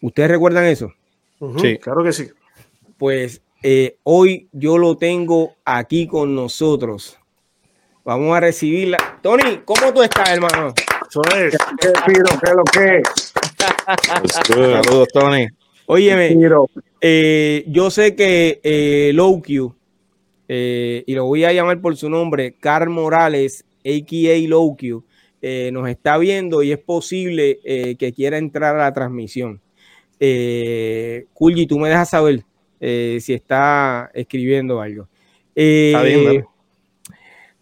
[0.00, 0.92] ¿Ustedes recuerdan eso?
[1.60, 2.28] Sí, claro que sí.
[2.96, 7.18] Pues eh, hoy yo lo tengo aquí con nosotros.
[8.04, 9.18] Vamos a recibirla.
[9.22, 10.72] Tony, ¿cómo tú estás, hermano?
[11.08, 11.56] Eso es.
[11.80, 12.24] ¿Qué, Piro?
[12.40, 13.02] ¿Qué es lo que
[14.82, 15.46] Saludos, Tony.
[15.86, 16.36] Óyeme,
[17.00, 19.72] eh, yo sé que eh, Lowq,
[20.48, 24.48] eh, y lo voy a llamar por su nombre, Carl Morales, a.k.a.
[24.48, 25.02] Lowq,
[25.40, 29.60] eh, nos está viendo y es posible eh, que quiera entrar a la transmisión.
[30.20, 31.26] Eh,
[31.68, 32.44] tú me dejas saber
[32.80, 35.08] eh, si está escribiendo algo.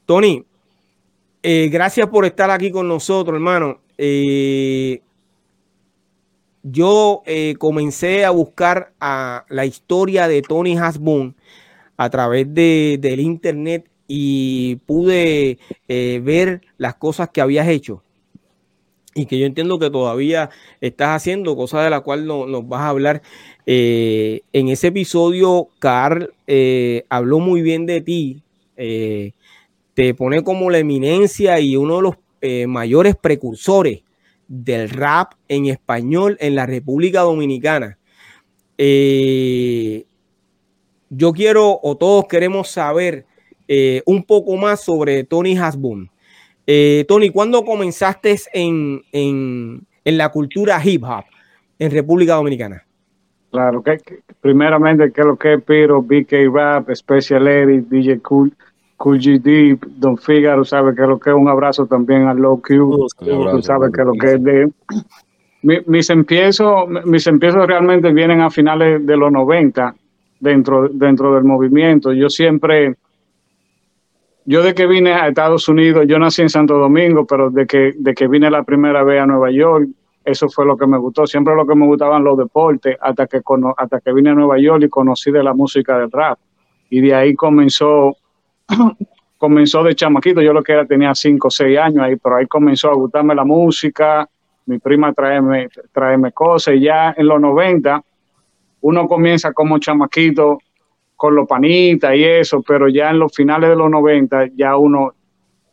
[0.05, 0.45] Tony,
[1.43, 3.81] gracias por estar aquí con nosotros, hermano.
[6.63, 7.23] yo
[7.59, 11.35] comencé a buscar a la historia de Tony Hasbun
[11.97, 18.03] a través de, del internet y pude eh, ver las cosas que habías hecho
[19.17, 22.91] y que yo entiendo que todavía estás haciendo, cosas de las cuales nos vas a
[22.91, 23.23] hablar.
[23.67, 28.43] Eh, en ese episodio, Carl eh, habló muy bien de ti,
[28.77, 32.15] te pone como la eminencia y uno de los
[32.69, 34.03] mayores precursores
[34.47, 37.99] del rap en español en la República Dominicana.
[41.09, 43.25] yo quiero, o todos queremos saber,
[43.69, 46.11] eh, un poco más sobre Tony Hasbun.
[46.67, 51.25] Eh, Tony, ¿cuándo comenzaste en, en, en, la cultura hip hop
[51.79, 52.83] en República Dominicana?
[53.51, 53.99] Claro, que,
[54.41, 58.53] primeramente, que lo que es Piro, BK Rap, Special Edit, DJ Cool,
[58.97, 63.07] Cool GD, Don Figaro, sabe que lo que es un abrazo también a Low Q,
[63.19, 64.71] tú sabes que lo que es de...
[65.63, 69.95] mis empiezos, mis empiezos realmente vienen a finales de los 90
[70.41, 72.13] dentro, dentro del movimiento.
[72.13, 72.97] Yo siempre
[74.47, 77.93] yo de que vine a Estados Unidos, yo nací en Santo Domingo, pero de que,
[77.97, 79.89] de que vine la primera vez a Nueva York,
[80.25, 81.27] eso fue lo que me gustó.
[81.27, 83.41] Siempre lo que me gustaban los deportes, hasta que,
[83.77, 86.39] hasta que vine a Nueva York y conocí de la música del rap.
[86.91, 88.17] Y de ahí comenzó,
[89.37, 92.47] comenzó de chamaquito, yo lo que era tenía 5 o 6 años ahí, pero ahí
[92.47, 94.29] comenzó a gustarme la música,
[94.67, 98.01] mi prima traeme, traeme cosas, y ya en los 90
[98.83, 100.59] uno comienza como chamaquito
[101.17, 105.15] con los panitas y eso, pero ya en los finales de los 90, ya uno,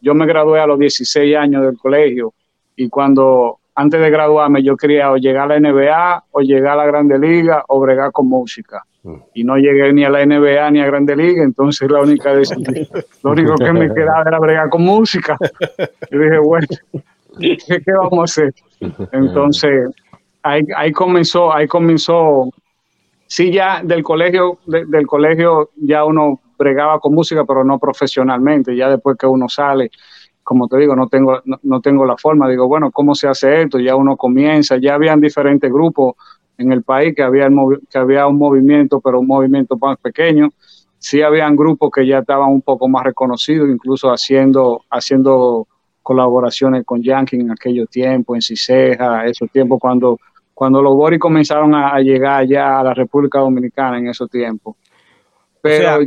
[0.02, 2.34] yo me gradué a los 16 años del colegio
[2.76, 6.76] y cuando antes de graduarme yo quería o llegar a la NBA o llegar a
[6.78, 8.84] la Grande Liga o bregar con música.
[9.03, 9.15] Mm.
[9.34, 12.88] Y no llegué ni a la NBA ni a Grande Liga, entonces la única decisión,
[13.24, 15.38] lo único que me quedaba era bregar con música.
[16.10, 16.68] Y dije, bueno,
[17.40, 18.53] ¿qué, qué vamos a hacer?
[19.11, 19.90] Entonces,
[20.44, 22.49] ahí, ahí comenzó, ahí comenzó
[23.34, 28.76] sí ya del colegio, del colegio ya uno bregaba con música, pero no profesionalmente.
[28.76, 29.89] Ya después que uno sale,
[30.43, 32.47] como te digo, no tengo, no, tengo la forma.
[32.47, 33.80] Digo, bueno, ¿cómo se hace esto?
[33.80, 36.14] Ya uno comienza, ya habían diferentes grupos
[36.60, 37.49] en el país que había,
[37.89, 40.49] que había un movimiento, pero un movimiento más pequeño.
[40.99, 45.68] Sí habían grupos que ya estaban un poco más reconocidos, incluso haciendo, haciendo
[46.03, 50.19] colaboraciones con Yankee en aquellos tiempos, en Ciseja, esos tiempos cuando
[50.53, 54.75] cuando los Boris comenzaron a, llegar ya a la República Dominicana en esos tiempos.
[55.61, 56.05] Pero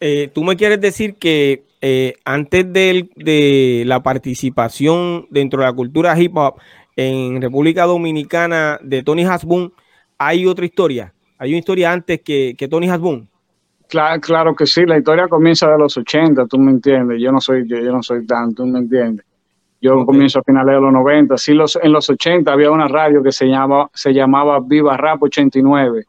[0.00, 6.18] eh, tú me quieres decir que eh, antes de, la participación dentro de la cultura
[6.18, 6.54] hip hop
[6.96, 9.72] en República Dominicana de Tony Hasbun,
[10.18, 11.12] hay otra historia.
[11.38, 13.28] Hay una historia antes que, Tony Hasbun.
[13.88, 17.20] Claro, claro que sí, la historia comienza de los 80, tú me entiendes.
[17.20, 19.26] Yo no soy, yo, yo no soy tanto, tú me entiendes.
[19.82, 21.36] Yo comienzo a finales de los 90.
[21.36, 25.24] Sí, los, en los 80 había una radio que se, llama, se llamaba Viva Rap
[25.24, 26.04] 89,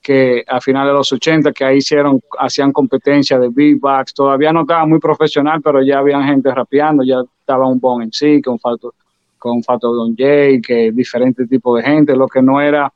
[0.00, 4.14] que a finales de los 80, que ahí hicieron, hacían competencia de beatbox.
[4.14, 8.10] Todavía no estaba muy profesional, pero ya había gente rapeando, ya estaba un Bon en
[8.10, 8.94] sí, con Fato,
[9.38, 12.16] con Fato Don Jay, que diferentes tipos de gente.
[12.16, 12.90] Lo que no era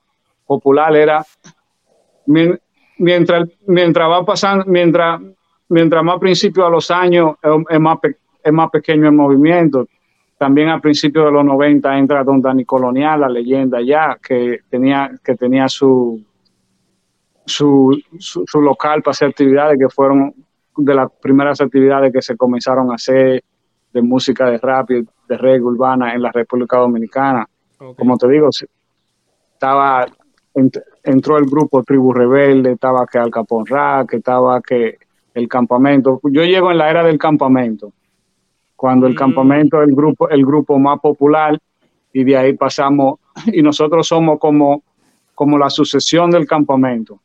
[0.46, 1.22] popular era
[2.24, 5.20] mientras, mientras va pasando, mientras,
[5.68, 7.36] mientras más principio a los años
[7.68, 7.98] es más,
[8.42, 9.86] es más pequeño el movimiento.
[10.36, 15.10] También al principio de los 90 entra Don Dani Colonial, la leyenda ya, que tenía,
[15.22, 16.20] que tenía su,
[17.46, 20.34] su, su, local para hacer actividades que fueron
[20.76, 23.44] de las primeras actividades que se comenzaron a hacer
[23.92, 27.48] de música de rap y de reggae urbana en la República Dominicana.
[27.96, 28.48] Como te digo,
[29.52, 30.06] estaba
[31.04, 34.98] entró el grupo Tribu Rebelde, estaba que Al Capón Rap, que estaba que
[35.32, 36.20] el campamento.
[36.24, 37.92] Yo llego en la era del campamento
[38.84, 41.58] cuando el campamento es el grupo, el grupo más popular
[42.12, 44.82] y de ahí pasamos y nosotros somos como,
[45.34, 47.18] como la sucesión del campamento.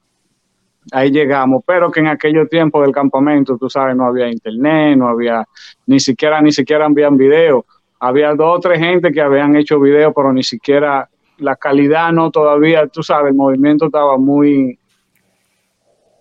[0.93, 5.09] Ahí llegamos, pero que en aquellos tiempos del campamento, tú sabes, no había internet, no
[5.09, 5.45] había,
[5.85, 7.65] ni siquiera, ni siquiera envían video.
[7.99, 11.09] Había dos o tres gente que habían hecho video, pero ni siquiera
[11.39, 14.79] la calidad no todavía, tú sabes, el movimiento estaba muy,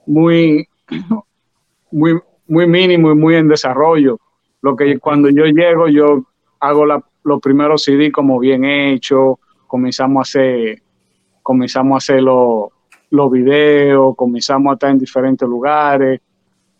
[0.05, 0.67] muy,
[1.93, 4.19] muy, muy mínimo y muy en desarrollo.
[4.63, 6.25] Lo que cuando yo llego, yo
[6.61, 10.83] hago la, los primeros CD como bien hecho, comenzamos a hacer,
[11.43, 12.71] comenzamos a hacer los,
[13.11, 16.21] los videos, comenzamos a estar en diferentes lugares,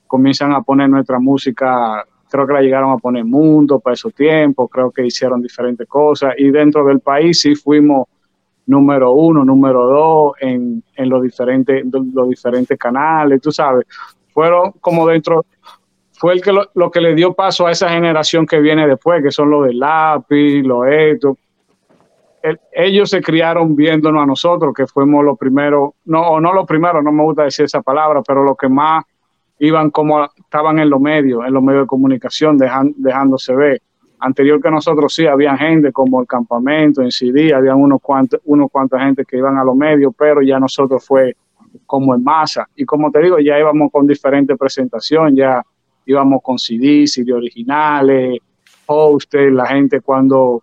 [0.07, 4.69] comienzan a poner nuestra música creo que la llegaron a poner Mundo para esos tiempos,
[4.71, 8.07] creo que hicieron diferentes cosas y dentro del país sí fuimos
[8.67, 13.87] número uno, número dos en, en los, diferentes, los diferentes canales, tú sabes,
[14.33, 15.47] fueron como dentro,
[16.19, 19.31] fue el que lo, que le dio paso a esa generación que viene después, que
[19.31, 21.39] son los de lápiz, los esto.
[22.73, 27.13] ellos se criaron viéndonos a nosotros, que fuimos los primeros, no, no los primeros, no
[27.13, 29.05] me gusta decir esa palabra, pero los que más
[29.61, 33.81] iban como estaban en los medios, en los medios de comunicación, dejándose ver.
[34.19, 38.69] Anterior que nosotros sí, había gente como el campamento en CD, había unos cuantos, unos
[38.73, 41.37] cuantos gente que iban a los medios, pero ya nosotros fue
[41.87, 42.69] como en masa.
[42.75, 45.63] Y como te digo, ya íbamos con diferentes presentaciones, ya
[46.09, 48.39] íbamos con CD, CD originales,
[48.87, 50.63] posters, la gente cuando,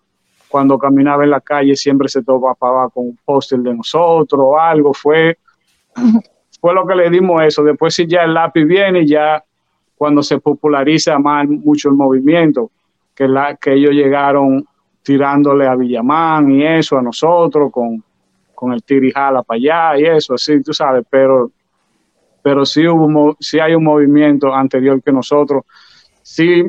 [0.49, 4.93] cuando caminaba en la calle siempre se topaba con un póster de nosotros o algo,
[4.93, 5.37] fue
[6.59, 7.63] fue lo que le dimos eso.
[7.63, 9.43] Después si ya el lápiz viene, ya
[9.95, 12.71] cuando se populariza más mucho el movimiento,
[13.13, 14.65] que, la, que ellos llegaron
[15.03, 18.03] tirándole a Villamán y eso, a nosotros, con,
[18.53, 21.51] con el tirijala para allá y eso, así, tú sabes, pero,
[22.45, 25.63] pero sí, hubo, sí hay un movimiento anterior que nosotros.
[26.21, 26.63] Sí,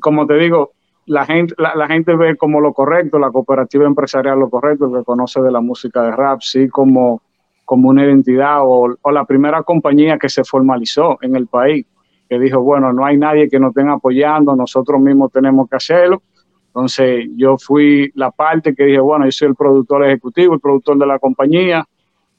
[0.00, 0.72] como te digo,
[1.06, 5.40] la gente, la, gente ve como lo correcto, la cooperativa empresarial lo correcto, que conoce
[5.40, 7.22] de la música de rap, sí como
[7.64, 11.86] como una identidad o, la primera compañía que se formalizó en el país,
[12.28, 16.20] que dijo, bueno, no hay nadie que nos esté apoyando, nosotros mismos tenemos que hacerlo.
[16.66, 20.98] Entonces yo fui la parte que dije, bueno, yo soy el productor ejecutivo, el productor
[20.98, 21.86] de la compañía,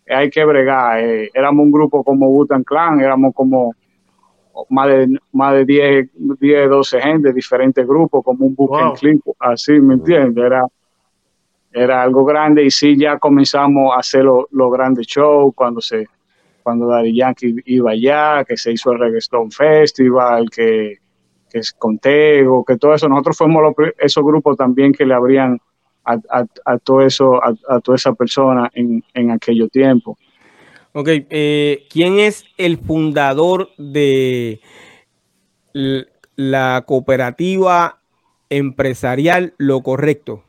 [0.07, 0.99] hay que bregar.
[0.99, 3.73] Eh, éramos un grupo como Butan Clan, éramos como
[4.69, 6.09] más de, más de 10,
[6.39, 10.43] 10, 12 gente, diferentes grupos, como un book clip, así, ¿me entiendes?
[10.43, 10.65] Era,
[11.71, 16.07] era algo grande y sí ya comenzamos a hacer los grandes shows cuando se
[16.63, 20.97] cuando Daddy Yankee iba allá, que se hizo el Reggaeton Festival, que,
[21.49, 23.07] que es Contego, que todo eso.
[23.07, 25.57] Nosotros fuimos esos grupos también que le abrían
[26.07, 30.17] a, a, todo eso, a, toda esa persona en, en aquello tiempo.
[30.93, 34.61] Ok, eh, ¿quién es el fundador de
[36.35, 37.99] la cooperativa
[38.49, 40.43] empresarial Lo Correcto?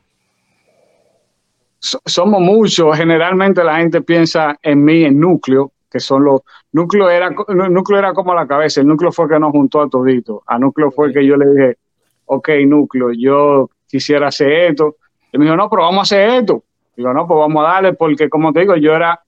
[1.79, 2.97] somos muchos.
[2.97, 6.41] Generalmente la gente piensa en mí, en núcleo, que son los.
[6.71, 10.43] Núcleo era, núcleo era como la cabeza, el núcleo fue que nos juntó a todito.
[10.45, 11.77] A núcleo fue que yo le dije,
[12.25, 14.97] ok, núcleo, yo quisiera hacer esto.
[15.31, 16.63] Y me dijo, no, pero vamos a hacer esto.
[16.95, 19.19] Digo, no, pues vamos a darle, porque como te digo, yo era.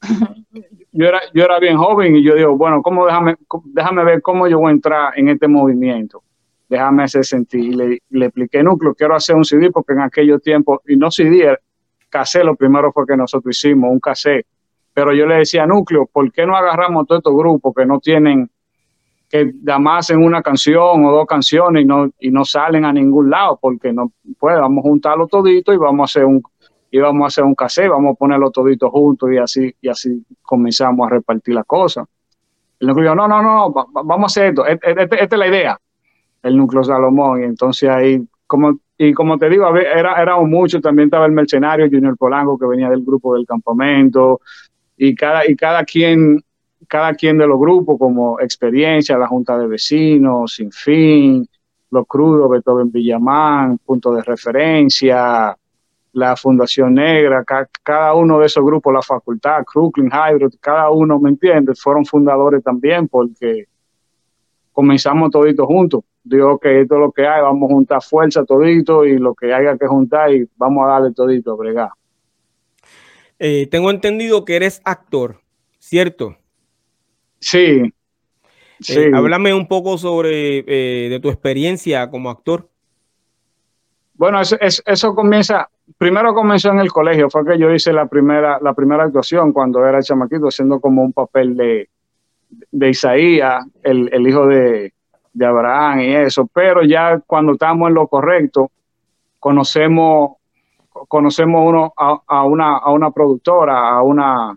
[0.96, 3.34] Yo era, yo era bien joven y yo digo, bueno, ¿cómo déjame,
[3.64, 6.22] déjame ver cómo yo voy a entrar en este movimiento?
[6.68, 7.64] déjame hacer sentir.
[7.64, 11.10] Y le, le expliqué, núcleo, quiero hacer un CD porque en aquellos tiempos, y no
[11.10, 11.56] CD,
[12.08, 14.46] cassette, lo primero fue que nosotros hicimos, un cassette.
[14.92, 18.48] Pero yo le decía, núcleo, ¿por qué no agarramos todos estos grupos que no tienen,
[19.28, 23.30] que más en una canción o dos canciones y no, y no salen a ningún
[23.30, 23.58] lado?
[23.60, 26.42] Porque no, pues vamos a juntarlo todito y vamos a hacer un
[26.90, 30.24] y vamos a hacer un cassette, vamos a ponerlo todito juntos y así, y así
[30.42, 32.06] comenzamos a repartir las cosas.
[32.78, 35.80] El núcleo, no, no, no, vamos a hacer esto, esta es la idea
[36.44, 37.40] el núcleo Salomón.
[37.40, 41.88] Y entonces ahí, como, y como te digo, era, éramos muchos, también estaba el mercenario
[41.90, 44.40] Junior Polanco que venía del grupo del campamento,
[44.96, 46.43] y cada, y cada quien,
[46.88, 51.48] cada quien de los grupos, como experiencia, la Junta de Vecinos, Sin Fin,
[51.90, 55.56] Los Crudos, Beethoven Villamán, Punto de Referencia,
[56.12, 57.44] la Fundación Negra,
[57.82, 61.80] cada uno de esos grupos, la facultad, Crooklyn, Hydro, cada uno, ¿me entiendes?
[61.80, 63.66] Fueron fundadores también porque
[64.72, 69.04] comenzamos toditos juntos digo que esto es lo que hay, vamos a juntar fuerza todito
[69.04, 71.90] y lo que haya que juntar y vamos a darle todito, bregar.
[73.38, 75.40] Eh, tengo entendido que eres actor,
[75.78, 76.36] ¿cierto?
[77.44, 77.58] Sí.
[77.58, 77.92] Eh,
[78.80, 79.00] sí.
[79.14, 82.68] háblame un poco sobre eh, de tu experiencia como actor.
[84.14, 85.68] Bueno, eso, eso, comienza,
[85.98, 89.84] primero comenzó en el colegio, fue que yo hice la primera, la primera actuación cuando
[89.84, 91.88] era chamaquito, haciendo como un papel de,
[92.70, 94.94] de Isaías, el hijo de,
[95.34, 98.70] de Abraham y eso, pero ya cuando estamos en lo correcto,
[99.40, 100.36] conocemos,
[101.08, 104.56] conocemos uno a, una, a una productora, a una,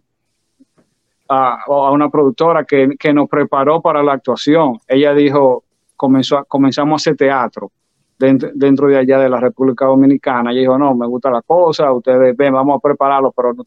[1.30, 4.80] a, una productora que, que, nos preparó para la actuación.
[4.88, 5.64] Ella dijo,
[5.95, 7.72] comenzó, comenzamos a hacer teatro.
[8.18, 10.54] dentro, de allá de la República Dominicana.
[10.54, 13.64] Y dijo, no, me gusta la cosa, ustedes ven, vamos a prepararlo, pero no,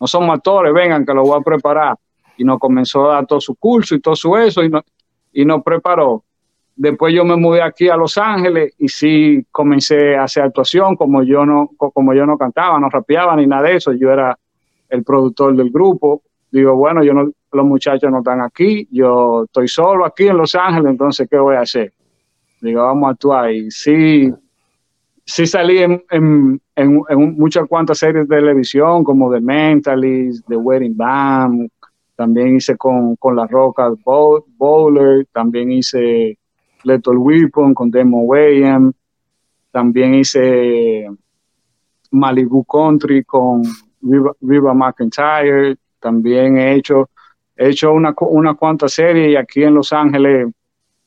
[0.00, 1.96] no somos actores, vengan que lo voy a preparar.
[2.36, 4.82] Y nos comenzó a dar todo su curso y todo su eso y, no,
[5.32, 6.24] y nos preparó.
[6.76, 11.22] Después yo me mudé aquí a Los Ángeles y sí comencé a hacer actuación, como
[11.22, 14.38] yo no, como yo no cantaba, no rapeaba ni nada de eso, yo era
[14.88, 16.22] el productor del grupo.
[16.50, 20.54] Digo, bueno, yo no, los muchachos no están aquí, yo estoy solo aquí en Los
[20.54, 21.92] Ángeles, entonces, ¿qué voy a hacer?
[22.60, 23.52] Digo, vamos a actuar.
[23.52, 24.32] Y sí,
[25.24, 26.60] sí salí en,
[27.36, 31.70] muchas cuantas series de televisión, como The Mentalist, The Wedding Band,
[32.16, 36.36] también hice con, con La Roca Bowler, también hice
[36.84, 38.94] Little Weapon con Demo Williams,
[39.70, 41.08] también hice
[42.10, 43.62] Malibu Country con
[44.00, 47.10] Viva, McIntyre, también he hecho,
[47.56, 50.48] he hecho una, una cuanta serie y aquí en Los Ángeles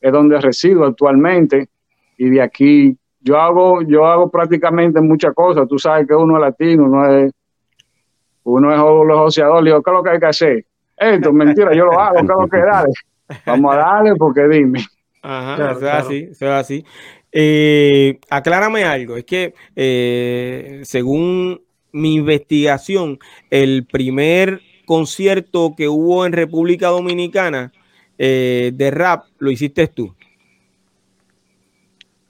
[0.00, 1.68] es donde resido actualmente
[2.16, 5.66] y de aquí yo hago, yo hago prácticamente muchas cosas.
[5.66, 7.32] Tú sabes que uno es latino, uno es,
[8.44, 9.64] uno es negociador.
[9.64, 10.64] Digo, ¿qué es lo que hay que hacer?
[10.96, 12.92] Esto, mentira, yo lo hago, ¿qué es lo que dale?
[13.46, 14.84] Vamos a darle porque dime.
[15.22, 16.84] Ajá, eso es así, eso es así.
[17.32, 21.62] Eh, aclárame algo, es que eh, según
[21.92, 23.18] mi investigación,
[23.50, 27.72] el primer concierto que hubo en República Dominicana
[28.18, 30.14] eh, de rap lo hiciste tú.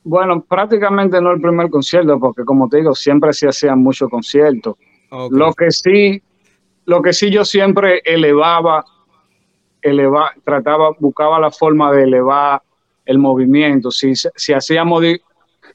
[0.03, 4.77] Bueno, prácticamente no el primer concierto, porque como te digo, siempre se hacían muchos conciertos.
[5.31, 6.23] Lo que sí,
[6.85, 8.85] lo que sí yo siempre elevaba,
[9.81, 12.63] elevaba, trataba, buscaba la forma de elevar
[13.07, 13.91] el movimiento.
[13.91, 15.03] Si, si hacíamos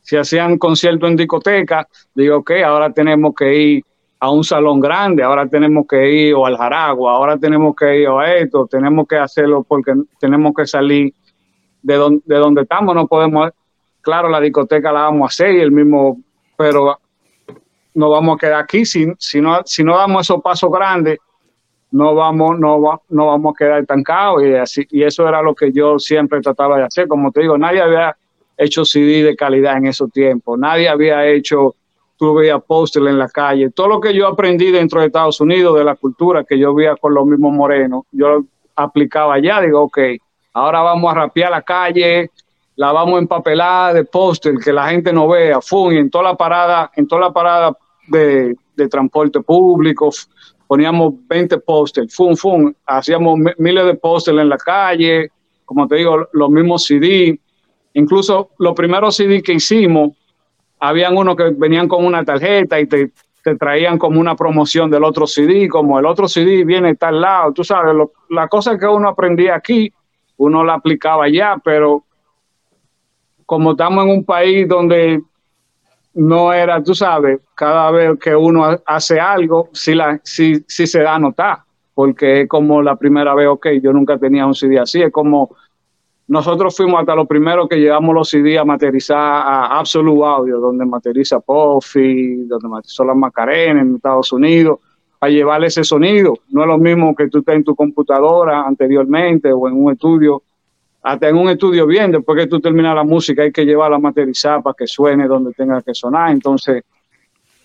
[0.01, 3.85] si hacían concierto en discoteca, digo, ok, ahora tenemos que ir
[4.19, 8.07] a un salón grande, ahora tenemos que ir o al Jaragua, ahora tenemos que ir
[8.09, 11.13] a esto, tenemos que hacerlo porque tenemos que salir
[11.81, 13.49] de donde, de donde estamos, no podemos,
[14.01, 16.19] claro, la discoteca la vamos a hacer y el mismo,
[16.57, 16.99] pero
[17.93, 21.17] no vamos a quedar aquí, si, si, no, si no damos esos pasos grandes,
[21.91, 25.71] no vamos, no, no vamos a quedar estancados y así, y eso era lo que
[25.71, 28.17] yo siempre trataba de hacer, como te digo, nadie había
[28.57, 31.75] hecho CD de calidad en esos tiempos, nadie había hecho
[32.19, 33.71] tú veías póster en la calle.
[33.71, 36.97] Todo lo que yo aprendí dentro de Estados Unidos, de la cultura que yo veía
[36.97, 39.61] con los mismos morenos, yo lo aplicaba allá.
[39.61, 39.97] Digo, ok,
[40.53, 42.29] ahora vamos a rapear la calle,
[42.75, 46.25] la vamos a empapelar de póster, que la gente no vea, fum, y en toda
[46.25, 47.77] la parada, en toda la parada
[48.07, 48.55] de,
[48.89, 50.09] transporte público,
[50.67, 55.29] poníamos 20 póster, fum, fum, hacíamos miles de póster en la calle,
[55.63, 57.39] como te digo, los mismos CD.
[57.93, 60.11] Incluso los primeros CD que hicimos,
[60.79, 63.11] habían unos que venían con una tarjeta y te,
[63.57, 67.63] traían como una promoción del otro CD, como el otro CD viene tal lado, tú
[67.63, 67.95] sabes,
[68.29, 69.91] la cosa que uno aprendía aquí,
[70.37, 72.03] uno la aplicaba allá, pero
[73.45, 75.21] como estamos en un país donde
[76.13, 81.01] no era, tú sabes, cada vez que uno hace algo, sí, la, sí, sí se
[81.01, 81.59] da a notar,
[81.93, 85.55] porque es como la primera vez, ok, yo nunca tenía un CD así, es como
[86.29, 90.85] nosotros fuimos hasta los primeros que llevamos los CD a materializar a Absolute Audio, donde
[90.85, 94.77] materializa Puffy, donde materializó la Macarena en Estados Unidos,
[95.19, 96.35] a llevarle ese sonido.
[96.49, 100.43] No es lo mismo que tú estés en tu computadora anteriormente o en un estudio,
[101.01, 103.99] hasta en un estudio bien, después que tú terminas la música hay que llevarla a
[103.99, 106.29] materializar para que suene donde tenga que sonar.
[106.29, 106.83] Entonces,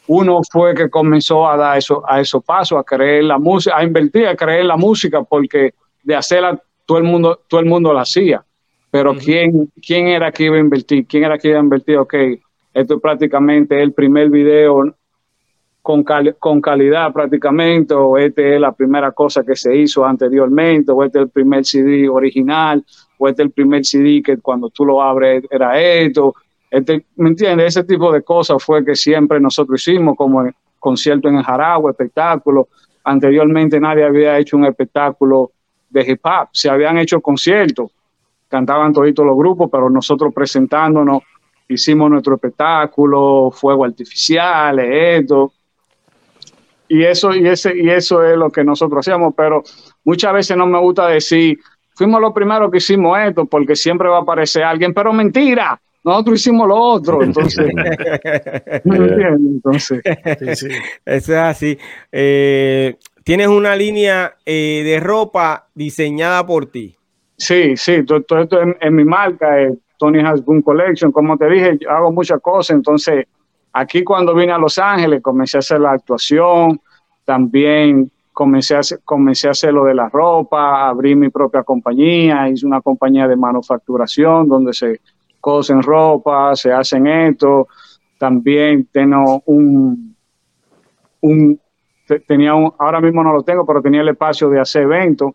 [0.07, 3.85] uno fue que comenzó a dar eso, a esos pasos, a creer la música, a
[3.85, 8.01] invertir, a creer la música, porque de hacerla todo el mundo, todo el mundo la
[8.01, 8.43] hacía
[8.95, 11.05] pero ¿quién, ¿quién era que iba a invertir?
[11.09, 11.97] ¿Quién era que iba a invertir?
[11.99, 12.15] Ok,
[12.73, 14.95] esto es prácticamente el primer video
[15.83, 16.05] con,
[16.39, 21.19] con calidad prácticamente, o este es la primera cosa que se hizo anteriormente, o este
[21.19, 22.85] es el primer CD original,
[23.19, 26.33] o este es el primer CD que cuando tú lo abres era esto.
[26.71, 27.77] Este, ¿Me entiendes?
[27.77, 30.49] Ese tipo de cosas fue que siempre nosotros hicimos, como
[30.79, 32.69] concierto en el Jaragua, espectáculo.
[33.03, 35.51] Anteriormente nadie había hecho un espectáculo
[35.91, 37.91] de hip hop, se habían hecho conciertos
[38.49, 41.23] cantaban toditos los grupos, pero nosotros presentándonos,
[41.69, 45.53] hicimos nuestro espectáculo, fuego artificial, esto.
[46.89, 49.62] Y eso, y, ese, y eso es lo que nosotros hacíamos, pero
[50.05, 51.59] muchas veces no me gusta decir,
[51.95, 56.41] fuimos los primeros que hicimos esto, porque siempre va a aparecer alguien, pero mentira, nosotros
[56.41, 57.71] hicimos lo otro, entonces,
[58.85, 60.03] entonces
[60.45, 60.69] Eso
[61.05, 61.79] es así.
[62.12, 66.95] Eh, tienes una línea eh, de ropa diseñada por ti.
[67.36, 71.11] Sí, sí, todo, esto en, mi marca, eh, Tony Hasbun Collection.
[71.11, 72.77] Como te dije, yo hago muchas cosas.
[72.77, 73.27] Entonces,
[73.73, 76.81] aquí cuando vine a Los Ángeles, comencé a hacer la actuación,
[77.24, 82.48] también comencé a, hacer, comencé a hacer lo de la ropa, abrí mi propia compañía,
[82.48, 85.01] hice una compañía de manufacturación donde se
[85.40, 87.69] cosen ropa, se hacen esto.
[88.19, 90.15] También tengo un,
[91.20, 91.61] un
[92.27, 95.32] tenía un, ahora mismo no lo tengo, pero tenía el espacio de hacer eventos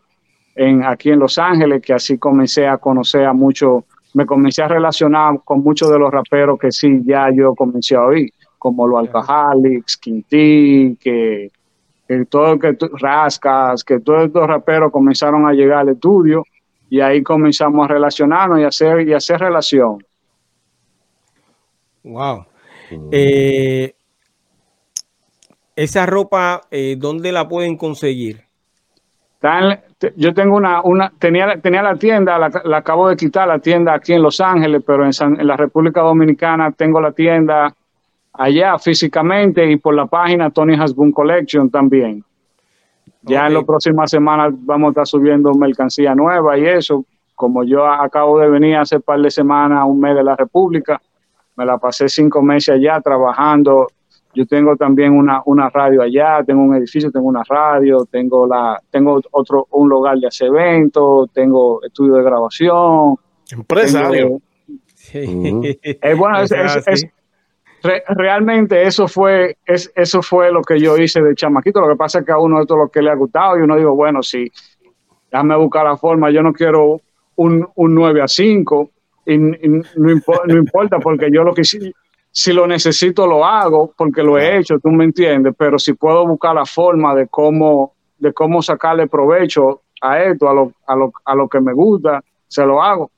[0.60, 4.68] en, aquí en Los Ángeles, que así comencé a conocer a muchos, me comencé a
[4.68, 8.98] relacionar con muchos de los raperos que sí, ya yo comencé a oír, como los
[8.98, 11.50] Alcoholics, Quintín, que,
[12.06, 16.44] que todo que Rascas, que todos estos raperos comenzaron a llegar al estudio
[16.90, 20.04] y ahí comenzamos a relacionarnos y hacer, y hacer relación.
[22.02, 22.44] Wow.
[23.10, 23.94] Eh,
[25.74, 28.42] esa ropa, eh, ¿dónde la pueden conseguir?
[30.16, 34.12] Yo tengo una, una tenía, tenía la tienda, la, acabo de quitar la tienda aquí
[34.14, 37.74] en Los Ángeles, pero en, en la República Dominicana tengo la tienda
[38.32, 42.24] allá físicamente y por la página Tony Hasbun Collection también.
[43.22, 47.04] Ya en las próximas semanas vamos a estar subiendo mercancía nueva y eso.
[47.34, 51.00] Como yo acabo de venir hace par de semanas, un mes de la República,
[51.56, 53.88] me la pasé cinco meses allá trabajando.
[54.34, 58.80] Yo tengo también una, una radio allá, tengo un edificio, tengo una radio, tengo la,
[58.90, 63.16] tengo otro, un lugar de hacer eventos, tengo estudio de grabación.
[63.50, 64.40] Empresario.
[65.12, 67.06] Eh, bueno, es,
[68.08, 71.80] realmente eso fue, es, eso fue lo que yo hice de chamaquito.
[71.80, 73.62] Lo que pasa es que a uno esto es lo que le ha gustado y
[73.62, 74.50] uno digo, bueno, sí,
[75.30, 76.30] déjame buscar la forma.
[76.30, 77.00] Yo no quiero
[77.36, 78.90] un, un 9 a 5
[79.26, 81.92] y, no, importa porque yo lo que sí,
[82.32, 86.26] si lo necesito lo hago porque lo he hecho, tú me entiendes, pero si puedo
[86.26, 91.12] buscar la forma de cómo, de cómo sacarle provecho a esto, a lo, a lo,
[91.24, 93.10] a lo que me gusta, se lo hago.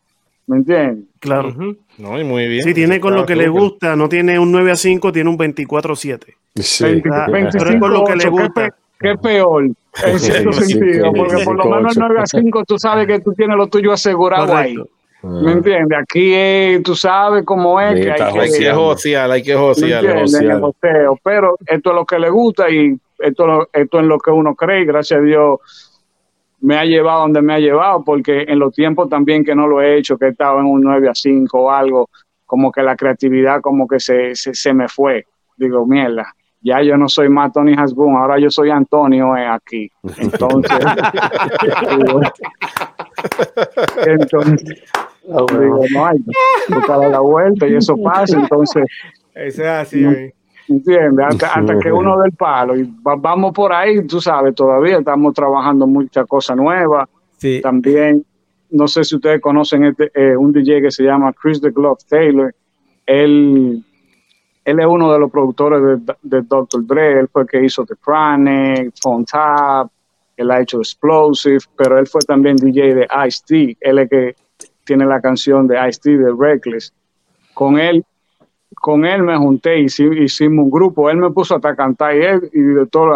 [0.47, 1.05] ¿Me entiendes?
[1.20, 1.55] Claro.
[1.98, 2.64] No, y muy bien.
[2.64, 5.36] Sí, tiene con lo que le gusta, no tiene un 9 a 5, tiene un
[5.36, 6.36] 24 a 7.
[6.56, 6.84] Sí.
[7.30, 8.74] 25, con lo que le gusta.
[8.98, 9.64] Qué, peor,
[10.05, 13.32] en cierto sentido, porque por lo menos el 9 a 5 tú sabes que tú
[13.34, 14.76] tienes lo tuyo asegurado ahí.
[15.22, 15.52] ¿Me ah.
[15.52, 15.98] entiendes?
[15.98, 17.94] Aquí tú sabes cómo es.
[17.94, 20.04] que hay, que, que josear, hay que josear.
[21.22, 24.84] Pero esto es lo que le gusta y esto, esto es lo que uno cree.
[24.84, 25.60] Gracias a Dios
[26.62, 29.82] me ha llevado donde me ha llevado, porque en los tiempos también que no lo
[29.82, 32.08] he hecho, que he estado en un 9 a 5 o algo,
[32.46, 35.26] como que la creatividad como que se, se, me fue.
[35.56, 39.90] Digo, mierda, ya yo no soy más Tony Hasbun, ahora yo soy Antonio eh, aquí.
[40.18, 40.70] Entonces,
[44.06, 44.82] entonces
[45.24, 46.18] digo, no hay,
[46.68, 48.84] que la vuelta y eso pasa, entonces...
[49.34, 50.04] Eso es así.
[50.04, 50.34] Eh.
[50.68, 51.26] ¿Entiendes?
[51.26, 52.76] Hasta, que uno del palo.
[52.76, 57.08] Y vamos por ahí, tú sabes, todavía estamos trabajando muchas cosas nuevas.
[57.38, 57.60] Sí.
[57.62, 58.24] También,
[58.70, 61.98] no sé si ustedes conocen este, eh, un DJ que se llama Chris the Glove
[62.08, 62.54] Taylor.
[63.06, 63.84] Él,
[64.64, 66.86] él es uno de los productores de, de Dr.
[66.86, 67.20] Dre.
[67.20, 69.90] Él fue el que hizo The Chronic, Phone Tap,
[70.36, 73.76] él ha hecho Explosive, pero él fue también DJ de Ice-T.
[73.80, 74.34] Él es que
[74.84, 76.92] tiene la canción de Ice-T de Reckless.
[77.54, 78.04] Con él
[78.82, 81.10] con él me junté y hicimos un grupo.
[81.10, 83.12] Él me puso hasta cantar y él, y de todo,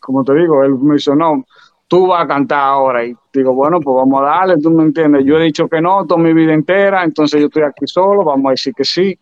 [0.00, 1.44] como te digo, él me dijo, no,
[1.86, 3.04] tú vas a cantar ahora.
[3.04, 5.24] Y digo, bueno, pues vamos a darle, tú me entiendes.
[5.24, 8.46] Yo he dicho que no toda mi vida entera, entonces yo estoy aquí solo, vamos
[8.46, 9.18] a decir que sí.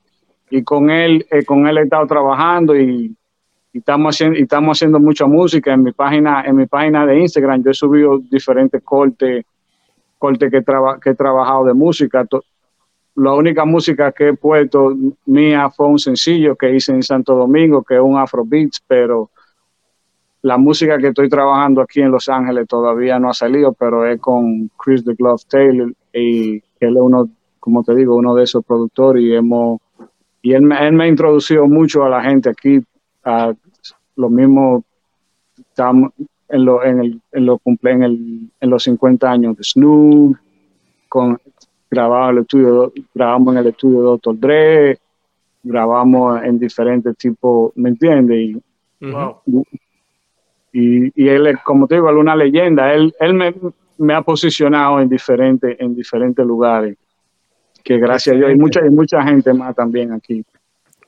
[0.51, 3.15] Y con él, eh, con él he estado trabajando y,
[3.73, 7.62] estamos haciendo, y estamos haciendo mucha música en mi página, en mi página de Instagram.
[7.65, 9.44] Yo he subido diferentes cortes,
[10.24, 10.62] cortes que,
[11.02, 12.26] que he trabajado de música.
[13.16, 14.96] La única música que he puesto
[15.26, 19.30] mía fue un sencillo que hice en Santo Domingo, que es un Afrobeats, pero
[20.40, 24.18] la música que estoy trabajando aquí en Los Ángeles todavía no ha salido, pero es
[24.18, 27.28] con Chris the Glove Taylor y él es uno,
[27.60, 29.80] como te digo, uno de esos productores y hemos
[30.40, 32.80] y él, me ha introducido mucho a la gente aquí,
[33.24, 33.55] a
[34.16, 34.84] lo mismo
[35.56, 36.12] estamos
[36.49, 40.37] en, lo, en, el, en, lo en, el, en los 50 años de Snoop,
[41.09, 41.39] con
[41.91, 44.41] grababa el estudio, grabamos en el estudio de Dr.
[44.41, 44.99] Dre,
[45.62, 48.57] grabamos en diferentes tipos, ¿me entiendes?
[50.73, 52.93] Y, y, él es, como te digo, es una leyenda.
[52.93, 53.55] Él, él me,
[53.99, 56.97] me, ha posicionado en diferentes, en diferentes lugares.
[57.83, 60.45] Que gracias a Dios hay mucha, hay mucha gente más también aquí.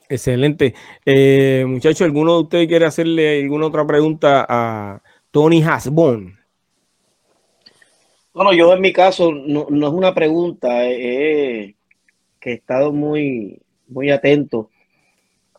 [0.07, 0.73] Excelente.
[1.05, 5.01] Eh, muchachos, ¿alguno de ustedes quiere hacerle alguna otra pregunta a
[5.37, 6.35] Tony Hasbon?
[8.33, 11.75] Bueno, yo en mi caso no, es una pregunta, es
[12.39, 14.71] que he estado muy, muy atento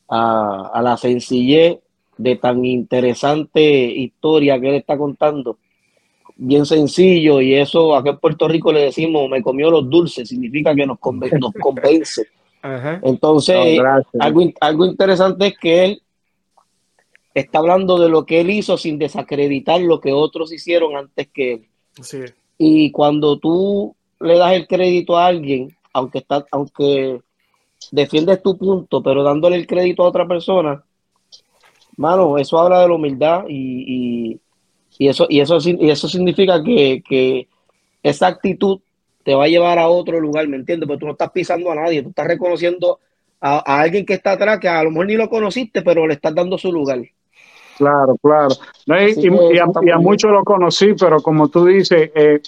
[0.09, 1.79] a, la sencillez
[2.17, 5.59] de tan interesante historia que él está contando.
[6.35, 10.75] Bien sencillo, y eso aquí en Puerto Rico le decimos, me comió los dulces, significa
[10.75, 10.99] que nos,
[11.39, 12.27] nos convence.
[13.05, 13.79] Entonces,
[14.19, 16.03] algo, algo interesante es que él
[17.35, 21.53] está hablando de lo que él hizo sin desacreditar lo que otros hicieron antes que
[21.53, 21.69] él.
[22.03, 22.19] Sí.
[22.59, 27.21] Y cuando tú le das el crédito a alguien, aunque está, aunque
[27.93, 30.83] defiendes tu punto, pero dándole el crédito a otra persona,
[31.97, 34.41] mano, eso habla de la humildad y,
[34.99, 37.49] eso, y, eso, y eso significa que,
[38.03, 38.81] esa actitud
[39.25, 40.87] te va a llevar a otro lugar, ¿me entiendes?
[40.87, 43.01] Porque tú no estás pisando a nadie, tú estás reconociendo
[43.41, 46.35] a, alguien que está atrás, que a lo mejor ni lo conociste, pero le estás
[46.35, 47.03] dando su lugar.
[47.79, 48.49] Claro, claro.
[48.87, 52.41] y, a, muchos lo conocí, pero como tú dices, eh,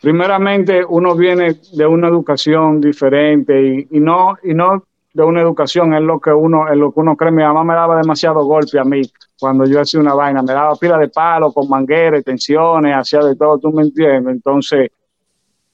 [0.00, 6.02] primeramente uno viene de una educación diferente y, no, y no de una educación, es
[6.02, 7.32] lo que uno, es lo que uno cree.
[7.32, 9.02] Mi mamá me daba demasiado golpe a mí
[9.40, 13.34] cuando yo hacía una vaina, me daba pila de palo con mangueras, tensiones, hacía de
[13.34, 14.34] todo, tú me entiendes.
[14.34, 14.90] Entonces,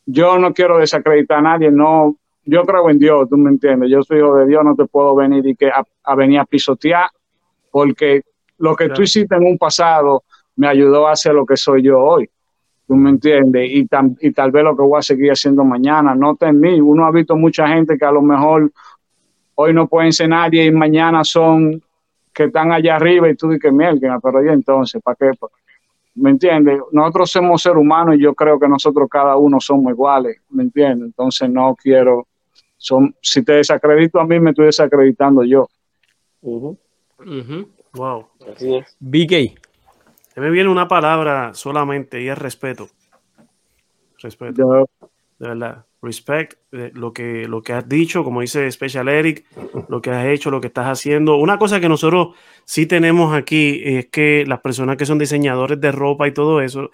[0.07, 3.91] yo no quiero desacreditar a nadie, no, yo creo en Dios, tú me entiendes.
[3.91, 7.09] Yo soy hijo de Dios, no te puedo venir y que a, venir a pisotear,
[7.71, 8.23] porque
[8.63, 10.23] lo que tú hiciste en un pasado
[10.55, 12.31] me ayudó a hacer lo que soy yo hoy.
[12.87, 13.69] ¿Tú me entiendes?
[13.69, 13.89] Y,
[14.21, 16.15] y tal vez lo que voy a seguir haciendo mañana.
[16.15, 16.81] No te en mí.
[16.81, 18.71] Uno ha visto mucha gente que a lo mejor
[19.57, 21.83] hoy no pueden ser nadie y mañana son
[22.33, 25.33] que están allá arriba y tú dices, mierda, pero yo entonces, ¿para qué?
[26.15, 26.79] ¿Me entiendes?
[26.93, 31.07] Nosotros somos seres humanos y yo creo que nosotros cada uno somos iguales, ¿me entiendes?
[31.07, 32.29] Entonces no quiero,
[32.77, 35.69] son, si te desacredito a mí, me estoy desacreditando yo.
[37.95, 38.29] Wow.
[38.55, 38.97] Así es.
[39.01, 39.59] BK.
[40.37, 42.89] me viene una palabra solamente y es respeto.
[44.19, 44.89] Respeto.
[45.39, 49.45] De verdad respect, eh, lo que, lo que has dicho, como dice Special Eric,
[49.89, 51.37] lo que has hecho, lo que estás haciendo.
[51.37, 55.93] Una cosa que nosotros sí tenemos aquí es que las personas que son diseñadores de
[55.93, 56.91] ropa y todo eso,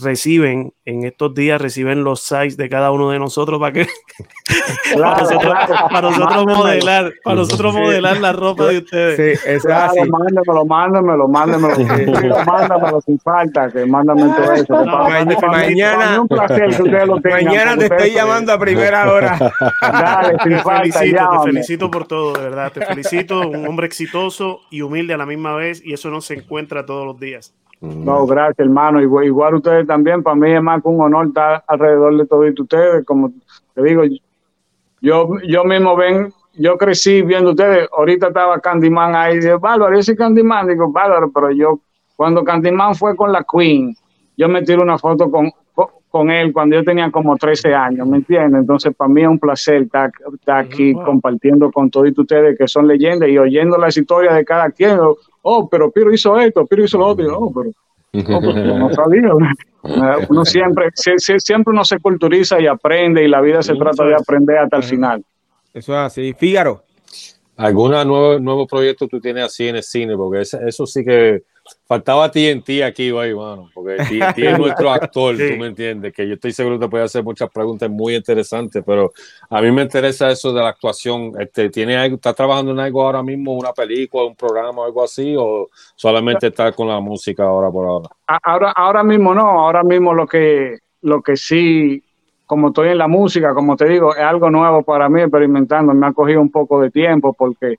[0.00, 3.86] reciben en estos días reciben los sites de cada uno de nosotros para que
[4.98, 9.38] para nosotros, modelar para nosotros modelar la ropa de ustedes.
[9.38, 10.10] Sí eso claro, así.
[10.10, 14.84] mándamelo mándamelo mándamelo mándamelo sin falta que mándame todo eso
[15.48, 19.38] mañana un placer que ustedes lo tengan mañana te estoy llamando a primera hora.
[19.80, 24.60] Dale, sin te felicito te felicito por todo de verdad te felicito un hombre exitoso
[24.70, 28.26] y humilde a la misma vez y eso no se encuentra todos los días no,
[28.26, 29.02] gracias, hermano.
[29.02, 30.22] Igual, igual, ustedes también.
[30.22, 33.04] Para mí es más que un honor estar alrededor de todos ustedes.
[33.04, 33.32] Como
[33.74, 34.02] te digo,
[35.00, 37.88] yo, yo mismo ven, yo crecí viendo ustedes.
[37.92, 39.40] Ahorita estaba Candyman ahí.
[39.40, 40.68] Digo, Bárbaro, ese Candyman.
[40.68, 41.80] Digo, Bárbaro, pero yo,
[42.14, 43.96] cuando Candyman fue con la Queen,
[44.36, 45.50] yo me tiré una foto con,
[46.12, 48.60] con él cuando yo tenía como 13 años, ¿me entiendes?
[48.60, 50.12] Entonces, para mí es un placer estar,
[50.46, 54.98] aquí compartiendo con todos ustedes que son leyendas y oyendo las historias de cada quien
[55.42, 57.70] oh, pero Piro hizo esto, Piro hizo lo otro, oh, pero,
[58.38, 59.30] oh, no sabía.
[60.28, 64.58] Uno siempre, siempre uno se culturiza y aprende y la vida se trata de aprender
[64.58, 65.24] hasta el final.
[65.74, 66.32] Eso es así.
[66.34, 66.84] Fígaro.
[67.56, 70.16] ¿Alguna nuevo, nuevo proyecto tú tienes así en el cine?
[70.16, 71.42] Porque eso sí que
[71.86, 76.34] faltaba TNT aquí hoy, mano, porque TNT es nuestro actor, tú me entiendes, que yo
[76.34, 79.12] estoy seguro que te puede hacer muchas preguntas muy interesantes, pero
[79.48, 81.32] a mí me interesa eso de la actuación.
[81.38, 85.34] Este, ¿tiene algo, ¿Estás trabajando en algo ahora mismo, una película, un programa algo así,
[85.38, 88.08] o solamente estás con la música ahora por ahora?
[88.26, 92.02] Ahora, ahora mismo no, ahora mismo lo que, lo que sí
[92.52, 95.94] como estoy en la música, como te digo, es algo nuevo para mí experimentando.
[95.94, 97.78] Me ha cogido un poco de tiempo porque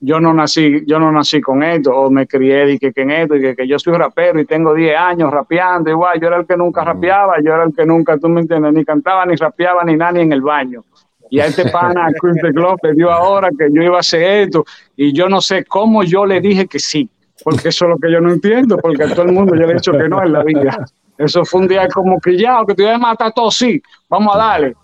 [0.00, 3.36] yo no nací, yo no nací con esto, o me crié y que, en esto,
[3.36, 6.56] y que, yo soy rapero y tengo 10 años rapeando, igual, yo era el que
[6.56, 9.96] nunca rapeaba, yo era el que nunca, tú me entiendes, ni cantaba, ni rapeaba, ni
[9.96, 10.84] nada, ni en el baño.
[11.30, 14.64] Y a este pana, Chris de le dio ahora que yo iba a hacer esto,
[14.96, 17.08] y yo no sé cómo yo le dije que sí,
[17.42, 19.72] porque eso es lo que yo no entiendo, porque a todo el mundo yo le
[19.72, 20.84] he dicho que no en la vida.
[21.16, 24.36] Eso fue un día como que ya, que te iba a matar todo, sí, vamos
[24.36, 24.76] a darle.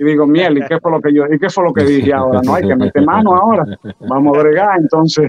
[0.00, 2.10] Y digo, miel, ¿y qué fue lo que yo, y qué fue lo que dije
[2.14, 2.40] ahora?
[2.42, 3.66] No hay que meter mano ahora,
[4.08, 4.80] vamos a bregar.
[4.80, 5.28] Entonces,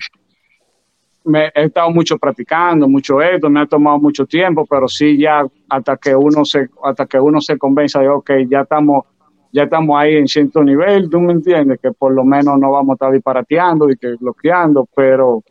[1.26, 5.46] me he estado mucho practicando, mucho esto, me ha tomado mucho tiempo, pero sí ya
[5.68, 9.04] hasta que uno se, hasta que uno se convenza de, ok, ya estamos,
[9.52, 12.92] ya estamos ahí en cierto nivel, tú me entiendes, que por lo menos no vamos
[12.92, 15.44] a estar disparateando y que bloqueando, pero,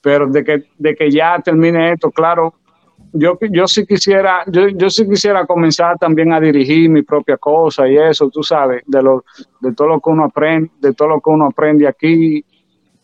[0.00, 2.54] pero de que, de que ya termine esto, claro,
[3.12, 7.88] yo, yo sí quisiera, yo, yo sí quisiera comenzar también a dirigir mi propia cosa
[7.88, 9.24] y eso, tú sabes, de lo,
[9.60, 12.44] de todo lo que uno aprende, de todo lo que uno aprende aquí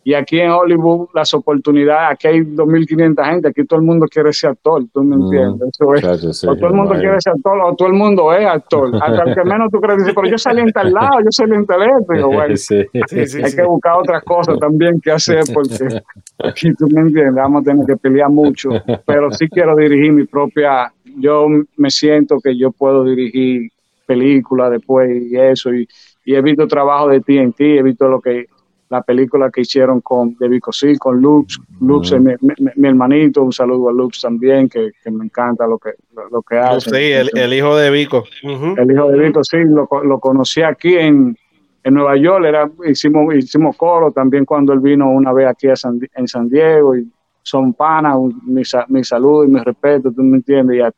[0.06, 4.32] y aquí en Hollywood, las oportunidades, aquí hay 2.500 gente, aquí todo el mundo quiere
[4.32, 5.68] ser actor, ¿tú me mm, entiendes?
[5.72, 6.44] Eso es.
[6.44, 8.94] o todo el mundo quiere ser actor, o todo el mundo es actor.
[9.02, 11.66] Hasta el que menos tú crees, pero yo salí en tal lado, yo salí en
[11.66, 11.80] tal.
[12.06, 16.00] Bueno, hay que buscar otras cosas también que hacer, porque
[16.38, 18.70] aquí tú me entiendes, vamos a tener que pelear mucho.
[19.04, 23.72] Pero sí quiero dirigir mi propia, yo me siento que yo puedo dirigir
[24.06, 25.88] películas después y eso, y,
[26.24, 28.46] y he visto trabajo de TNT, he visto lo que
[28.88, 33.52] la película que hicieron con De Vico sí, con Lux, Lux es mi, hermanito, un
[33.52, 35.90] saludo a Lux también, que, me encanta lo que,
[36.30, 36.90] lo, que hace.
[36.90, 38.24] Sí, el, hijo de Vico.
[38.42, 41.36] El hijo de Vico, sí, lo, lo conocí aquí en,
[41.82, 45.76] en Nueva York, era, hicimos, hicimos coro también cuando él vino una vez aquí a
[45.76, 47.08] San, en San Diego, y
[47.42, 50.92] son panas, mi, mi saludo y mi respeto, tú me entiendes, y a,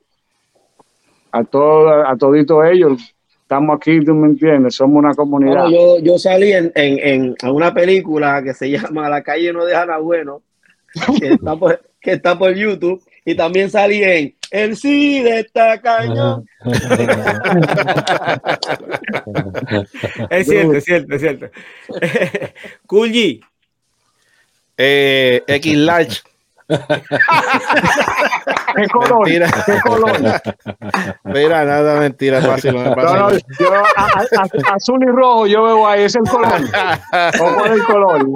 [1.32, 3.14] a, todo, a todito ellos,
[3.48, 5.70] estamos aquí, tú me entiendes, somos una comunidad.
[5.70, 9.86] yo, yo salí en, en, en, una película que se llama La calle no deja
[9.86, 10.42] nada bueno,
[11.18, 15.80] que está por, que está por YouTube, y también salí en El sí de esta
[15.80, 16.46] cañón.
[20.28, 21.46] es cierto, es cierto, es cierto.
[22.86, 23.40] Kulji.
[24.76, 26.20] Eh, X Large.
[28.76, 29.26] ¿Qué color?
[29.26, 29.48] Mentira.
[29.64, 30.20] ¿Qué color?
[31.24, 32.74] Mira, nada, mentira, fácil.
[32.74, 33.38] No, no, yo,
[34.74, 36.60] azul y rojo, yo veo ahí, es el color.
[37.40, 38.26] ¿O el color?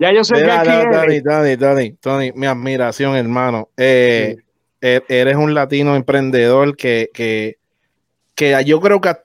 [0.00, 3.70] Ya yo sé Mira, que aquí Tony, Tony, Tony, Tony, mi admiración, hermano.
[3.76, 4.36] Eh,
[4.80, 7.58] er, eres un latino emprendedor que, que,
[8.34, 9.16] que yo creo que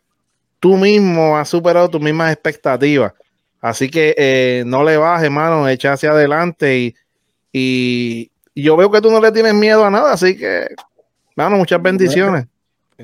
[0.59, 3.11] tú mismo has superado tus mismas expectativas.
[3.59, 6.95] Así que eh, no le bajes, hermano, echa hacia adelante y,
[7.53, 10.67] y, y yo veo que tú no le tienes miedo a nada, así que,
[11.35, 12.47] bueno, muchas bendiciones.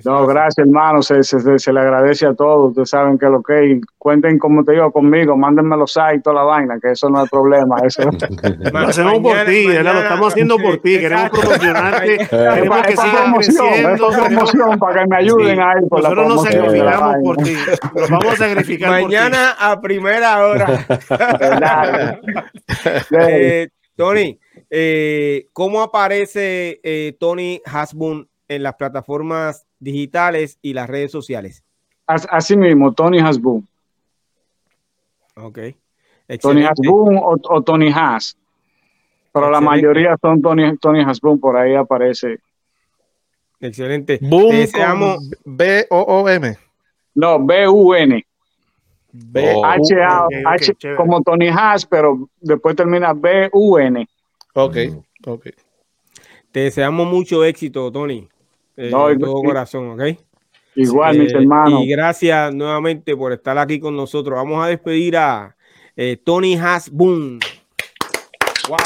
[0.05, 1.01] No, gracias, hermano.
[1.01, 2.69] Se, se, le agradece a todos.
[2.69, 5.35] Ustedes saben que lo que cuenten, como te digo, conmigo.
[5.35, 7.77] Mándenme los sites, toda la vaina, que eso no es problema.
[7.83, 8.03] Eso.
[8.73, 10.99] lo hacemos por ti, lo estamos haciendo por ti.
[10.99, 12.27] Queremos promocionarte.
[12.29, 14.09] queremos que sigan creciendo.
[14.09, 15.81] Es promoción para que me ayuden ahí.
[15.89, 17.55] Por Nosotros nos sacrificamos por ti.
[17.95, 20.85] Nos vamos a sacrificar Mañana a primera hora.
[23.11, 24.39] eh, Tony,
[24.69, 31.63] eh, ¿cómo aparece eh, Tony Hasbun en las plataformas digitales y las redes sociales?
[32.05, 33.67] Así mismo, Tony Hasbun.
[35.35, 35.59] Ok.
[36.41, 38.35] Tony Hasbun o, Tony Has.
[39.31, 42.39] Pero la mayoría son Tony, Tony Hasbun, por ahí aparece.
[43.59, 44.19] Excelente.
[44.21, 44.51] Boom
[45.45, 46.57] B-O-O-M.
[47.15, 48.25] No, B-U-N.
[49.63, 50.27] H-A,
[50.95, 54.07] como Tony Haas, pero después termina B-U-N.
[54.65, 54.77] Ok,
[55.25, 55.47] ok.
[56.51, 58.27] Te deseamos mucho éxito, Tony.
[58.75, 60.17] Eh, no, todo corazón, ¿ok?
[60.75, 61.83] Igual, mis eh, hermanos.
[61.83, 64.35] Y gracias nuevamente por estar aquí con nosotros.
[64.35, 65.55] Vamos a despedir a
[65.95, 67.39] eh, Tony Haas Boom.
[68.67, 68.77] Wow.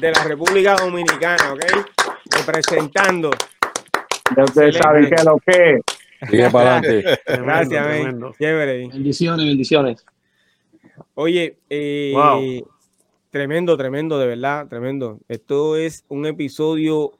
[0.00, 1.64] De la República Dominicana, ¿ok?
[2.36, 3.30] Representando.
[4.36, 5.80] Ya ustedes saben qué es lo que
[6.50, 7.20] para adelante.
[7.26, 8.88] Gracias, Chévere.
[8.88, 10.04] Bendiciones, bendiciones.
[11.14, 12.62] Oye, eh,
[13.32, 15.18] tremendo, tremendo, de verdad, tremendo.
[15.26, 17.10] Esto es un episodio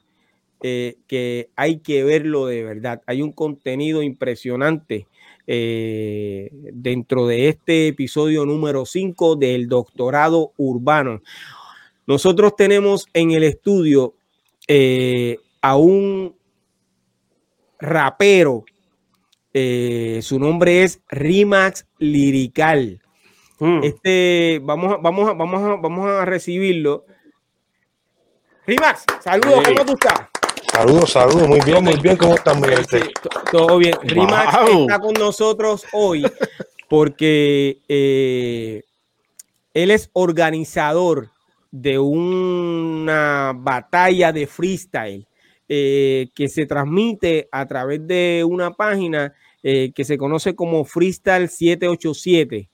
[0.63, 3.03] eh, que hay que verlo de verdad.
[3.07, 5.09] Hay un contenido impresionante
[5.49, 11.21] eh, dentro de este episodio número 5 del doctorado urbano.
[12.07, 14.15] Nosotros tenemos en el estudio
[15.61, 16.37] a un
[17.81, 18.65] rapero
[19.55, 23.02] eh, su nombre es Rimax Lirical.
[23.63, 23.85] Mm.
[23.85, 27.07] Este, vamos, vamos, vamos, vamos a recibirlo.
[28.67, 30.29] Rimax, saludos, ¿cómo tú estás?
[30.73, 32.61] Saludos, saludos, muy bien, muy bien, ¿cómo están?
[33.53, 33.95] todo bien.
[34.03, 36.25] Rimax está con nosotros hoy
[36.89, 38.83] porque eh,
[39.75, 41.31] él es organizador
[41.71, 45.25] de una batalla de freestyle
[45.69, 49.33] eh, que se transmite a través de una página
[49.63, 52.69] eh, que se conoce como Freestyle 787.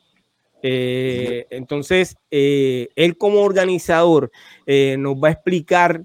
[0.63, 4.31] Eh, entonces, él como organizador
[4.67, 6.03] nos va a explicar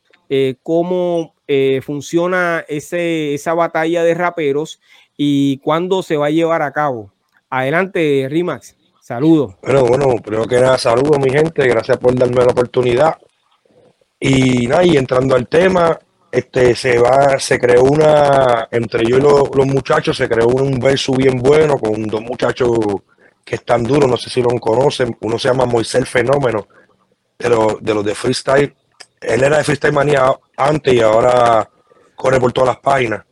[0.61, 1.33] cómo
[1.81, 4.79] funciona ese, esa batalla de raperos
[5.17, 7.11] y cuándo se va a llevar a cabo.
[7.49, 8.75] Adelante, Rimax.
[9.03, 9.55] Saludos.
[9.61, 11.67] Bueno, bueno, primero que nada, saludos, mi gente.
[11.67, 13.17] Gracias por darme la oportunidad.
[14.17, 15.99] Y nada, y entrando al tema,
[16.31, 21.13] este, se va, se creó una, entre yo y los, muchachos, se creó un verso
[21.13, 22.69] bien bueno con dos muchachos
[23.43, 26.67] que están duros, no sé si lo conocen, uno se llama Moisés Fenómeno,
[27.37, 27.49] de,
[27.81, 28.75] de los de freestyle,
[29.21, 31.69] él era de freestyle manía antes y ahora
[32.15, 33.23] corre por todas las páginas,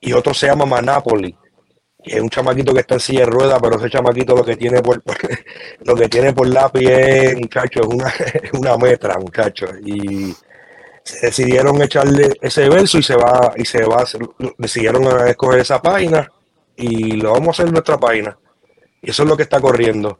[0.00, 1.36] y otro se llama Manapoli,
[2.02, 4.56] que es un chamaquito que está en silla de ruedas, pero ese chamaquito lo que
[4.56, 5.02] tiene por,
[5.84, 8.08] lo que tiene por lápiz es, muchacho, es una,
[8.42, 10.34] es una metra, muchacho, y
[11.22, 14.04] decidieron echarle ese verso y se va, y se va,
[14.58, 16.30] decidieron escoger esa página
[16.76, 18.36] y lo vamos a hacer en nuestra página.
[19.04, 20.18] Y eso es lo que está corriendo.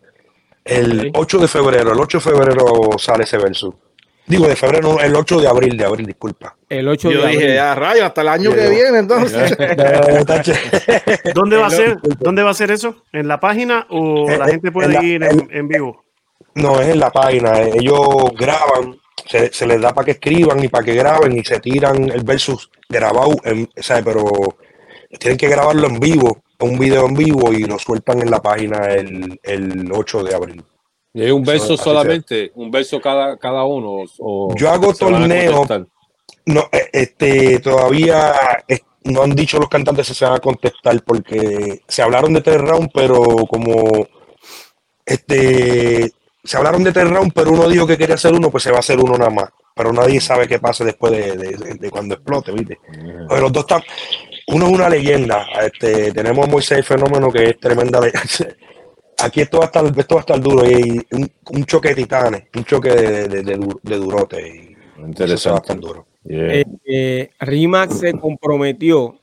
[0.64, 3.78] El 8 de febrero, el 8 de febrero sale ese verso.
[4.26, 6.56] Digo, de febrero, el 8 de abril, de abril, disculpa.
[6.68, 9.54] El 8 de Yo dije, a rayo, hasta el año que viene, entonces.
[11.34, 11.98] ¿Dónde va a ser?
[12.20, 13.04] ¿Dónde va a ser eso?
[13.12, 16.04] ¿En la página o la gente puede ir en, vivo?
[16.54, 17.60] No, es en la página.
[17.60, 22.10] Ellos graban, se, les da para que escriban y para que graben y se tiran
[22.10, 23.68] el versus grabado, en,
[24.04, 24.56] Pero
[25.18, 28.86] tienen que grabarlo en vivo, un video en vivo y lo sueltan en la página
[28.86, 30.64] el, el 8 de abril.
[31.12, 32.50] ¿Y un verso solamente?
[32.56, 34.04] ¿Un verso cada, cada uno?
[34.56, 35.64] Yo hago torneo.
[36.46, 38.34] No, eh, este, todavía
[39.04, 42.60] no han dicho los cantantes si se van a contestar porque se hablaron de tres
[42.60, 44.06] rounds, pero como
[45.06, 46.12] este
[46.42, 48.78] se hablaron de tres rounds, pero uno dijo que quería hacer uno, pues se va
[48.78, 49.50] a hacer uno nada más.
[49.74, 52.78] Pero nadie sabe qué pasa después de, cuando explote, ¿viste?
[53.28, 53.82] los dos están.
[54.48, 55.46] Uno es una leyenda.
[55.62, 58.00] Este, tenemos a Moisés Fenómeno, que es tremenda.
[59.22, 60.68] Aquí esto va a estar, esto va a estar duro.
[60.68, 61.00] Y
[61.50, 64.76] un, choque de titanes, un choque de, de, durote.
[64.98, 65.74] Interesante.
[65.74, 66.06] duro.
[66.28, 69.20] Eh, eh, Rimax se comprometió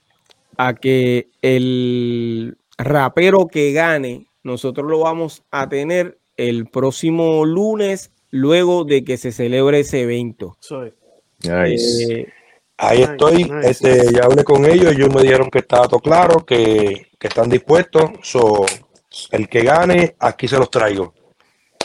[0.58, 8.84] a que el rapero que gane, nosotros lo vamos a tener el próximo lunes, luego
[8.86, 10.58] de que se celebre ese evento.
[11.44, 12.28] Eh,
[12.84, 17.10] Ahí estoy, este, ya hablé con ellos, ellos me dijeron que estaba todo claro, que,
[17.20, 18.10] están dispuestos.
[18.24, 18.66] So,
[19.30, 21.14] el que gane, aquí se los traigo.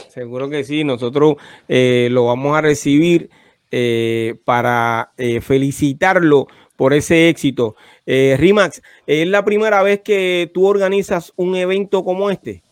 [0.08, 1.36] Seguro que sí, nosotros
[1.68, 3.28] eh, lo vamos a recibir
[3.70, 5.12] eh, para
[5.42, 6.46] felicitarlo
[6.76, 7.76] por ese éxito.
[8.06, 12.62] Rimax, ¿es la primera vez que tú organizas un evento como este?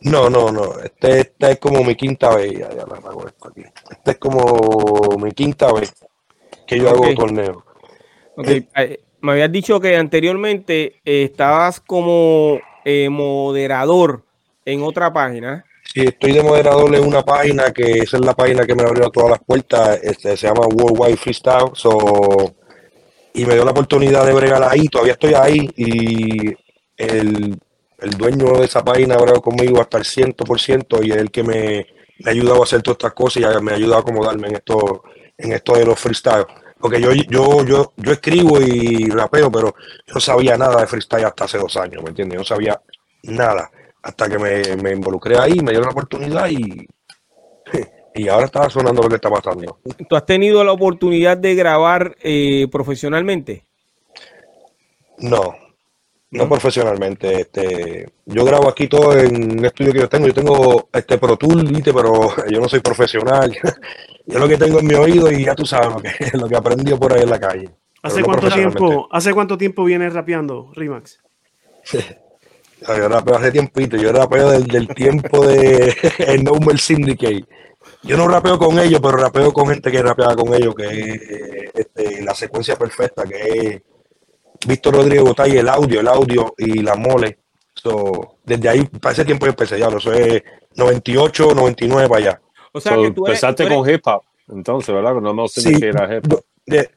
[0.00, 0.80] No, no, no.
[0.80, 2.54] Este, esta es como mi quinta vez.
[2.54, 3.62] Ya, ya hago esto aquí.
[3.88, 5.94] Este es como mi quinta vez
[6.70, 7.64] que yo hago torneo.
[8.36, 8.68] Okay.
[8.76, 14.22] Eh, me habías dicho que anteriormente eh, estabas como eh, moderador
[14.64, 15.64] en otra página.
[15.84, 19.10] Sí, estoy de moderador en una página que esa es la página que me abrió
[19.10, 20.00] todas las puertas.
[20.02, 21.70] Este, se llama Worldwide Freestyle.
[21.74, 22.54] So,
[23.34, 24.86] y me dio la oportunidad de bregar ahí.
[24.86, 25.68] Todavía estoy ahí.
[25.76, 26.54] Y
[26.96, 27.58] el
[28.00, 31.42] el dueño de esa página ha hablado conmigo hasta el 100% y es el que
[31.42, 31.86] me,
[32.24, 35.02] ha ayudado a hacer todas estas cosas y me ha ayudado a acomodarme en esto,
[35.42, 36.46] en esto de los freestyle.
[36.78, 39.74] Porque yo, yo, yo, yo escribo y rapeo, pero
[40.06, 42.36] yo no sabía nada de freestyle hasta hace dos años, ¿me entiendes?
[42.36, 42.80] Yo no sabía
[43.24, 43.70] nada
[44.02, 46.86] hasta que me, involucré ahí, me dieron la oportunidad y,
[48.14, 49.78] y ahora está sonando lo que está pasando.
[50.08, 53.64] ¿Tú has tenido la oportunidad de grabar eh, profesionalmente?
[55.18, 55.54] No,
[56.30, 57.40] no profesionalmente.
[57.40, 60.26] Este, yo grabo aquí todo en un estudio que yo tengo.
[60.26, 61.92] Yo tengo este Pro Tool, ¿viste?
[61.92, 63.56] pero yo no soy profesional.
[64.26, 66.56] yo lo que tengo en mi oído y ya tú sabes lo que, lo que
[66.56, 67.70] aprendí por ahí en la calle.
[68.02, 71.20] ¿Hace cuánto tiempo, ¿Hace cuánto tiempo vienes rapeando, Rimax?
[71.92, 77.44] yo rapeo hace tiempito, yo rapeo del, del tiempo de el No Syndicate.
[78.02, 81.70] Yo no rapeo con ellos, pero rapeo con gente que rapeaba con ellos, que es
[81.74, 83.82] este, la secuencia perfecta, que es
[84.66, 87.38] Víctor Rodríguez Botay, el audio, el audio y la mole.
[88.44, 90.42] desde ahí, para ese tiempo yo empecé ya, eso es
[90.76, 92.42] 98, 99 para allá.
[92.72, 95.14] O sea, que tú empezaste con hip hop, entonces, ¿verdad?
[95.14, 96.44] No, no sé sí, era hip hop.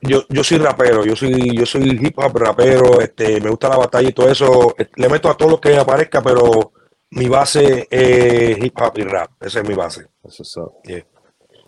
[0.02, 3.78] Yo, yo soy rapero, yo soy, yo soy hip hop rapero, este, me gusta la
[3.78, 4.76] batalla y todo eso.
[4.96, 6.74] Le meto a todo lo que aparezca, pero
[7.12, 9.32] mi base es hip hop y rap.
[9.42, 10.06] Esa es mi base.
[10.24, 10.44] Eso
[10.84, 11.06] es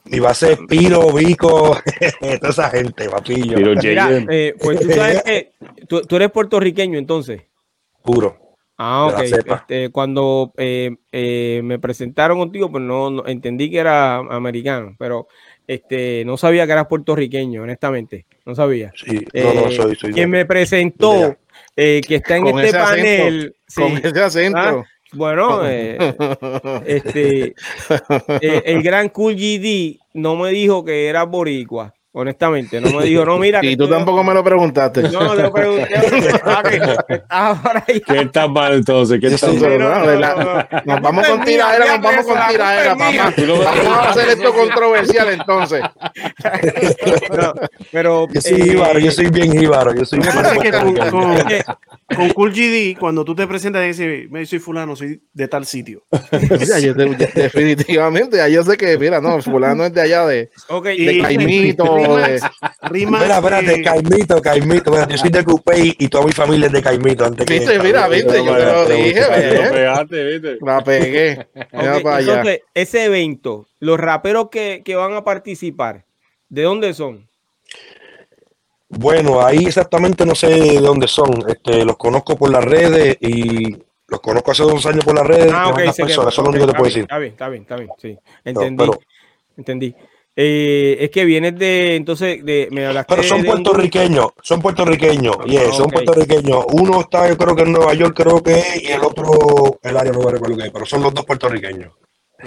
[0.06, 1.77] mi base es Piro, Vico,
[2.40, 3.57] toda esa gente, papillo.
[3.82, 5.52] Eh, pues tú sabes que
[5.88, 7.41] tú, eres puertorriqueño entonces.
[8.03, 8.40] Puro.
[8.77, 9.22] Ah, ok.
[9.22, 15.27] Este, cuando eh, eh, me presentaron contigo, pues no, entendí que era americano, pero
[15.65, 18.26] este, no sabía que eras puertorriqueño, honestamente.
[18.45, 18.91] No sabía.
[18.95, 21.38] Sí, no, no, soy, soy Quien me presentó,
[21.76, 23.56] que está en este panel.
[23.73, 24.57] con ese acento.
[24.60, 24.86] ¿ah?
[25.16, 25.98] Bueno, eh,
[26.86, 27.56] este,
[28.42, 31.94] eh, el gran Cool GD no me dijo que era boricua.
[32.18, 33.60] Honestamente, no me dijo, no, mira.
[33.62, 35.02] Y tú tampoco me lo preguntaste.
[35.10, 35.90] No, le pregunté.
[38.08, 39.20] ¿Qué está mal entonces?
[39.20, 40.66] ¿Qué está mal?
[40.86, 43.34] Nos vamos con tiradera, nos vamos con tiradera, papá.
[43.38, 45.82] Vamos a hacer esto controversial entonces.
[47.92, 48.30] pero.
[48.32, 49.94] Yo soy jíbaro, yo soy bien jíbaro.
[49.94, 50.20] Yo soy
[52.16, 55.66] con Cool GD, cuando tú te presentas y dices, me soy fulano, soy de tal
[55.66, 56.06] sitio.
[56.32, 60.50] definitivamente, ya yo sé que, mira, no, fulano es de allá de,
[60.98, 62.05] de Caimito.
[62.07, 62.41] De,
[62.84, 64.91] Rima, espera, espera, de Caimito, Caimito.
[64.91, 67.26] Bueno, yo soy de Cupey y toda mi familia es de Caimito.
[67.26, 67.80] Antes ¿Viste?
[67.80, 69.22] mira, viste, yo te lo dije.
[69.22, 70.57] Lo pegaste, viste.
[70.61, 71.48] La pegué.
[71.56, 72.34] Okay, para allá.
[72.34, 76.06] Entonces, ese evento, los raperos que, que van a participar,
[76.49, 77.27] ¿de dónde son?
[78.88, 81.44] Bueno, ahí exactamente no sé de dónde son.
[81.48, 83.76] Este, los conozco por las redes y
[84.07, 85.52] los conozco hace dos años por las redes.
[85.53, 87.02] Ah, ok, personas, eso es lo único que te puedo decir.
[87.03, 87.90] Está bien, está bien, está bien.
[87.98, 88.86] Sí, entendí.
[89.57, 89.95] entendí.
[90.38, 95.56] Eh, es que vienes de, entonces, de, me hablaste Pero son puertorriqueños, son puertorriqueños, y
[95.56, 96.66] ah, son puertorriqueños.
[96.74, 99.95] Uno está, yo creo que en Nueva York, creo que es, y el otro, el
[99.95, 101.94] área no me recuerdo qué, pero son los dos puertorriqueños.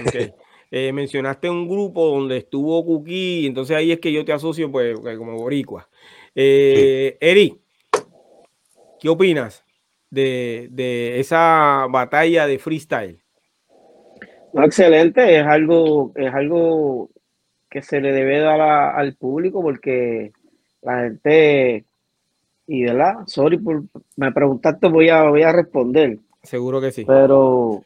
[0.05, 0.31] Okay.
[0.69, 4.95] eh, mencionaste un grupo donde estuvo Kuki, entonces ahí es que yo te asocio pues
[5.17, 5.89] como boricua.
[6.35, 7.59] Eh, Eri,
[8.99, 9.63] ¿qué opinas
[10.11, 13.19] de, esa batalla de freestyle?
[14.53, 17.09] excelente, es algo, es algo
[17.69, 20.31] que se le debe dar al público porque
[20.81, 21.85] la gente,
[22.67, 23.83] y de la, sorry por
[24.15, 26.17] me preguntaste, voy a, voy a responder.
[26.43, 27.05] Seguro que sí.
[27.05, 27.83] Pero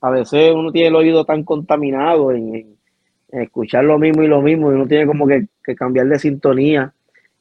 [0.00, 2.76] a veces uno tiene el oído tan contaminado en,
[3.28, 6.92] escuchar lo mismo y lo mismo, y uno tiene como que, cambiar de sintonía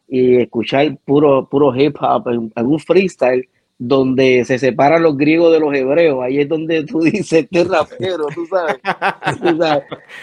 [0.08, 3.48] y escuchar puro, puro hip hop en, un freestyle
[3.78, 6.24] donde se separan los griegos de los hebreos.
[6.24, 8.78] Ahí es donde tú dices, este rapero, tú sabes.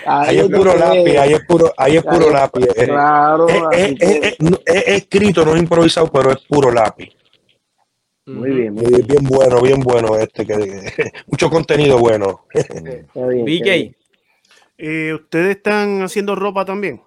[0.07, 2.67] Ahí, es puro lápiz, ahí es puro, ahí es puro lápiz.
[2.85, 3.71] Claro.
[3.73, 4.37] Es, es,
[4.67, 7.11] escrito, no es improvisado, pero es puro lápiz.
[8.27, 9.07] Muy bien, muy bien.
[9.07, 10.55] bien bueno, bien bueno este, que,
[11.27, 12.47] mucho contenido bueno.
[12.55, 13.95] BJ,
[14.79, 17.03] eh, ¿ustedes están haciendo ropa también?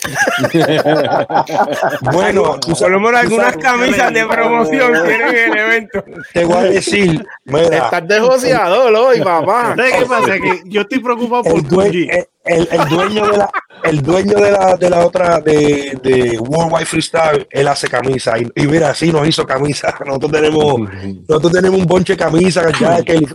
[2.12, 6.04] bueno, por algunas camisas de promoción tienen el evento.
[6.32, 9.74] Te voy a decir, mira, estás negociador hoy, papá.
[9.98, 10.38] qué pasa?
[10.38, 13.50] Que yo estoy preocupado por el, el, el, dueño de la,
[13.84, 18.66] el dueño de la, de la otra de, de Worldwide Freestyle, él hace camisa y,
[18.66, 19.94] mira, sí nos hizo camisa.
[20.06, 20.80] Nosotros tenemos,
[21.28, 22.72] nosotros tenemos un bonche de camisas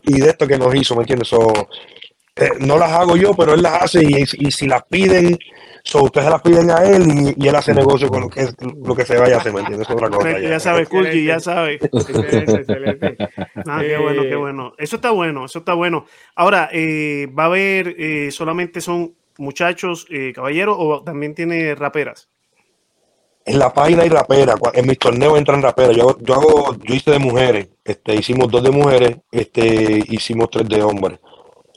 [0.03, 1.31] y de esto que nos hizo, ¿me entiendes?
[2.37, 5.39] Eh, no las hago yo, pero él las hace y, y si las piden
[5.95, 8.49] So, ustedes las piden a él y, él hace negocio con lo que,
[8.84, 9.89] lo que se vaya a hacer, ¿me entiendes?
[9.89, 10.38] otra cosa.
[10.39, 11.76] Ya, sabe, Kulji, ya sabe.
[11.76, 13.15] excelente,
[13.65, 14.73] Ah, qué bueno, qué bueno.
[14.77, 16.05] Eso está bueno, eso está bueno.
[16.35, 22.27] Ahora, eh, ¿va a haber eh, solamente son muchachos, eh, caballeros, o también tiene raperas?
[23.45, 25.95] En la página hay raperas, en mis torneos entran raperas.
[25.95, 30.67] Yo, yo hago, yo hice de mujeres, este, hicimos dos de mujeres, este, hicimos tres
[30.67, 31.19] de hombres.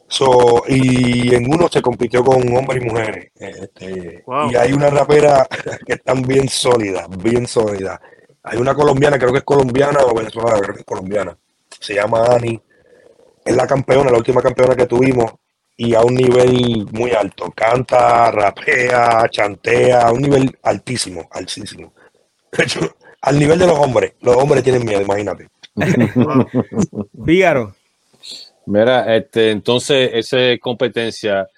[0.09, 3.31] So, y en uno se compitió con hombres y mujeres.
[3.37, 5.47] Este, Y hay una rapera
[5.87, 8.01] que están bien sólidas, bien sólidas.
[8.43, 11.37] Hay una colombiana, creo que es colombiana o venezolana, creo que es colombiana.
[11.79, 12.61] Se llama Ani.
[13.45, 15.33] Es la campeona, la última campeona que tuvimos
[15.77, 17.53] y a un nivel muy alto.
[17.55, 21.93] Canta, rapea, chantea, a un nivel altísimo, altísimo.
[23.21, 24.15] al nivel de los hombres.
[24.21, 25.49] Los hombres tienen miedo, imagínate.
[27.13, 27.75] Vígaro.
[28.69, 31.49] Mira, este, entonces, esa competencia,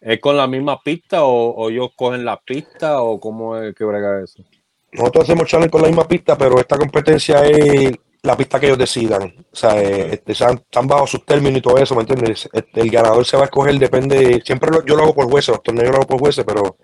[0.00, 4.22] ¿es con la misma pista o, ellos cogen la pista o cómo es que brega
[4.22, 4.44] eso?
[4.92, 7.92] Nosotros hacemos challenge con la misma pista, pero esta competencia es
[8.22, 9.34] la pista que ellos decidan.
[9.52, 12.48] O sea, eh, están, bajo sus términos y todo eso, ¿me entiendes?
[12.52, 15.62] Este, el ganador se va a escoger, depende, siempre yo lo hago por jueces, los
[15.64, 16.76] torneos lo hago por jueces, pero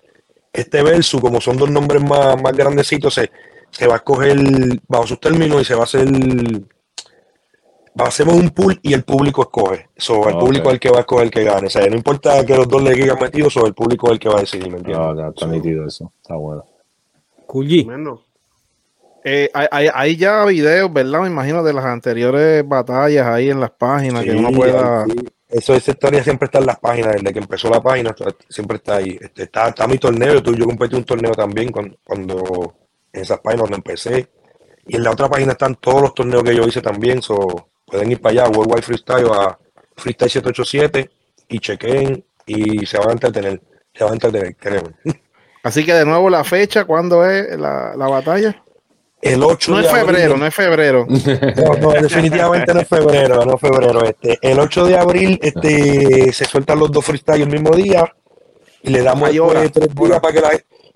[0.51, 3.31] este verso, como son dos nombres más, más grandecitos, se,
[3.71, 4.37] se va a escoger
[4.85, 6.07] bajo sus términos y se va a hacer
[7.99, 9.89] hacemos un pool y el público escoge.
[9.97, 11.67] So, el público es el que va a escoger el que gane.
[11.67, 14.19] O sea, no importa que los dos le digan metido, so, el público es el
[14.19, 15.23] que va a decidir, ¿me entiendes?
[15.23, 16.11] Ah, está nítido eso.
[16.21, 16.65] Está bueno.
[17.45, 17.87] Culli.
[19.23, 21.21] Eh, hay, hay, ya videos, ¿verdad?
[21.21, 25.05] Me imagino de las anteriores batallas ahí en las páginas que uno pueda.
[25.49, 28.13] Eso, esa historia siempre está en las páginas, desde que empezó la página,
[28.49, 29.17] siempre está ahí.
[29.19, 32.75] Este, está, está mi torneo, yo competí un torneo también cuando, cuando
[33.11, 34.29] en esas páginas donde empecé.
[34.87, 37.21] Y en la otra página están todos los torneos que yo hice también.
[37.21, 39.57] So, pueden ir para allá, Worldwide Freestyle, a
[39.95, 41.09] Freestyle 787
[41.47, 43.61] y chequen y se van a entretener.
[43.93, 44.89] Se van a entretener, créeme.
[45.63, 48.63] Así que de nuevo la fecha, ¿cuándo es la, la batalla?
[49.21, 51.07] El 8 no de es febrero, no es febrero.
[51.57, 54.05] No, no, definitivamente no es febrero, no es febrero.
[54.05, 58.05] Este, el 8 de abril este, se sueltan los dos freestyles el mismo día
[58.83, 59.31] y le damos
[59.73, 60.51] tres días para que la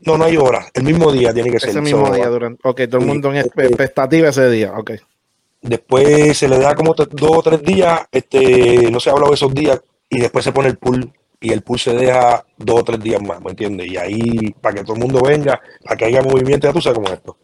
[0.05, 0.65] no, no hay hora.
[0.73, 1.69] El mismo día tiene que ser.
[1.69, 2.59] Ese mismo día durante.
[2.67, 4.73] Ok, todo el mundo en este, expectativa ese día.
[4.75, 4.91] Ok.
[5.61, 9.53] Después se le da como dos o tres días, este, no se habla de esos
[9.53, 9.79] días,
[10.09, 13.21] y después se pone el pool, y el pool se deja dos o tres días
[13.21, 13.87] más, ¿me entiendes?
[13.91, 16.97] Y ahí, para que todo el mundo venga, para que haya movimiento, ya tú sabes
[16.97, 17.37] cómo es esto.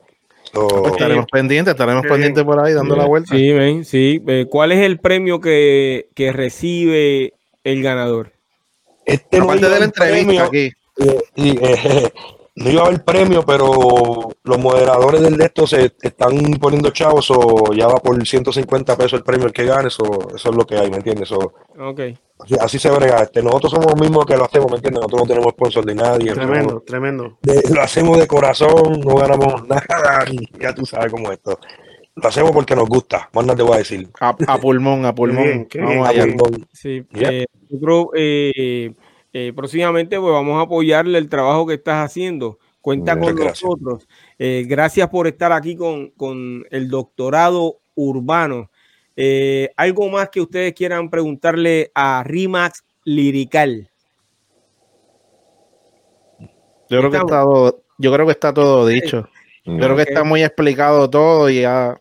[0.53, 3.35] Pues estaremos pendientes, estaremos pendientes por ahí dando la vuelta.
[3.35, 4.21] Sí, ven, sí.
[4.27, 7.33] Eh, ¿Cuál es el premio que, que recibe
[7.63, 8.33] el ganador?
[9.05, 10.71] Este Aparte de la entrevista aquí.
[10.97, 12.11] Eh, eh,
[12.57, 17.29] no iba a haber premio, pero los moderadores del de esto se están poniendo chavos
[17.29, 20.03] o ya va por 150 pesos el premio el que gane, eso,
[20.35, 21.31] eso es lo que hay, ¿me entiendes?
[21.31, 22.17] okay.
[22.59, 23.21] así, se brega.
[23.21, 25.01] Este, nosotros somos los mismos que lo hacemos, ¿me entiendes?
[25.01, 26.33] Nosotros no tenemos sponsor de nadie.
[26.33, 27.37] Tremendo, tremendo.
[27.43, 30.25] lo hacemos de corazón, no ganamos nada,
[30.59, 31.59] ya tú sabes cómo es esto.
[32.15, 34.09] Lo hacemos porque nos gusta, más nada te voy a decir.
[34.19, 35.67] A, pulmón, a pulmón.
[35.75, 36.67] Vamos a pulmón.
[36.73, 38.09] Sí, eh, yo creo...
[38.15, 38.93] Eh,
[39.39, 42.57] eh, próximamente pues vamos a apoyarle el trabajo que estás haciendo.
[42.81, 44.07] Cuenta con nosotros.
[44.39, 48.71] Eh, gracias por estar aquí con, el doctorado urbano.
[49.15, 53.91] Eh, ¿Algo más que ustedes quieran preguntarle a Rimax Lirical?
[56.89, 59.29] Yo creo que está todo, yo creo que está todo dicho.
[59.65, 61.99] Yo creo que está muy explicado todo y ya.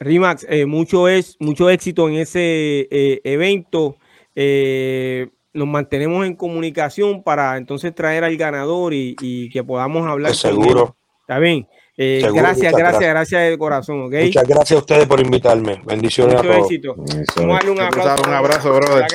[0.00, 3.96] Rimax, eh, mucho, es, mucho éxito en ese eh, evento.
[4.34, 10.34] Eh, nos mantenemos en comunicación para entonces traer al ganador y, que podamos hablar.
[10.34, 10.96] seguro.
[11.20, 11.66] Está bien.
[11.96, 14.10] gracias, gracias, gracias, de corazón.
[14.10, 15.80] Muchas gracias a ustedes por invitarme.
[15.84, 16.56] Bendiciones a todos.
[16.58, 16.94] éxito.
[17.36, 18.22] Vamos a darle un abrazo.
[18.26, 19.06] Un abrazo, brother.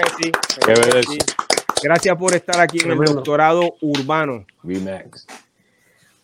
[1.84, 4.46] Gracias por estar aquí en el doctorado urbano.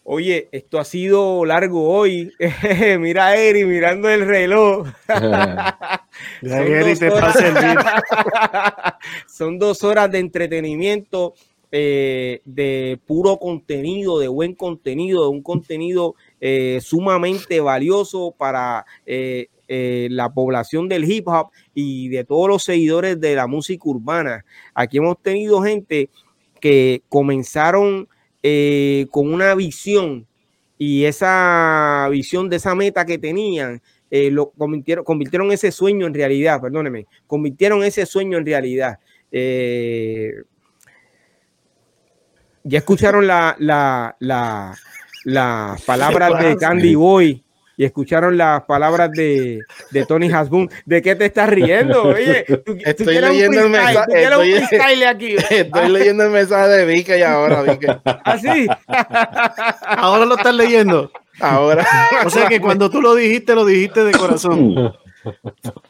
[0.06, 2.34] Oye, esto ha sido largo hoy.
[3.00, 4.88] Mira a Eri mirando el reloj.
[9.28, 11.36] Son dos horas de entretenimiento,
[11.72, 19.48] eh, de puro contenido, de buen contenido, de un contenido eh, sumamente valioso para eh,
[19.68, 24.44] la población del hip hop y de todos los seguidores de la música urbana.
[24.74, 26.10] Aquí hemos tenido gente
[26.60, 28.10] que comenzaron
[28.44, 30.28] eh, con una visión
[30.78, 36.14] y esa visión de esa meta que tenían, eh, lo convirtieron, convirtieron ese sueño en
[36.14, 39.00] realidad, perdóneme, convirtieron ese sueño en realidad.
[39.32, 40.34] Eh,
[42.64, 44.78] ya escucharon la, la, la,
[45.24, 47.43] las palabras de Candy Boy
[47.76, 50.70] y escucharon las palabras de, de Tony Hasbun.
[50.86, 52.04] ¿De qué te estás riendo?
[52.04, 54.24] Oye, tú, estoy leyendo el mensaje.
[54.24, 55.36] Estoy, aquí.
[55.50, 58.02] estoy leyendo el mensaje de Vika y ahora, Vika.
[58.06, 58.68] ¿Ah, sí?
[59.82, 61.12] ahora lo estás leyendo.
[61.40, 61.86] Ahora.
[62.26, 64.94] O sea que cuando tú lo dijiste, lo dijiste de corazón.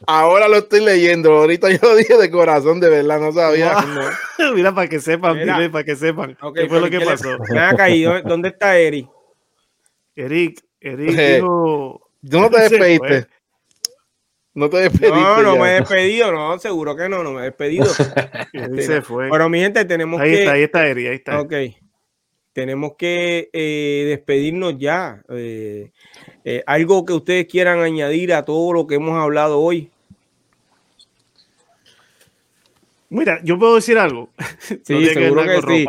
[0.06, 1.32] Ahora lo estoy leyendo.
[1.32, 3.76] Ahorita yo lo dije de corazón, de verdad, no sabía.
[4.54, 5.70] Mira, para que sepan, mira.
[5.70, 6.36] para que sepan.
[6.54, 7.36] ¿Qué fue lo que pasó?
[8.24, 9.08] ¿Dónde está Eric?
[10.16, 10.60] Eric,
[10.92, 12.00] Eric eh, no
[12.50, 13.26] te despediste.
[14.52, 15.08] No te despediste.
[15.08, 17.86] No, no me he despedido, no, seguro que no, no me he despedido.
[18.78, 19.28] se fue.
[19.30, 20.38] Pero mi gente, tenemos ahí que.
[20.40, 21.40] Está, ahí está, Eric, ahí está.
[21.40, 21.54] Ok.
[22.52, 25.24] Tenemos que eh, despedirnos ya.
[25.30, 25.90] Eh,
[26.66, 29.90] algo que ustedes quieran añadir a todo lo que hemos hablado hoy.
[33.08, 34.28] Mira, yo puedo decir algo.
[34.58, 35.86] Sí, seguro que, sí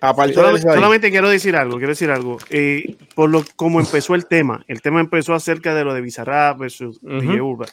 [0.00, 2.38] solamente, quiero decir algo, quiero decir algo.
[2.50, 6.58] Eh, por lo como empezó el tema, el tema empezó acerca de lo de Bizarrap
[6.58, 7.64] versus uh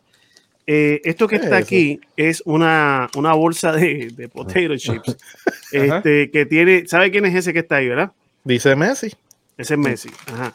[0.65, 5.17] esto que está aquí es una, una bolsa de, de potato chips.
[5.71, 8.11] este, que tiene, ¿sabe quién es ese que está ahí, verdad?
[8.43, 9.13] Dice Messi.
[9.57, 10.09] Ese es Messi.
[10.27, 10.53] Ajá.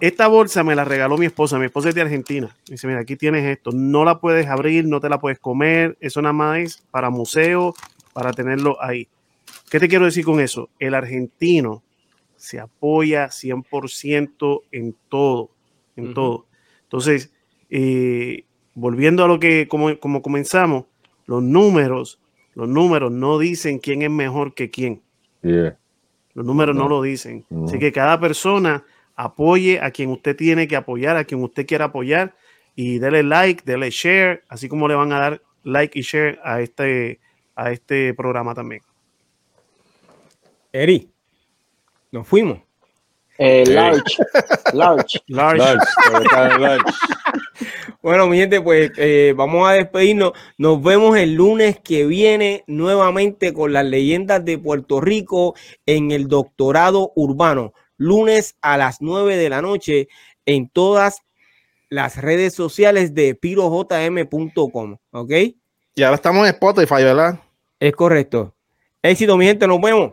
[0.00, 1.58] Esta bolsa me la regaló mi esposa.
[1.58, 2.56] Mi esposa es de Argentina.
[2.66, 3.70] Dice, mira, aquí tienes esto.
[3.72, 5.98] No la puedes abrir, no te la puedes comer.
[6.00, 7.74] Eso nada más es para museo,
[8.14, 9.08] para tenerlo ahí.
[9.70, 10.68] ¿Qué te quiero decir con eso?
[10.80, 11.84] El argentino
[12.34, 15.50] se apoya 100% en todo,
[15.94, 16.46] en todo.
[16.82, 17.32] Entonces,
[17.70, 18.44] eh,
[18.74, 20.86] volviendo a lo que como, comenzamos,
[21.26, 22.20] los números,
[22.54, 25.02] los números no dicen quién es mejor que quién.
[26.34, 26.88] Los números no.
[26.88, 27.44] lo dicen.
[27.64, 28.84] Así que cada persona
[29.14, 32.34] apoye a quien usted tiene que apoyar, a quien usted quiera apoyar
[32.74, 36.60] y dele like, dele share, así como le van a dar like y share a
[36.60, 37.20] este,
[37.54, 38.82] a este programa también.
[40.72, 41.10] Eri,
[42.12, 42.58] nos fuimos.
[43.38, 44.18] Eh, large,
[44.74, 46.84] large, large,
[48.02, 50.32] Bueno, mi gente, pues eh, vamos a despedirnos.
[50.58, 55.54] Nos vemos el lunes que viene nuevamente con las leyendas de Puerto Rico
[55.86, 57.72] en el doctorado urbano.
[57.96, 60.08] Lunes a las 9 de la noche
[60.46, 61.22] en todas
[61.90, 64.96] las redes sociales de pirojm.com.
[65.12, 65.32] ¿Ok?
[65.94, 67.40] Y ahora estamos en Spotify, ¿verdad?
[67.78, 68.54] Es correcto.
[69.02, 70.12] Éxito, mi gente, nos vemos.